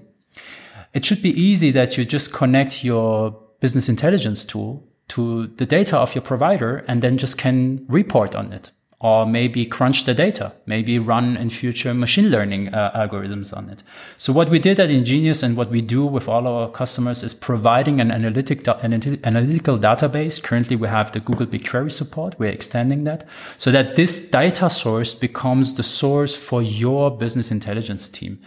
it 0.99 1.05
should 1.05 1.23
be 1.23 1.31
easy 1.41 1.71
that 1.71 1.97
you 1.97 2.05
just 2.05 2.33
connect 2.33 2.83
your 2.83 3.31
business 3.61 3.89
intelligence 3.89 4.45
tool 4.45 4.83
to 5.07 5.47
the 5.59 5.65
data 5.65 5.97
of 5.97 6.13
your 6.13 6.23
provider 6.23 6.85
and 6.89 7.03
then 7.03 7.17
just 7.17 7.39
can 7.39 7.87
report 7.87 8.35
on 8.35 8.53
it 8.53 8.73
or 9.01 9.25
maybe 9.25 9.65
crunch 9.65 10.05
the 10.05 10.13
data, 10.15 10.53
maybe 10.67 10.99
run 10.99 11.37
in 11.37 11.51
future 11.51 11.95
machine 11.95 12.31
learning 12.31 12.75
uh, 12.75 12.91
algorithms 12.97 13.57
on 13.57 13.71
it. 13.71 13.85
So 14.17 14.33
what 14.33 14.51
we 14.51 14.59
did 14.59 14.81
at 14.81 14.91
Ingenious 14.91 15.45
and 15.45 15.57
what 15.57 15.71
we 15.71 15.81
do 15.81 16.05
with 16.05 16.27
all 16.27 16.49
our 16.49 16.69
customers 16.69 17.23
is 17.23 17.33
providing 17.33 18.01
an 18.01 18.11
analytic 18.11 18.67
an 18.67 18.93
analytical 19.23 19.79
database. 19.79 20.43
Currently, 20.43 20.75
we 20.75 20.89
have 20.89 21.13
the 21.13 21.21
Google 21.21 21.47
BigQuery 21.47 21.93
support. 21.93 22.35
We're 22.41 22.51
extending 22.51 23.05
that 23.05 23.25
so 23.57 23.71
that 23.71 23.95
this 23.95 24.29
data 24.29 24.69
source 24.69 25.15
becomes 25.15 25.75
the 25.75 25.85
source 25.85 26.35
for 26.35 26.61
your 26.61 27.17
business 27.17 27.53
intelligence 27.53 28.09
team. 28.09 28.41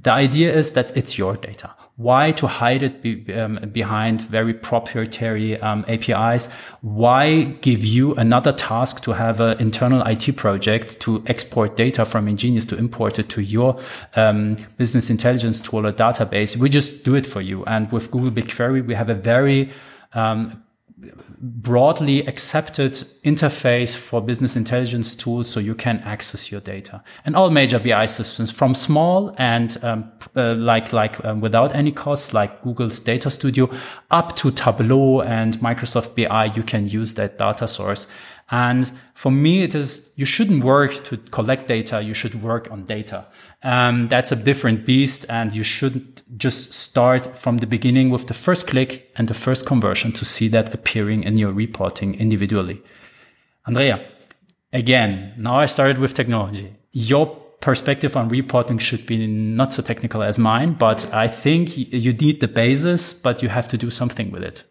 The 0.00 0.12
idea 0.12 0.54
is 0.54 0.72
that 0.72 0.96
it's 0.96 1.18
your 1.18 1.36
data 1.36 1.74
why 1.96 2.30
to 2.32 2.46
hide 2.46 2.82
it 2.82 3.00
be, 3.00 3.32
um, 3.32 3.58
behind 3.72 4.20
very 4.22 4.52
proprietary 4.52 5.58
um, 5.60 5.84
APIs? 5.88 6.46
Why 6.82 7.44
give 7.62 7.82
you 7.84 8.14
another 8.14 8.52
task 8.52 9.02
to 9.04 9.12
have 9.12 9.40
an 9.40 9.58
internal 9.58 10.02
IT 10.06 10.36
project 10.36 11.00
to 11.00 11.24
export 11.26 11.74
data 11.74 12.04
from 12.04 12.28
Ingenious 12.28 12.66
to 12.66 12.76
import 12.76 13.18
it 13.18 13.30
to 13.30 13.40
your 13.40 13.80
um, 14.14 14.56
business 14.76 15.08
intelligence 15.08 15.58
tool 15.60 15.86
or 15.86 15.92
database? 15.92 16.56
We 16.56 16.68
just 16.68 17.02
do 17.02 17.14
it 17.14 17.26
for 17.26 17.40
you. 17.40 17.64
And 17.64 17.90
with 17.90 18.10
Google 18.10 18.30
BigQuery, 18.30 18.86
we 18.86 18.94
have 18.94 19.08
a 19.08 19.14
very 19.14 19.70
um, 20.12 20.62
broadly 20.98 22.26
accepted 22.26 22.92
interface 23.22 23.94
for 23.94 24.22
business 24.22 24.56
intelligence 24.56 25.14
tools 25.14 25.48
so 25.48 25.60
you 25.60 25.74
can 25.74 25.98
access 25.98 26.50
your 26.50 26.60
data. 26.62 27.02
And 27.26 27.36
all 27.36 27.50
major 27.50 27.78
bi 27.78 28.06
systems 28.06 28.50
from 28.50 28.74
small 28.74 29.34
and 29.36 29.76
um, 29.84 30.10
uh, 30.34 30.54
like 30.54 30.94
like 30.94 31.22
um, 31.22 31.42
without 31.42 31.74
any 31.74 31.92
cost 31.92 32.32
like 32.32 32.62
google's 32.62 32.98
data 32.98 33.30
studio 33.30 33.70
up 34.10 34.36
to 34.36 34.50
tableau 34.50 35.20
and 35.20 35.58
microsoft 35.58 36.14
bi 36.16 36.46
you 36.46 36.62
can 36.62 36.88
use 36.88 37.14
that 37.14 37.36
data 37.36 37.68
source 37.68 38.06
And 38.50 38.92
for 39.14 39.32
me, 39.32 39.62
it 39.62 39.74
is, 39.74 40.08
you 40.14 40.24
shouldn't 40.24 40.62
work 40.62 41.04
to 41.04 41.16
collect 41.16 41.66
data. 41.66 42.00
You 42.00 42.14
should 42.14 42.42
work 42.42 42.70
on 42.70 42.84
data. 42.84 43.26
Um, 43.62 44.06
that's 44.08 44.30
a 44.30 44.36
different 44.36 44.86
beast 44.86 45.26
and 45.28 45.52
you 45.52 45.64
shouldn't 45.64 46.22
just 46.38 46.72
start 46.72 47.36
from 47.36 47.58
the 47.58 47.66
beginning 47.66 48.10
with 48.10 48.28
the 48.28 48.34
first 48.34 48.68
click 48.68 49.12
and 49.16 49.26
the 49.26 49.34
first 49.34 49.66
conversion 49.66 50.12
to 50.12 50.24
see 50.24 50.46
that 50.48 50.72
appearing 50.72 51.24
in 51.24 51.36
your 51.36 51.52
reporting 51.52 52.14
individually. 52.14 52.80
Andrea, 53.66 54.06
again, 54.72 55.34
now 55.36 55.58
I 55.58 55.66
started 55.66 55.98
with 55.98 56.14
technology. 56.14 56.76
Your 56.92 57.26
perspective 57.60 58.16
on 58.16 58.28
reporting 58.28 58.78
should 58.78 59.06
be 59.06 59.26
not 59.26 59.72
so 59.72 59.82
technical 59.82 60.22
as 60.22 60.38
mine, 60.38 60.74
but 60.74 61.12
I 61.12 61.26
think 61.26 61.76
you 61.76 62.12
need 62.12 62.40
the 62.40 62.48
basis, 62.48 63.12
but 63.12 63.42
you 63.42 63.48
have 63.48 63.66
to 63.68 63.76
do 63.76 63.90
something 63.90 64.30
with 64.30 64.44
it. 64.44 64.62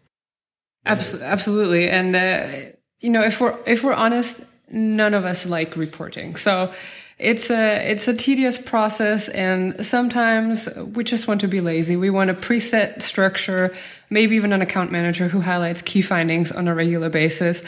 Absolutely. 0.86 1.90
And, 1.90 2.16
uh, 2.16 2.75
you 3.00 3.10
know, 3.10 3.22
if 3.22 3.40
we're, 3.40 3.56
if 3.66 3.84
we're 3.84 3.94
honest, 3.94 4.44
none 4.70 5.14
of 5.14 5.24
us 5.24 5.46
like 5.46 5.76
reporting. 5.76 6.36
So 6.36 6.72
it's 7.18 7.50
a, 7.50 7.90
it's 7.90 8.08
a 8.08 8.16
tedious 8.16 8.58
process. 8.58 9.28
And 9.28 9.84
sometimes 9.84 10.68
we 10.76 11.04
just 11.04 11.28
want 11.28 11.40
to 11.42 11.48
be 11.48 11.60
lazy. 11.60 11.96
We 11.96 12.10
want 12.10 12.30
a 12.30 12.34
preset 12.34 13.02
structure, 13.02 13.74
maybe 14.10 14.36
even 14.36 14.52
an 14.52 14.62
account 14.62 14.92
manager 14.92 15.28
who 15.28 15.40
highlights 15.40 15.82
key 15.82 16.02
findings 16.02 16.52
on 16.52 16.68
a 16.68 16.74
regular 16.74 17.08
basis. 17.08 17.64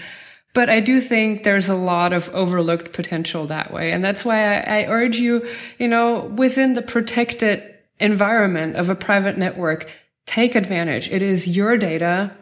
But 0.55 0.70
I 0.70 0.81
do 0.81 1.01
think 1.01 1.45
there's 1.45 1.68
a 1.68 1.74
lot 1.74 2.12
of 2.12 2.35
overlooked 2.35 2.93
potential 2.93 3.47
that 3.47 3.72
way. 3.72 3.93
And 3.93 4.03
that's 4.03 4.24
why 4.24 4.57
I, 4.59 4.83
I 4.83 4.87
urge 4.87 5.16
you, 5.18 5.47
you 5.79 5.89
know, 5.89 6.20
within 6.37 6.74
the 6.74 6.83
protected 6.83 7.62
environment 8.01 8.76
of 8.76 8.89
a 8.89 8.95
private 8.95 9.39
network, 9.39 9.91
take 10.26 10.55
advantage. 10.55 11.11
It 11.11 11.22
is 11.22 11.47
your 11.49 11.76
data. 11.76 12.33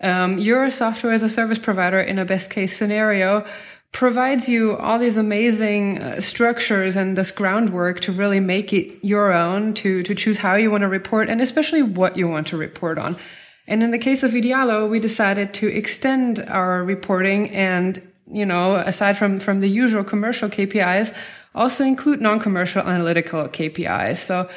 Um, 0.00 0.38
your 0.38 0.68
software 0.70 1.12
as 1.12 1.22
a 1.22 1.28
service 1.28 1.58
provider 1.58 2.00
in 2.00 2.18
a 2.18 2.24
best 2.24 2.50
case 2.50 2.76
scenario 2.76 3.44
provides 3.92 4.48
you 4.48 4.76
all 4.76 4.98
these 4.98 5.16
amazing 5.16 5.98
uh, 5.98 6.20
structures 6.20 6.96
and 6.96 7.16
this 7.16 7.30
groundwork 7.30 8.00
to 8.00 8.10
really 8.10 8.40
make 8.40 8.72
it 8.72 8.92
your 9.04 9.32
own, 9.32 9.72
to, 9.72 10.02
to 10.02 10.14
choose 10.16 10.38
how 10.38 10.56
you 10.56 10.68
want 10.68 10.82
to 10.82 10.88
report 10.88 11.30
and 11.30 11.40
especially 11.40 11.80
what 11.80 12.16
you 12.16 12.26
want 12.26 12.48
to 12.48 12.56
report 12.56 12.98
on. 12.98 13.16
And 13.68 13.82
in 13.82 13.92
the 13.92 13.98
case 13.98 14.24
of 14.24 14.32
Idealo, 14.32 14.90
we 14.90 14.98
decided 14.98 15.54
to 15.54 15.68
extend 15.68 16.40
our 16.40 16.82
reporting 16.82 17.50
and, 17.50 18.02
you 18.30 18.44
know, 18.44 18.74
aside 18.74 19.16
from, 19.16 19.38
from 19.38 19.60
the 19.60 19.68
usual 19.68 20.02
commercial 20.02 20.48
KPIs, 20.48 21.16
also 21.54 21.84
include 21.84 22.20
non-commercial 22.20 22.82
analytical 22.82 23.44
KPIs. 23.44 24.16
So, 24.16 24.50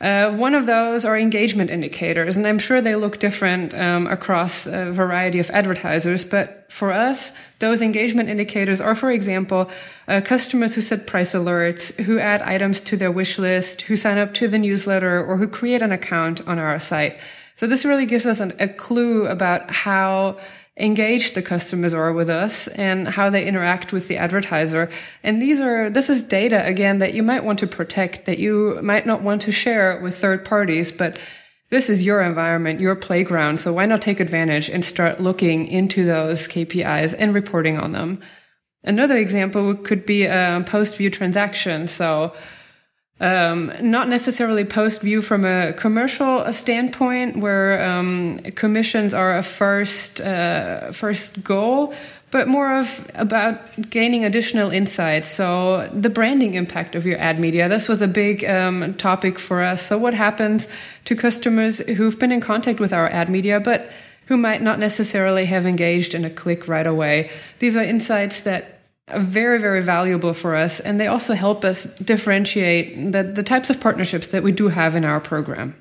uh, 0.00 0.32
one 0.32 0.54
of 0.54 0.66
those 0.66 1.04
are 1.04 1.18
engagement 1.18 1.70
indicators, 1.70 2.36
and 2.36 2.46
I'm 2.46 2.60
sure 2.60 2.80
they 2.80 2.94
look 2.94 3.18
different 3.18 3.74
um, 3.74 4.06
across 4.06 4.66
a 4.66 4.92
variety 4.92 5.40
of 5.40 5.50
advertisers. 5.50 6.24
But 6.24 6.70
for 6.70 6.92
us, 6.92 7.36
those 7.58 7.82
engagement 7.82 8.28
indicators 8.28 8.80
are, 8.80 8.94
for 8.94 9.10
example, 9.10 9.68
uh, 10.06 10.20
customers 10.24 10.76
who 10.76 10.82
set 10.82 11.08
price 11.08 11.34
alerts, 11.34 11.98
who 12.04 12.20
add 12.20 12.42
items 12.42 12.80
to 12.82 12.96
their 12.96 13.10
wish 13.10 13.38
list, 13.38 13.82
who 13.82 13.96
sign 13.96 14.18
up 14.18 14.34
to 14.34 14.46
the 14.46 14.58
newsletter, 14.58 15.24
or 15.24 15.36
who 15.36 15.48
create 15.48 15.82
an 15.82 15.90
account 15.90 16.46
on 16.46 16.60
our 16.60 16.78
site. 16.78 17.18
So 17.56 17.66
this 17.66 17.84
really 17.84 18.06
gives 18.06 18.24
us 18.24 18.38
an, 18.38 18.52
a 18.60 18.68
clue 18.68 19.26
about 19.26 19.68
how 19.68 20.38
engaged 20.78 21.34
the 21.34 21.42
customers 21.42 21.94
are 21.94 22.12
with 22.12 22.28
us 22.28 22.68
and 22.68 23.08
how 23.08 23.30
they 23.30 23.46
interact 23.46 23.92
with 23.92 24.08
the 24.08 24.16
advertiser. 24.16 24.90
And 25.22 25.42
these 25.42 25.60
are, 25.60 25.90
this 25.90 26.08
is 26.08 26.22
data 26.22 26.64
again 26.66 26.98
that 26.98 27.14
you 27.14 27.22
might 27.22 27.44
want 27.44 27.58
to 27.60 27.66
protect, 27.66 28.26
that 28.26 28.38
you 28.38 28.78
might 28.82 29.06
not 29.06 29.22
want 29.22 29.42
to 29.42 29.52
share 29.52 30.00
with 30.00 30.16
third 30.16 30.44
parties, 30.44 30.92
but 30.92 31.18
this 31.70 31.90
is 31.90 32.04
your 32.04 32.22
environment, 32.22 32.80
your 32.80 32.96
playground. 32.96 33.60
So 33.60 33.74
why 33.74 33.86
not 33.86 34.00
take 34.00 34.20
advantage 34.20 34.70
and 34.70 34.84
start 34.84 35.20
looking 35.20 35.66
into 35.66 36.04
those 36.04 36.48
KPIs 36.48 37.14
and 37.18 37.34
reporting 37.34 37.78
on 37.78 37.92
them? 37.92 38.20
Another 38.84 39.16
example 39.16 39.74
could 39.74 40.06
be 40.06 40.24
a 40.24 40.64
post 40.66 40.96
view 40.96 41.10
transaction. 41.10 41.88
So 41.88 42.32
um, 43.20 43.72
not 43.80 44.08
necessarily 44.08 44.64
post 44.64 45.00
view 45.00 45.22
from 45.22 45.44
a 45.44 45.72
commercial 45.72 46.52
standpoint, 46.52 47.36
where 47.36 47.82
um, 47.82 48.38
commissions 48.54 49.12
are 49.12 49.36
a 49.36 49.42
first 49.42 50.20
uh, 50.20 50.92
first 50.92 51.42
goal, 51.42 51.94
but 52.30 52.46
more 52.46 52.78
of 52.78 53.10
about 53.14 53.90
gaining 53.90 54.24
additional 54.24 54.70
insights. 54.70 55.28
So 55.28 55.88
the 55.92 56.10
branding 56.10 56.54
impact 56.54 56.94
of 56.94 57.06
your 57.06 57.18
ad 57.18 57.40
media. 57.40 57.68
This 57.68 57.88
was 57.88 58.00
a 58.00 58.08
big 58.08 58.44
um, 58.44 58.94
topic 58.94 59.38
for 59.38 59.62
us. 59.62 59.82
So 59.82 59.98
what 59.98 60.14
happens 60.14 60.68
to 61.06 61.16
customers 61.16 61.78
who've 61.78 62.18
been 62.18 62.32
in 62.32 62.40
contact 62.40 62.78
with 62.78 62.92
our 62.92 63.08
ad 63.08 63.28
media, 63.28 63.58
but 63.58 63.90
who 64.26 64.36
might 64.36 64.60
not 64.60 64.78
necessarily 64.78 65.46
have 65.46 65.64
engaged 65.64 66.14
in 66.14 66.24
a 66.24 66.30
click 66.30 66.68
right 66.68 66.86
away? 66.86 67.30
These 67.60 67.76
are 67.76 67.82
insights 67.82 68.42
that 68.42 68.77
very, 69.16 69.58
very 69.58 69.82
valuable 69.82 70.34
for 70.34 70.54
us. 70.54 70.80
And 70.80 71.00
they 71.00 71.06
also 71.06 71.34
help 71.34 71.64
us 71.64 71.84
differentiate 71.98 73.12
the, 73.12 73.22
the 73.22 73.42
types 73.42 73.70
of 73.70 73.80
partnerships 73.80 74.28
that 74.28 74.42
we 74.42 74.52
do 74.52 74.68
have 74.68 74.94
in 74.94 75.04
our 75.04 75.20
program. 75.20 75.74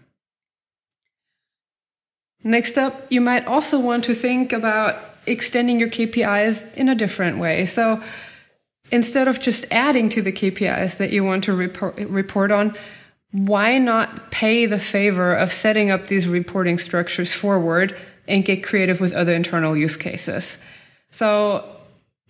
Next 2.43 2.77
up, 2.77 3.11
you 3.11 3.19
might 3.19 3.45
also 3.45 3.79
want 3.79 4.03
to 4.05 4.13
think 4.13 4.53
about 4.53 4.95
extending 5.25 5.79
your 5.79 5.89
KPIs 5.89 6.73
in 6.75 6.87
a 6.87 6.95
different 6.95 7.37
way. 7.39 7.65
So 7.65 8.01
instead 8.91 9.27
of 9.27 9.41
just 9.41 9.65
adding 9.71 10.09
to 10.09 10.21
the 10.21 10.31
KPIs 10.31 10.97
that 10.97 11.11
you 11.11 11.23
want 11.23 11.43
to 11.45 11.53
report, 11.53 11.97
report 11.99 12.51
on, 12.51 12.75
why 13.31 13.77
not 13.77 14.31
pay 14.31 14.65
the 14.65 14.79
favor 14.79 15.33
of 15.33 15.51
setting 15.51 15.91
up 15.91 16.07
these 16.07 16.27
reporting 16.27 16.77
structures 16.77 17.33
forward 17.33 17.97
and 18.27 18.45
get 18.45 18.63
creative 18.63 19.01
with 19.01 19.13
other 19.13 19.33
internal 19.33 19.75
use 19.75 19.97
cases? 19.97 20.63
So 21.11 21.76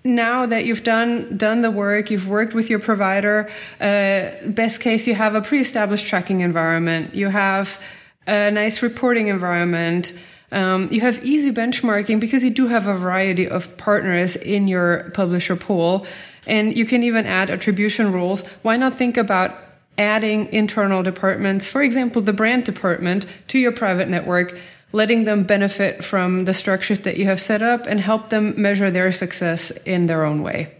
now 0.07 0.45
that 0.45 0.65
you've 0.65 0.83
done 0.83 1.37
done 1.37 1.61
the 1.61 1.71
work, 1.71 2.09
you've 2.09 2.27
worked 2.27 2.53
with 2.53 2.69
your 2.69 2.79
provider. 2.79 3.49
Uh, 3.79 4.31
best 4.47 4.81
case, 4.81 5.05
you 5.07 5.15
have 5.15 5.35
a 5.35 5.41
pre-established 5.41 6.07
tracking 6.07 6.41
environment. 6.41 7.13
You 7.13 7.29
have 7.29 7.81
a 8.25 8.51
nice 8.51 8.81
reporting 8.81 9.27
environment. 9.27 10.19
Um, 10.51 10.87
you 10.89 11.01
have 11.01 11.23
easy 11.25 11.51
benchmarking 11.51 12.19
because 12.19 12.43
you 12.43 12.49
do 12.49 12.67
have 12.67 12.87
a 12.87 12.95
variety 12.95 13.47
of 13.47 13.77
partners 13.77 14.35
in 14.35 14.67
your 14.67 15.11
publisher 15.13 15.55
pool, 15.55 16.05
and 16.47 16.75
you 16.75 16.85
can 16.85 17.03
even 17.03 17.25
add 17.25 17.49
attribution 17.49 18.13
rules. 18.13 18.47
Why 18.63 18.77
not 18.77 18.93
think 18.93 19.17
about 19.17 19.55
adding 19.97 20.51
internal 20.53 21.03
departments, 21.03 21.67
for 21.67 21.81
example, 21.81 22.21
the 22.21 22.33
brand 22.33 22.63
department, 22.63 23.25
to 23.49 23.59
your 23.59 23.71
private 23.71 24.07
network? 24.07 24.57
Letting 24.91 25.25
them 25.25 25.43
benefit 25.43 26.03
from 26.03 26.45
the 26.45 26.53
structures 26.53 26.99
that 26.99 27.17
you 27.17 27.25
have 27.25 27.41
set 27.41 27.61
up 27.61 27.85
and 27.87 27.99
help 27.99 28.29
them 28.29 28.59
measure 28.59 28.89
their 28.89 29.11
success 29.11 29.71
in 29.85 30.05
their 30.05 30.23
own 30.23 30.41
way. 30.41 30.73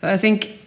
So 0.00 0.08
I 0.08 0.16
think 0.16 0.60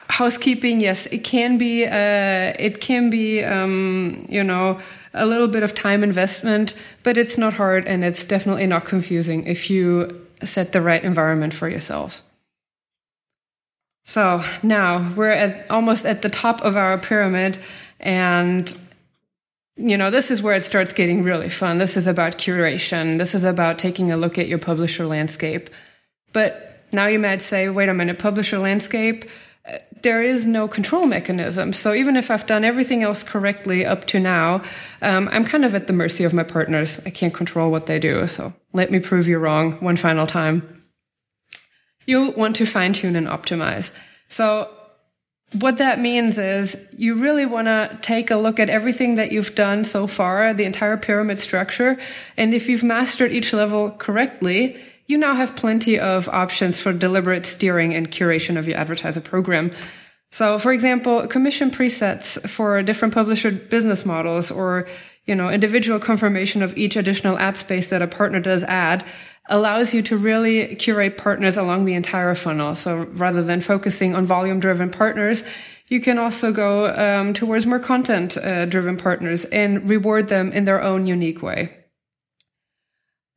housekeeping, 0.00 0.80
yes, 0.80 1.06
it 1.06 1.24
can 1.24 1.58
be, 1.58 1.84
uh, 1.84 2.52
it 2.58 2.80
can 2.80 3.10
be, 3.10 3.42
um, 3.42 4.24
you 4.28 4.44
know, 4.44 4.78
a 5.14 5.26
little 5.26 5.48
bit 5.48 5.62
of 5.62 5.74
time 5.74 6.02
investment, 6.02 6.74
but 7.02 7.16
it's 7.16 7.38
not 7.38 7.54
hard 7.54 7.86
and 7.86 8.04
it's 8.04 8.24
definitely 8.24 8.66
not 8.66 8.84
confusing 8.84 9.46
if 9.46 9.70
you 9.70 10.26
set 10.42 10.72
the 10.72 10.80
right 10.80 11.02
environment 11.02 11.54
for 11.54 11.68
yourselves. 11.68 12.22
So 14.04 14.42
now 14.62 15.12
we're 15.14 15.30
at 15.30 15.70
almost 15.70 16.06
at 16.06 16.22
the 16.22 16.30
top 16.30 16.62
of 16.62 16.76
our 16.76 16.96
pyramid 16.96 17.58
and 18.00 18.66
you 19.78 19.96
know, 19.96 20.10
this 20.10 20.30
is 20.30 20.42
where 20.42 20.56
it 20.56 20.62
starts 20.62 20.92
getting 20.92 21.22
really 21.22 21.48
fun. 21.48 21.78
This 21.78 21.96
is 21.96 22.06
about 22.06 22.36
curation. 22.36 23.18
This 23.18 23.34
is 23.34 23.44
about 23.44 23.78
taking 23.78 24.10
a 24.10 24.16
look 24.16 24.36
at 24.36 24.48
your 24.48 24.58
publisher 24.58 25.06
landscape. 25.06 25.70
But 26.32 26.84
now 26.92 27.06
you 27.06 27.20
might 27.20 27.40
say, 27.40 27.68
wait 27.68 27.88
a 27.88 27.94
minute, 27.94 28.18
publisher 28.18 28.58
landscape, 28.58 29.24
uh, 29.66 29.78
there 30.02 30.20
is 30.20 30.46
no 30.48 30.66
control 30.66 31.06
mechanism. 31.06 31.72
So 31.72 31.94
even 31.94 32.16
if 32.16 32.30
I've 32.30 32.46
done 32.46 32.64
everything 32.64 33.04
else 33.04 33.22
correctly 33.22 33.86
up 33.86 34.04
to 34.06 34.18
now, 34.18 34.62
um, 35.00 35.28
I'm 35.30 35.44
kind 35.44 35.64
of 35.64 35.74
at 35.74 35.86
the 35.86 35.92
mercy 35.92 36.24
of 36.24 36.34
my 36.34 36.42
partners. 36.42 37.00
I 37.06 37.10
can't 37.10 37.34
control 37.34 37.70
what 37.70 37.86
they 37.86 38.00
do. 38.00 38.26
So 38.26 38.52
let 38.72 38.90
me 38.90 38.98
prove 38.98 39.28
you 39.28 39.38
wrong 39.38 39.72
one 39.74 39.96
final 39.96 40.26
time. 40.26 40.80
You 42.04 42.30
want 42.30 42.56
to 42.56 42.66
fine 42.66 42.94
tune 42.94 43.14
and 43.14 43.28
optimize. 43.28 43.96
So 44.28 44.70
what 45.52 45.78
that 45.78 45.98
means 45.98 46.36
is 46.36 46.88
you 46.96 47.14
really 47.14 47.46
want 47.46 47.68
to 47.68 47.98
take 48.02 48.30
a 48.30 48.36
look 48.36 48.60
at 48.60 48.68
everything 48.68 49.14
that 49.14 49.32
you've 49.32 49.54
done 49.54 49.84
so 49.84 50.06
far, 50.06 50.52
the 50.52 50.64
entire 50.64 50.98
pyramid 50.98 51.38
structure. 51.38 51.98
And 52.36 52.52
if 52.52 52.68
you've 52.68 52.84
mastered 52.84 53.32
each 53.32 53.52
level 53.54 53.90
correctly, 53.92 54.76
you 55.06 55.16
now 55.16 55.34
have 55.34 55.56
plenty 55.56 55.98
of 55.98 56.28
options 56.28 56.78
for 56.78 56.92
deliberate 56.92 57.46
steering 57.46 57.94
and 57.94 58.10
curation 58.10 58.58
of 58.58 58.68
your 58.68 58.76
advertiser 58.76 59.22
program. 59.22 59.72
So, 60.30 60.58
for 60.58 60.70
example, 60.72 61.26
commission 61.26 61.70
presets 61.70 62.46
for 62.46 62.82
different 62.82 63.14
publisher 63.14 63.50
business 63.50 64.04
models 64.04 64.50
or, 64.50 64.86
you 65.24 65.34
know, 65.34 65.48
individual 65.48 65.98
confirmation 65.98 66.62
of 66.62 66.76
each 66.76 66.96
additional 66.96 67.38
ad 67.38 67.56
space 67.56 67.88
that 67.88 68.02
a 68.02 68.06
partner 68.06 68.38
does 68.38 68.64
add 68.64 69.02
allows 69.48 69.94
you 69.94 70.02
to 70.02 70.16
really 70.16 70.74
curate 70.76 71.16
partners 71.16 71.56
along 71.56 71.84
the 71.84 71.94
entire 71.94 72.34
funnel. 72.34 72.74
So 72.74 73.04
rather 73.12 73.42
than 73.42 73.60
focusing 73.60 74.14
on 74.14 74.26
volume 74.26 74.60
driven 74.60 74.90
partners, 74.90 75.44
you 75.88 76.00
can 76.00 76.18
also 76.18 76.52
go 76.52 76.90
um, 76.90 77.32
towards 77.32 77.66
more 77.66 77.78
content 77.78 78.36
uh, 78.36 78.66
driven 78.66 78.96
partners 78.96 79.44
and 79.46 79.88
reward 79.88 80.28
them 80.28 80.52
in 80.52 80.64
their 80.64 80.82
own 80.82 81.06
unique 81.06 81.42
way. 81.42 81.74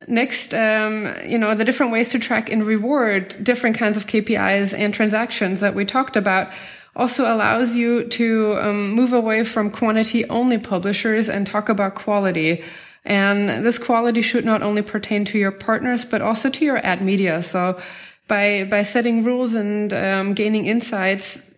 Next, 0.08 0.52
um, 0.52 1.14
you 1.24 1.38
know, 1.38 1.54
the 1.54 1.64
different 1.64 1.92
ways 1.92 2.10
to 2.10 2.18
track 2.18 2.50
and 2.50 2.64
reward 2.64 3.36
different 3.42 3.76
kinds 3.76 3.96
of 3.96 4.06
KPIs 4.06 4.76
and 4.76 4.92
transactions 4.92 5.60
that 5.60 5.74
we 5.74 5.84
talked 5.84 6.16
about 6.16 6.52
also 6.94 7.32
allows 7.32 7.76
you 7.76 8.04
to 8.08 8.56
um, 8.58 8.90
move 8.90 9.12
away 9.12 9.44
from 9.44 9.70
quantity 9.70 10.28
only 10.28 10.58
publishers 10.58 11.28
and 11.28 11.46
talk 11.46 11.68
about 11.68 11.94
quality. 11.94 12.62
And 13.04 13.64
this 13.64 13.78
quality 13.78 14.22
should 14.22 14.44
not 14.44 14.62
only 14.62 14.82
pertain 14.82 15.24
to 15.26 15.38
your 15.38 15.50
partners, 15.50 16.04
but 16.04 16.22
also 16.22 16.50
to 16.50 16.64
your 16.64 16.78
ad 16.78 17.02
media. 17.02 17.42
So 17.42 17.80
by, 18.28 18.64
by 18.70 18.84
setting 18.84 19.24
rules 19.24 19.54
and 19.54 19.92
um, 19.92 20.34
gaining 20.34 20.66
insights, 20.66 21.52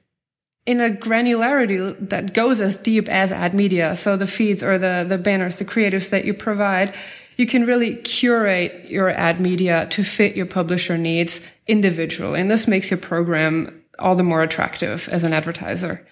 in 0.66 0.80
a 0.80 0.88
granularity 0.88 2.09
that 2.09 2.32
goes 2.32 2.61
as 2.61 2.78
deep 2.78 3.09
as 3.09 3.30
ad 3.32 3.55
media. 3.55 3.95
So 3.95 4.16
the 4.16 4.26
feeds 4.26 4.62
or 4.62 4.78
the, 4.78 5.05
the 5.07 5.18
banners, 5.18 5.59
the 5.59 5.64
creatives 5.64 6.11
that 6.11 6.24
you 6.24 6.32
provide, 6.32 6.95
you 7.36 7.47
can 7.47 7.66
really 7.66 7.97
curate 7.97 8.86
your 8.88 9.11
ad 9.11 9.40
media 9.40 9.86
to 9.90 10.03
fit 10.03 10.36
your 10.36 10.47
publisher 10.47 10.97
needs 10.97 11.53
individually. 11.66 12.40
And 12.40 12.51
this 12.51 12.66
makes 12.66 12.90
your 12.90 12.99
program 12.99 13.82
all 13.99 14.14
the 14.14 14.22
more 14.22 14.42
attractive 14.42 15.09
as 15.11 15.24
an 15.24 15.32
advertiser. 15.32 16.07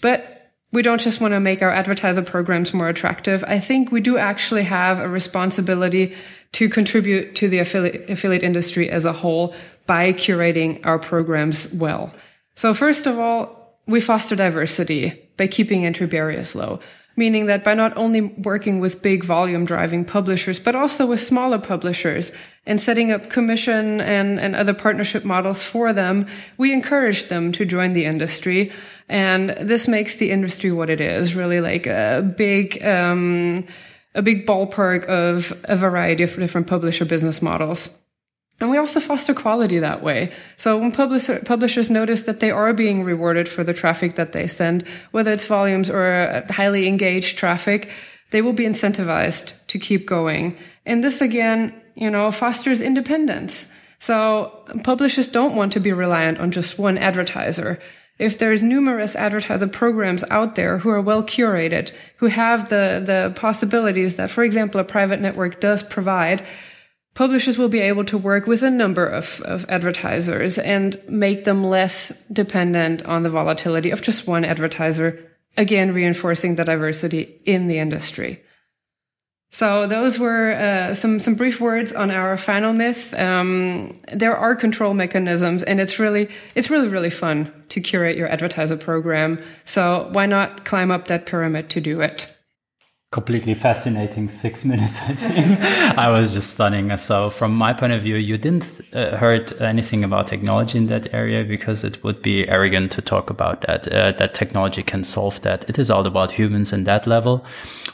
But 0.00 0.43
we 0.74 0.82
don't 0.82 1.00
just 1.00 1.20
want 1.20 1.32
to 1.32 1.40
make 1.40 1.62
our 1.62 1.70
advertiser 1.70 2.22
programs 2.22 2.74
more 2.74 2.88
attractive. 2.88 3.44
I 3.46 3.60
think 3.60 3.92
we 3.92 4.00
do 4.00 4.18
actually 4.18 4.64
have 4.64 4.98
a 4.98 5.08
responsibility 5.08 6.14
to 6.52 6.68
contribute 6.68 7.36
to 7.36 7.48
the 7.48 7.60
affiliate, 7.60 8.10
affiliate 8.10 8.42
industry 8.42 8.90
as 8.90 9.04
a 9.04 9.12
whole 9.12 9.54
by 9.86 10.12
curating 10.12 10.84
our 10.84 10.98
programs 10.98 11.72
well. 11.72 12.12
So 12.56 12.74
first 12.74 13.06
of 13.06 13.18
all, 13.18 13.78
we 13.86 14.00
foster 14.00 14.34
diversity 14.34 15.30
by 15.36 15.46
keeping 15.46 15.86
entry 15.86 16.06
barriers 16.06 16.54
low 16.54 16.80
meaning 17.16 17.46
that 17.46 17.64
by 17.64 17.74
not 17.74 17.96
only 17.96 18.20
working 18.20 18.80
with 18.80 19.02
big 19.02 19.24
volume 19.24 19.64
driving 19.64 20.04
publishers, 20.04 20.58
but 20.58 20.74
also 20.74 21.06
with 21.06 21.20
smaller 21.20 21.58
publishers 21.58 22.32
and 22.66 22.80
setting 22.80 23.10
up 23.10 23.30
commission 23.30 24.00
and, 24.00 24.40
and 24.40 24.56
other 24.56 24.74
partnership 24.74 25.24
models 25.24 25.64
for 25.64 25.92
them, 25.92 26.26
we 26.58 26.72
encourage 26.72 27.28
them 27.28 27.52
to 27.52 27.64
join 27.64 27.92
the 27.92 28.04
industry. 28.04 28.72
And 29.08 29.50
this 29.50 29.86
makes 29.86 30.16
the 30.16 30.30
industry 30.30 30.72
what 30.72 30.90
it 30.90 31.00
is, 31.00 31.34
really 31.34 31.60
like 31.60 31.86
a 31.86 32.34
big, 32.36 32.82
um, 32.84 33.66
a 34.14 34.22
big 34.22 34.46
ballpark 34.46 35.04
of 35.06 35.52
a 35.64 35.76
variety 35.76 36.22
of 36.22 36.34
different 36.36 36.66
publisher 36.66 37.04
business 37.04 37.42
models. 37.42 37.98
And 38.60 38.70
we 38.70 38.78
also 38.78 39.00
foster 39.00 39.34
quality 39.34 39.80
that 39.80 40.02
way. 40.02 40.30
So 40.56 40.78
when 40.78 40.92
publisher, 40.92 41.40
publishers 41.44 41.90
notice 41.90 42.22
that 42.24 42.40
they 42.40 42.50
are 42.50 42.72
being 42.72 43.02
rewarded 43.02 43.48
for 43.48 43.64
the 43.64 43.74
traffic 43.74 44.14
that 44.14 44.32
they 44.32 44.46
send, 44.46 44.86
whether 45.10 45.32
it's 45.32 45.46
volumes 45.46 45.90
or 45.90 46.06
uh, 46.06 46.46
highly 46.52 46.86
engaged 46.86 47.36
traffic, 47.36 47.90
they 48.30 48.42
will 48.42 48.52
be 48.52 48.64
incentivized 48.64 49.66
to 49.66 49.78
keep 49.78 50.06
going. 50.06 50.56
And 50.86 51.02
this 51.02 51.20
again, 51.20 51.80
you 51.94 52.10
know, 52.10 52.30
fosters 52.30 52.80
independence. 52.80 53.72
So 53.98 54.64
publishers 54.84 55.28
don't 55.28 55.56
want 55.56 55.72
to 55.72 55.80
be 55.80 55.92
reliant 55.92 56.38
on 56.38 56.50
just 56.50 56.78
one 56.78 56.98
advertiser. 56.98 57.78
If 58.18 58.38
there's 58.38 58.62
numerous 58.62 59.16
advertiser 59.16 59.66
programs 59.66 60.22
out 60.30 60.54
there 60.54 60.78
who 60.78 60.90
are 60.90 61.00
well 61.00 61.24
curated, 61.24 61.92
who 62.18 62.26
have 62.26 62.68
the, 62.68 63.02
the 63.04 63.32
possibilities 63.34 64.16
that, 64.16 64.30
for 64.30 64.44
example, 64.44 64.80
a 64.80 64.84
private 64.84 65.20
network 65.20 65.58
does 65.58 65.82
provide, 65.82 66.46
publishers 67.14 67.56
will 67.56 67.68
be 67.68 67.80
able 67.80 68.04
to 68.04 68.18
work 68.18 68.46
with 68.46 68.62
a 68.62 68.70
number 68.70 69.06
of, 69.06 69.40
of 69.42 69.64
advertisers 69.68 70.58
and 70.58 70.96
make 71.08 71.44
them 71.44 71.64
less 71.64 72.26
dependent 72.28 73.04
on 73.04 73.22
the 73.22 73.30
volatility 73.30 73.90
of 73.90 74.02
just 74.02 74.26
one 74.26 74.44
advertiser, 74.44 75.30
again, 75.56 75.94
reinforcing 75.94 76.56
the 76.56 76.64
diversity 76.64 77.40
in 77.44 77.68
the 77.68 77.78
industry. 77.78 78.42
So 79.50 79.86
those 79.86 80.18
were 80.18 80.50
uh, 80.50 80.94
some 80.94 81.20
some 81.20 81.36
brief 81.36 81.60
words 81.60 81.92
on 81.92 82.10
our 82.10 82.36
final 82.36 82.72
myth. 82.72 83.14
Um, 83.14 83.92
there 84.12 84.36
are 84.36 84.56
control 84.56 84.94
mechanisms, 84.94 85.62
and 85.62 85.80
it's 85.80 86.00
really 86.00 86.28
it's 86.56 86.70
really 86.70 86.88
really 86.88 87.08
fun 87.08 87.52
to 87.68 87.80
curate 87.80 88.16
your 88.16 88.26
advertiser 88.26 88.76
program. 88.76 89.40
So 89.64 90.08
why 90.10 90.26
not 90.26 90.64
climb 90.64 90.90
up 90.90 91.06
that 91.06 91.26
pyramid 91.26 91.70
to 91.70 91.80
do 91.80 92.00
it? 92.00 92.33
Completely 93.14 93.54
fascinating 93.54 94.28
six 94.28 94.64
minutes. 94.72 95.00
I 95.02 95.14
think 95.14 95.60
I 95.96 96.10
was 96.10 96.32
just 96.32 96.50
stunning. 96.50 96.94
So 96.96 97.30
from 97.30 97.54
my 97.54 97.72
point 97.72 97.92
of 97.92 98.02
view, 98.02 98.16
you 98.16 98.36
didn't 98.36 98.66
uh, 98.92 99.16
heard 99.16 99.52
anything 99.62 100.02
about 100.02 100.26
technology 100.26 100.78
in 100.78 100.86
that 100.86 101.14
area 101.14 101.44
because 101.44 101.84
it 101.84 102.02
would 102.02 102.20
be 102.22 102.46
arrogant 102.48 102.90
to 102.92 103.02
talk 103.02 103.30
about 103.30 103.60
that. 103.62 103.86
Uh, 103.86 104.10
that 104.18 104.34
technology 104.34 104.82
can 104.82 105.04
solve 105.04 105.40
that. 105.42 105.64
It 105.68 105.78
is 105.78 105.90
all 105.90 106.06
about 106.06 106.32
humans 106.32 106.72
in 106.72 106.84
that 106.84 107.06
level. 107.06 107.44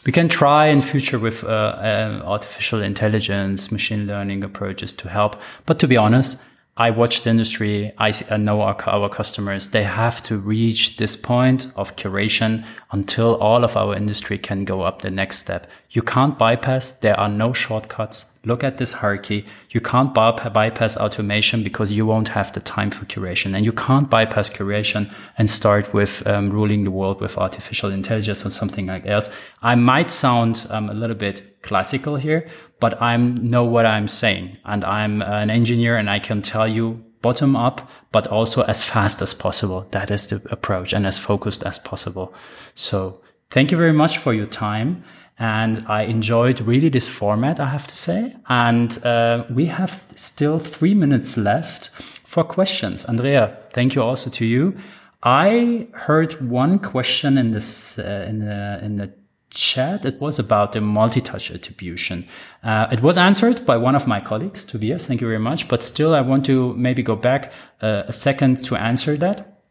We 0.06 0.12
can 0.12 0.28
try 0.28 0.66
in 0.68 0.80
future 0.80 1.18
with 1.18 1.44
uh, 1.44 1.48
uh 1.48 2.22
artificial 2.24 2.80
intelligence, 2.82 3.70
machine 3.70 4.06
learning 4.06 4.42
approaches 4.42 4.94
to 4.94 5.08
help. 5.08 5.36
But 5.66 5.78
to 5.80 5.86
be 5.86 5.98
honest, 5.98 6.38
I 6.80 6.88
watch 6.88 7.20
the 7.20 7.28
industry. 7.28 7.92
I, 7.98 8.10
know 8.38 8.62
our, 8.62 8.74
our 8.88 9.10
customers. 9.10 9.68
They 9.68 9.82
have 9.82 10.22
to 10.22 10.38
reach 10.38 10.96
this 10.96 11.14
point 11.14 11.70
of 11.76 11.94
curation 11.96 12.64
until 12.90 13.36
all 13.36 13.64
of 13.64 13.76
our 13.76 13.94
industry 13.94 14.38
can 14.38 14.64
go 14.64 14.80
up 14.80 15.02
the 15.02 15.10
next 15.10 15.40
step. 15.40 15.70
You 15.90 16.00
can't 16.00 16.38
bypass. 16.38 16.92
There 16.92 17.20
are 17.20 17.28
no 17.28 17.52
shortcuts. 17.52 18.32
Look 18.46 18.64
at 18.64 18.78
this 18.78 18.92
hierarchy. 18.92 19.44
You 19.68 19.82
can't 19.82 20.14
bypass 20.14 20.96
automation 20.96 21.62
because 21.62 21.92
you 21.92 22.06
won't 22.06 22.28
have 22.28 22.50
the 22.54 22.60
time 22.60 22.90
for 22.90 23.04
curation 23.04 23.54
and 23.54 23.66
you 23.66 23.72
can't 23.72 24.08
bypass 24.08 24.48
curation 24.48 25.12
and 25.36 25.50
start 25.50 25.92
with 25.92 26.26
um, 26.26 26.48
ruling 26.48 26.84
the 26.84 26.90
world 26.90 27.20
with 27.20 27.36
artificial 27.36 27.90
intelligence 27.90 28.46
or 28.46 28.50
something 28.50 28.86
like 28.86 29.04
that. 29.04 29.30
I 29.60 29.74
might 29.74 30.10
sound 30.10 30.66
um, 30.70 30.88
a 30.88 30.94
little 30.94 31.16
bit 31.16 31.60
classical 31.60 32.16
here, 32.16 32.48
but 32.80 33.00
I 33.00 33.16
know 33.16 33.64
what 33.64 33.86
I'm 33.86 34.08
saying 34.08 34.58
and 34.64 34.84
I'm 34.84 35.22
an 35.22 35.50
engineer 35.50 35.96
and 35.96 36.10
I 36.10 36.18
can 36.18 36.42
tell 36.42 36.66
you 36.66 37.04
bottom 37.22 37.54
up, 37.54 37.88
but 38.12 38.26
also 38.26 38.62
as 38.62 38.82
fast 38.82 39.20
as 39.22 39.34
possible. 39.34 39.86
That 39.90 40.10
is 40.10 40.26
the 40.26 40.42
approach 40.50 40.92
and 40.92 41.06
as 41.06 41.18
focused 41.18 41.62
as 41.62 41.78
possible. 41.78 42.34
So 42.74 43.20
thank 43.50 43.70
you 43.70 43.76
very 43.76 43.92
much 43.92 44.18
for 44.18 44.32
your 44.32 44.46
time. 44.46 45.04
And 45.38 45.84
I 45.88 46.02
enjoyed 46.02 46.60
really 46.60 46.90
this 46.90 47.08
format, 47.08 47.60
I 47.60 47.68
have 47.68 47.86
to 47.86 47.96
say. 47.96 48.34
And 48.48 49.04
uh, 49.04 49.44
we 49.50 49.66
have 49.66 50.04
still 50.14 50.58
three 50.58 50.94
minutes 50.94 51.36
left 51.36 51.88
for 52.24 52.44
questions. 52.44 53.04
Andrea, 53.04 53.58
thank 53.72 53.94
you 53.94 54.02
also 54.02 54.30
to 54.30 54.44
you. 54.44 54.76
I 55.22 55.88
heard 55.92 56.40
one 56.50 56.78
question 56.78 57.36
in 57.36 57.50
this 57.50 57.98
uh, 57.98 58.26
in 58.28 58.38
the 58.38 58.80
in 58.82 58.96
the 58.96 59.12
chat. 59.50 60.04
It 60.04 60.20
was 60.20 60.38
about 60.38 60.72
the 60.72 60.80
multi-touch 60.80 61.50
attribution. 61.50 62.26
Uh, 62.62 62.86
it 62.90 63.02
was 63.02 63.18
answered 63.18 63.66
by 63.66 63.76
one 63.76 63.94
of 63.94 64.06
my 64.06 64.20
colleagues, 64.20 64.64
Tobias. 64.64 65.04
Thank 65.06 65.20
you 65.20 65.26
very 65.26 65.38
much. 65.38 65.68
But 65.68 65.82
still, 65.82 66.14
I 66.14 66.20
want 66.20 66.46
to 66.46 66.74
maybe 66.74 67.02
go 67.02 67.16
back 67.16 67.52
uh, 67.82 68.04
a 68.06 68.12
second 68.12 68.64
to 68.64 68.76
answer 68.76 69.16
that. 69.16 69.62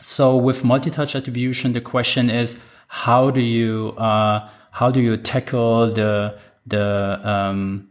So 0.00 0.36
with 0.36 0.64
multi-touch 0.64 1.14
attribution, 1.14 1.72
the 1.72 1.80
question 1.80 2.30
is, 2.30 2.60
how 2.88 3.30
do 3.30 3.40
you, 3.40 3.94
uh, 3.96 4.48
how 4.72 4.90
do 4.90 5.00
you 5.00 5.16
tackle 5.16 5.90
the, 5.90 6.38
the, 6.66 7.20
um, 7.28 7.88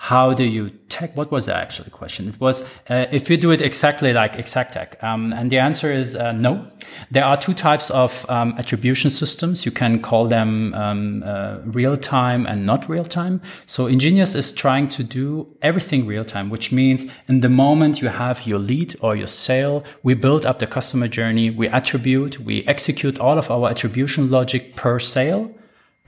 how 0.00 0.32
do 0.32 0.44
you 0.44 0.70
tech? 0.88 1.16
What 1.16 1.32
was 1.32 1.46
the 1.46 1.56
actual 1.56 1.86
question? 1.90 2.28
It 2.28 2.40
was 2.40 2.62
uh, 2.88 3.06
if 3.10 3.28
you 3.28 3.36
do 3.36 3.50
it 3.50 3.60
exactly 3.60 4.12
like 4.12 4.36
Exactag, 4.36 5.02
um, 5.02 5.32
and 5.32 5.50
the 5.50 5.58
answer 5.58 5.92
is 5.92 6.14
uh, 6.14 6.30
no. 6.30 6.70
There 7.10 7.24
are 7.24 7.36
two 7.36 7.52
types 7.52 7.90
of 7.90 8.24
um, 8.30 8.54
attribution 8.56 9.10
systems. 9.10 9.66
You 9.66 9.72
can 9.72 10.00
call 10.00 10.28
them 10.28 10.72
um, 10.74 11.24
uh, 11.26 11.58
real 11.64 11.96
time 11.96 12.46
and 12.46 12.64
not 12.64 12.88
real 12.88 13.04
time. 13.04 13.42
So 13.66 13.88
Ingenious 13.88 14.36
is 14.36 14.52
trying 14.52 14.86
to 14.88 15.02
do 15.02 15.48
everything 15.62 16.06
real 16.06 16.24
time, 16.24 16.48
which 16.48 16.70
means 16.70 17.10
in 17.26 17.40
the 17.40 17.48
moment 17.48 18.00
you 18.00 18.08
have 18.08 18.46
your 18.46 18.60
lead 18.60 18.94
or 19.00 19.16
your 19.16 19.26
sale, 19.26 19.82
we 20.04 20.14
build 20.14 20.46
up 20.46 20.60
the 20.60 20.68
customer 20.68 21.08
journey, 21.08 21.50
we 21.50 21.66
attribute, 21.68 22.38
we 22.38 22.64
execute 22.68 23.18
all 23.18 23.36
of 23.36 23.50
our 23.50 23.68
attribution 23.68 24.30
logic 24.30 24.76
per 24.76 25.00
sale 25.00 25.52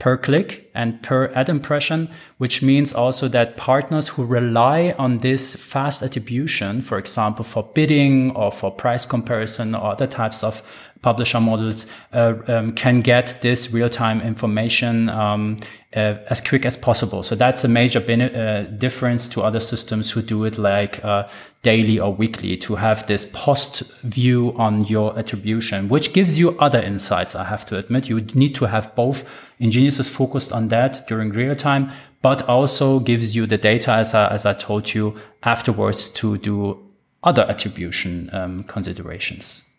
per 0.01 0.17
click 0.17 0.67
and 0.73 0.99
per 1.03 1.31
ad 1.35 1.47
impression, 1.47 2.09
which 2.39 2.63
means 2.63 2.91
also 2.91 3.27
that 3.27 3.55
partners 3.55 4.07
who 4.07 4.25
rely 4.25 4.95
on 4.97 5.19
this 5.19 5.55
fast 5.55 6.01
attribution, 6.01 6.81
for 6.81 6.97
example, 6.97 7.45
for 7.45 7.69
bidding 7.75 8.31
or 8.31 8.51
for 8.51 8.71
price 8.71 9.05
comparison 9.05 9.75
or 9.75 9.91
other 9.91 10.07
types 10.07 10.43
of 10.43 10.63
publisher 11.01 11.39
models, 11.39 11.87
uh, 12.13 12.33
um, 12.47 12.71
can 12.73 12.99
get 12.99 13.41
this 13.41 13.71
real-time 13.71 14.21
information 14.21 15.09
um, 15.09 15.57
uh, 15.95 16.15
as 16.29 16.41
quick 16.41 16.65
as 16.65 16.77
possible. 16.77 17.23
So 17.23 17.35
that's 17.35 17.63
a 17.63 17.67
major 17.67 17.99
uh, 17.99 18.63
difference 18.77 19.27
to 19.29 19.41
other 19.41 19.59
systems 19.59 20.11
who 20.11 20.21
do 20.21 20.45
it 20.45 20.57
like 20.57 21.03
uh, 21.03 21.27
daily 21.63 21.99
or 21.99 22.13
weekly 22.13 22.57
to 22.57 22.75
have 22.75 23.05
this 23.07 23.25
post 23.33 23.83
view 24.03 24.53
on 24.57 24.85
your 24.85 25.17
attribution, 25.17 25.89
which 25.89 26.13
gives 26.13 26.39
you 26.39 26.57
other 26.59 26.81
insights. 26.81 27.35
I 27.35 27.45
have 27.45 27.65
to 27.65 27.77
admit, 27.77 28.09
you 28.09 28.21
need 28.33 28.55
to 28.55 28.65
have 28.65 28.95
both. 28.95 29.27
Ingenious 29.59 29.99
is 29.99 30.09
focused 30.09 30.51
on 30.51 30.69
that 30.69 31.07
during 31.07 31.29
real 31.29 31.55
time, 31.55 31.91
but 32.21 32.47
also 32.47 32.99
gives 32.99 33.35
you 33.35 33.45
the 33.47 33.57
data, 33.57 33.91
as 33.93 34.13
I, 34.13 34.27
as 34.27 34.45
I 34.45 34.53
told 34.53 34.93
you 34.93 35.15
afterwards, 35.43 36.09
to 36.11 36.37
do 36.37 36.87
other 37.23 37.43
attribution 37.43 38.29
um, 38.33 38.63
considerations. 38.63 39.70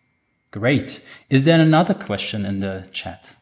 Great. 0.52 1.02
Is 1.30 1.44
there 1.44 1.58
another 1.58 1.94
question 1.94 2.44
in 2.44 2.60
the 2.60 2.86
chat? 2.92 3.34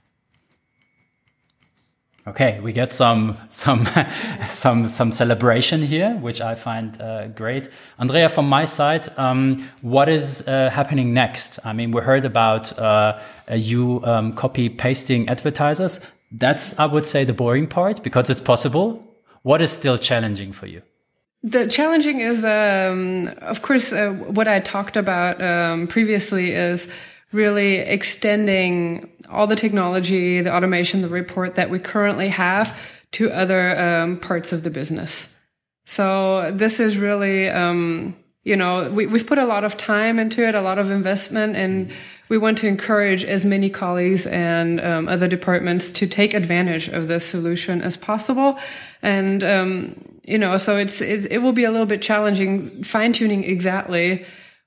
Okay, 2.26 2.60
we 2.60 2.72
get 2.72 2.92
some 2.92 3.36
some 3.48 3.88
some 4.48 4.86
some 4.88 5.10
celebration 5.10 5.82
here, 5.82 6.14
which 6.20 6.40
I 6.40 6.54
find 6.54 7.00
uh, 7.00 7.26
great. 7.28 7.68
Andrea, 7.98 8.28
from 8.28 8.48
my 8.48 8.64
side, 8.64 9.08
um, 9.18 9.68
what 9.82 10.08
is 10.08 10.46
uh, 10.46 10.70
happening 10.70 11.12
next? 11.12 11.58
I 11.64 11.72
mean, 11.72 11.90
we 11.90 12.00
heard 12.00 12.24
about 12.24 12.78
uh, 12.78 13.18
you 13.52 14.00
um, 14.04 14.32
copy 14.34 14.68
pasting 14.68 15.28
advertisers. 15.28 16.00
That's 16.30 16.78
I 16.78 16.86
would 16.86 17.06
say 17.06 17.24
the 17.24 17.32
boring 17.32 17.66
part 17.66 18.04
because 18.04 18.30
it's 18.30 18.40
possible. 18.40 19.02
What 19.42 19.60
is 19.60 19.72
still 19.72 19.98
challenging 19.98 20.52
for 20.52 20.66
you? 20.66 20.82
The 21.42 21.68
challenging 21.68 22.20
is, 22.20 22.44
um, 22.44 23.28
of 23.38 23.62
course, 23.62 23.92
uh, 23.92 24.12
what 24.12 24.46
I 24.46 24.60
talked 24.60 24.96
about 24.96 25.40
um, 25.40 25.86
previously 25.86 26.52
is 26.52 26.94
really 27.32 27.76
extending 27.76 29.10
all 29.30 29.46
the 29.46 29.56
technology, 29.56 30.42
the 30.42 30.54
automation, 30.54 31.00
the 31.00 31.08
report 31.08 31.54
that 31.54 31.70
we 31.70 31.78
currently 31.78 32.28
have 32.28 32.78
to 33.12 33.30
other 33.30 33.78
um, 33.80 34.18
parts 34.18 34.52
of 34.52 34.64
the 34.64 34.70
business. 34.70 35.38
So 35.86 36.52
this 36.52 36.78
is 36.78 36.98
really, 36.98 37.48
um, 37.48 38.16
you 38.44 38.56
know, 38.56 38.90
we, 38.90 39.08
have 39.08 39.26
put 39.26 39.38
a 39.38 39.46
lot 39.46 39.64
of 39.64 39.76
time 39.76 40.18
into 40.18 40.46
it, 40.46 40.54
a 40.54 40.60
lot 40.60 40.78
of 40.78 40.90
investment, 40.90 41.56
and 41.56 41.90
we 42.30 42.38
want 42.38 42.56
to 42.58 42.68
encourage 42.68 43.24
as 43.24 43.44
many 43.44 43.68
colleagues 43.68 44.24
and 44.26 44.80
um, 44.80 45.08
other 45.08 45.28
departments 45.28 45.90
to 45.90 46.06
take 46.06 46.32
advantage 46.32 46.88
of 46.88 47.08
this 47.08 47.26
solution 47.26 47.82
as 47.82 47.96
possible. 47.96 48.56
And, 49.02 49.42
um, 49.42 50.20
you 50.22 50.38
know, 50.38 50.56
so 50.56 50.78
it's, 50.78 51.00
it, 51.02 51.30
it 51.30 51.38
will 51.38 51.52
be 51.52 51.64
a 51.64 51.70
little 51.72 51.86
bit 51.86 52.00
challenging 52.00 52.84
fine 52.84 53.12
tuning 53.12 53.44
exactly 53.44 54.24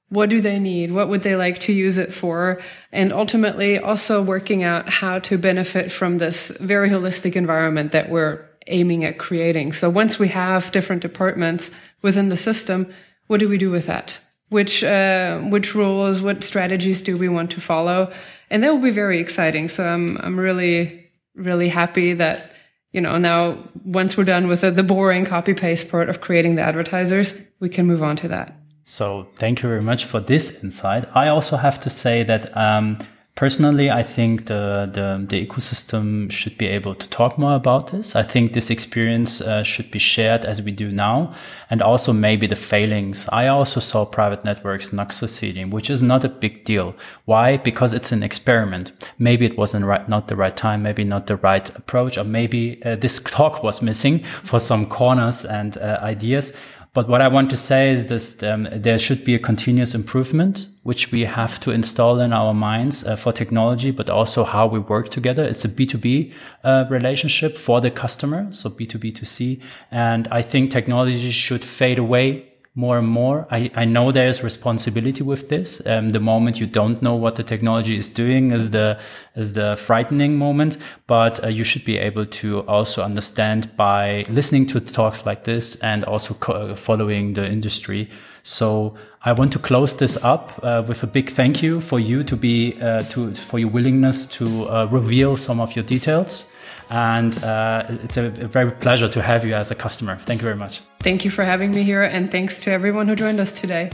what 0.10 0.30
do 0.30 0.42
they 0.42 0.60
need? 0.60 0.92
What 0.92 1.10
would 1.10 1.24
they 1.24 1.36
like 1.36 1.58
to 1.60 1.74
use 1.74 1.98
it 1.98 2.14
for? 2.14 2.62
And 2.92 3.12
ultimately 3.12 3.80
also 3.80 4.22
working 4.22 4.62
out 4.62 4.88
how 4.88 5.18
to 5.20 5.40
benefit 5.40 5.92
from 5.92 6.20
this 6.20 6.56
very 6.60 6.90
holistic 6.90 7.36
environment 7.36 7.94
that 7.94 8.10
we're 8.10 8.46
aiming 8.68 9.06
at 9.06 9.18
creating. 9.18 9.72
So 9.72 9.90
once 9.90 10.20
we 10.20 10.28
have 10.28 10.72
different 10.72 11.02
departments 11.02 11.72
within 12.04 12.30
the 12.30 12.38
system, 12.38 12.94
what 13.26 13.40
do 13.40 13.50
we 13.50 13.58
do 13.58 13.72
with 13.72 13.88
that? 13.88 14.20
Which, 14.54 14.84
uh, 14.84 15.40
which 15.40 15.74
rules, 15.74 16.22
what 16.22 16.44
strategies 16.44 17.02
do 17.02 17.18
we 17.18 17.28
want 17.28 17.50
to 17.52 17.60
follow? 17.60 18.12
And 18.52 18.64
that 18.64 18.72
will 18.72 18.86
be 18.92 18.92
very 18.92 19.20
exciting. 19.20 19.68
So 19.68 19.84
I'm, 19.84 20.18
I'm 20.26 20.40
really, 20.40 21.10
really 21.34 21.70
happy 21.70 22.14
that, 22.14 22.52
you 22.92 23.02
know, 23.02 23.18
now 23.18 23.58
once 23.84 24.16
we're 24.16 24.26
done 24.36 24.48
with 24.48 24.62
the, 24.62 24.70
the 24.70 24.84
boring 24.84 25.26
copy 25.26 25.54
paste 25.54 25.90
part 25.90 26.08
of 26.08 26.22
creating 26.22 26.56
the 26.56 26.62
advertisers, 26.62 27.42
we 27.60 27.70
can 27.70 27.88
move 27.88 28.04
on 28.04 28.16
to 28.18 28.28
that. 28.28 28.54
So 28.84 29.28
thank 29.38 29.64
you 29.64 29.70
very 29.70 29.82
much 29.82 30.06
for 30.06 30.20
this 30.20 30.64
insight. 30.64 31.04
I 31.16 31.30
also 31.30 31.58
have 31.58 31.80
to 31.80 31.90
say 31.90 32.24
that 32.24 32.56
um, 32.56 33.00
personally, 33.36 33.90
I 33.90 34.04
think 34.04 34.46
the, 34.46 34.90
the, 34.92 35.26
the 35.28 35.46
ecosystem 35.46 36.32
should 36.32 36.58
be 36.58 36.68
able 36.68 36.94
to 36.96 37.10
talk 37.10 37.38
more 37.38 37.56
about 37.56 37.88
this. 37.88 38.16
I 38.16 38.24
think 38.24 38.54
this 38.54 38.70
experience 38.70 39.42
uh, 39.42 39.64
should 39.64 39.90
be 39.92 40.00
shared 40.00 40.46
as 40.46 40.62
we 40.62 40.72
do 40.72 40.92
now, 40.92 41.34
and 41.70 41.82
also 41.82 42.14
maybe 42.14 42.46
the 42.48 42.56
failings. 42.56 43.28
I 43.30 43.48
also 43.48 43.80
saw 43.80 44.06
private 44.06 44.46
networks 44.46 44.94
not 44.94 45.14
succeeding, 45.14 45.72
which 45.72 45.90
is 45.90 46.04
not 46.04 46.24
a 46.24 46.30
big 46.30 46.64
deal. 46.64 46.96
Why? 47.26 47.58
Because 47.58 47.94
it's 47.94 48.12
an 48.12 48.24
experiment. 48.24 48.92
Maybe 49.18 49.46
it 49.46 49.58
wasn't 49.58 49.86
right, 49.86 50.08
not 50.08 50.28
the 50.28 50.36
right 50.36 50.56
time, 50.56 50.84
maybe 50.84 51.04
not 51.04 51.28
the 51.28 51.38
right 51.38 51.68
approach, 51.76 52.18
or 52.18 52.24
maybe 52.24 52.84
uh, 52.84 52.96
this 52.98 53.20
talk 53.24 53.64
was 53.64 53.82
missing 53.82 54.20
for 54.20 54.60
some 54.60 54.86
corners 54.86 55.44
and 55.44 55.78
uh, 55.78 56.00
ideas. 56.02 56.54
But 56.94 57.10
what 57.10 57.22
I 57.22 57.28
want 57.28 57.50
to 57.50 57.58
say 57.58 57.90
is 57.90 58.06
this, 58.06 58.44
um, 58.44 58.68
there 58.72 59.00
should 59.00 59.26
be 59.26 59.34
a 59.34 59.40
continuous 59.40 59.96
improvement, 59.96 60.68
which 60.84 61.12
we 61.12 61.22
have 61.22 61.60
to 61.62 61.72
install 61.72 62.20
in 62.20 62.32
our 62.32 62.54
minds 62.54 63.04
uh, 63.04 63.16
for 63.16 63.34
technology, 63.34 63.90
but 63.90 64.12
also 64.12 64.44
how 64.44 64.68
we 64.68 64.78
work 64.78 65.10
together. 65.10 65.44
It's 65.44 65.66
a 65.66 65.70
B2B 65.70 66.32
uh, 66.64 66.86
relationship 66.92 67.58
for 67.58 67.82
the 67.82 67.90
customer. 67.90 68.48
So 68.54 68.70
B2B2C. 68.70 69.60
And 69.90 70.28
I 70.28 70.44
think 70.44 70.70
technology 70.70 71.32
should 71.32 71.66
fade 71.66 71.98
away 71.98 72.53
more 72.76 72.98
and 72.98 73.08
more. 73.08 73.48
I, 73.52 73.70
I 73.76 73.86
know 73.86 74.12
there's 74.12 74.44
responsibility 74.44 75.24
with 75.24 75.50
this. 75.50 75.86
Um, 75.86 76.10
the 76.10 76.20
moment 76.20 76.60
you 76.60 76.66
don't 76.66 77.02
know 77.04 77.16
what 77.16 77.36
the 77.36 77.44
technology 77.44 77.98
is 77.98 78.10
doing 78.10 78.52
is 78.52 78.72
the 78.72 79.00
is 79.36 79.54
the 79.54 79.76
frightening 79.76 80.38
moment. 80.38 80.78
But 81.06 81.44
uh, 81.44 81.50
you 81.50 81.64
should 81.64 81.86
be 81.86 82.00
able 82.00 82.26
to 82.26 82.62
also 82.62 83.04
understand 83.04 83.76
by 83.78 84.24
listening 84.28 84.66
to 84.68 84.80
talks 84.80 85.26
like 85.26 85.44
this 85.44 85.76
and 85.78 86.04
also 86.06 86.34
co- 86.34 86.76
following 86.76 87.34
the 87.34 87.46
industry. 87.46 88.10
So 88.42 88.96
I 89.24 89.34
want 89.34 89.54
to 89.54 89.60
close 89.60 89.96
this 89.96 90.18
up 90.24 90.60
uh, 90.64 90.84
with 90.88 91.04
a 91.04 91.08
big 91.08 91.30
thank 91.30 91.62
you 91.62 91.80
for 91.80 92.00
you 92.00 92.24
to 92.24 92.36
be 92.36 92.82
uh, 92.82 93.02
to 93.12 93.36
for 93.36 93.60
your 93.60 93.70
willingness 93.70 94.26
to 94.28 94.46
uh, 94.68 94.88
reveal 94.92 95.38
some 95.38 95.60
of 95.60 95.76
your 95.76 95.86
details. 95.86 96.52
And 96.90 97.44
uh, 97.44 97.86
it's 98.04 98.18
a, 98.18 98.26
a 98.26 98.48
very 98.48 98.72
pleasure 98.72 99.10
to 99.10 99.22
have 99.22 99.46
you 99.46 99.56
as 99.56 99.72
a 99.72 99.76
customer. 99.76 100.18
Thank 100.18 100.42
you 100.42 100.46
very 100.46 100.58
much. 100.58 100.82
Thank 101.00 101.26
you 101.26 101.32
for 101.32 101.44
having 101.44 101.72
me 101.72 101.84
here, 101.84 102.04
and 102.04 102.32
thanks 102.32 102.62
to 102.62 102.72
everyone 102.72 103.08
who 103.08 103.16
joined 103.16 103.40
us 103.40 103.60
today. 103.60 103.92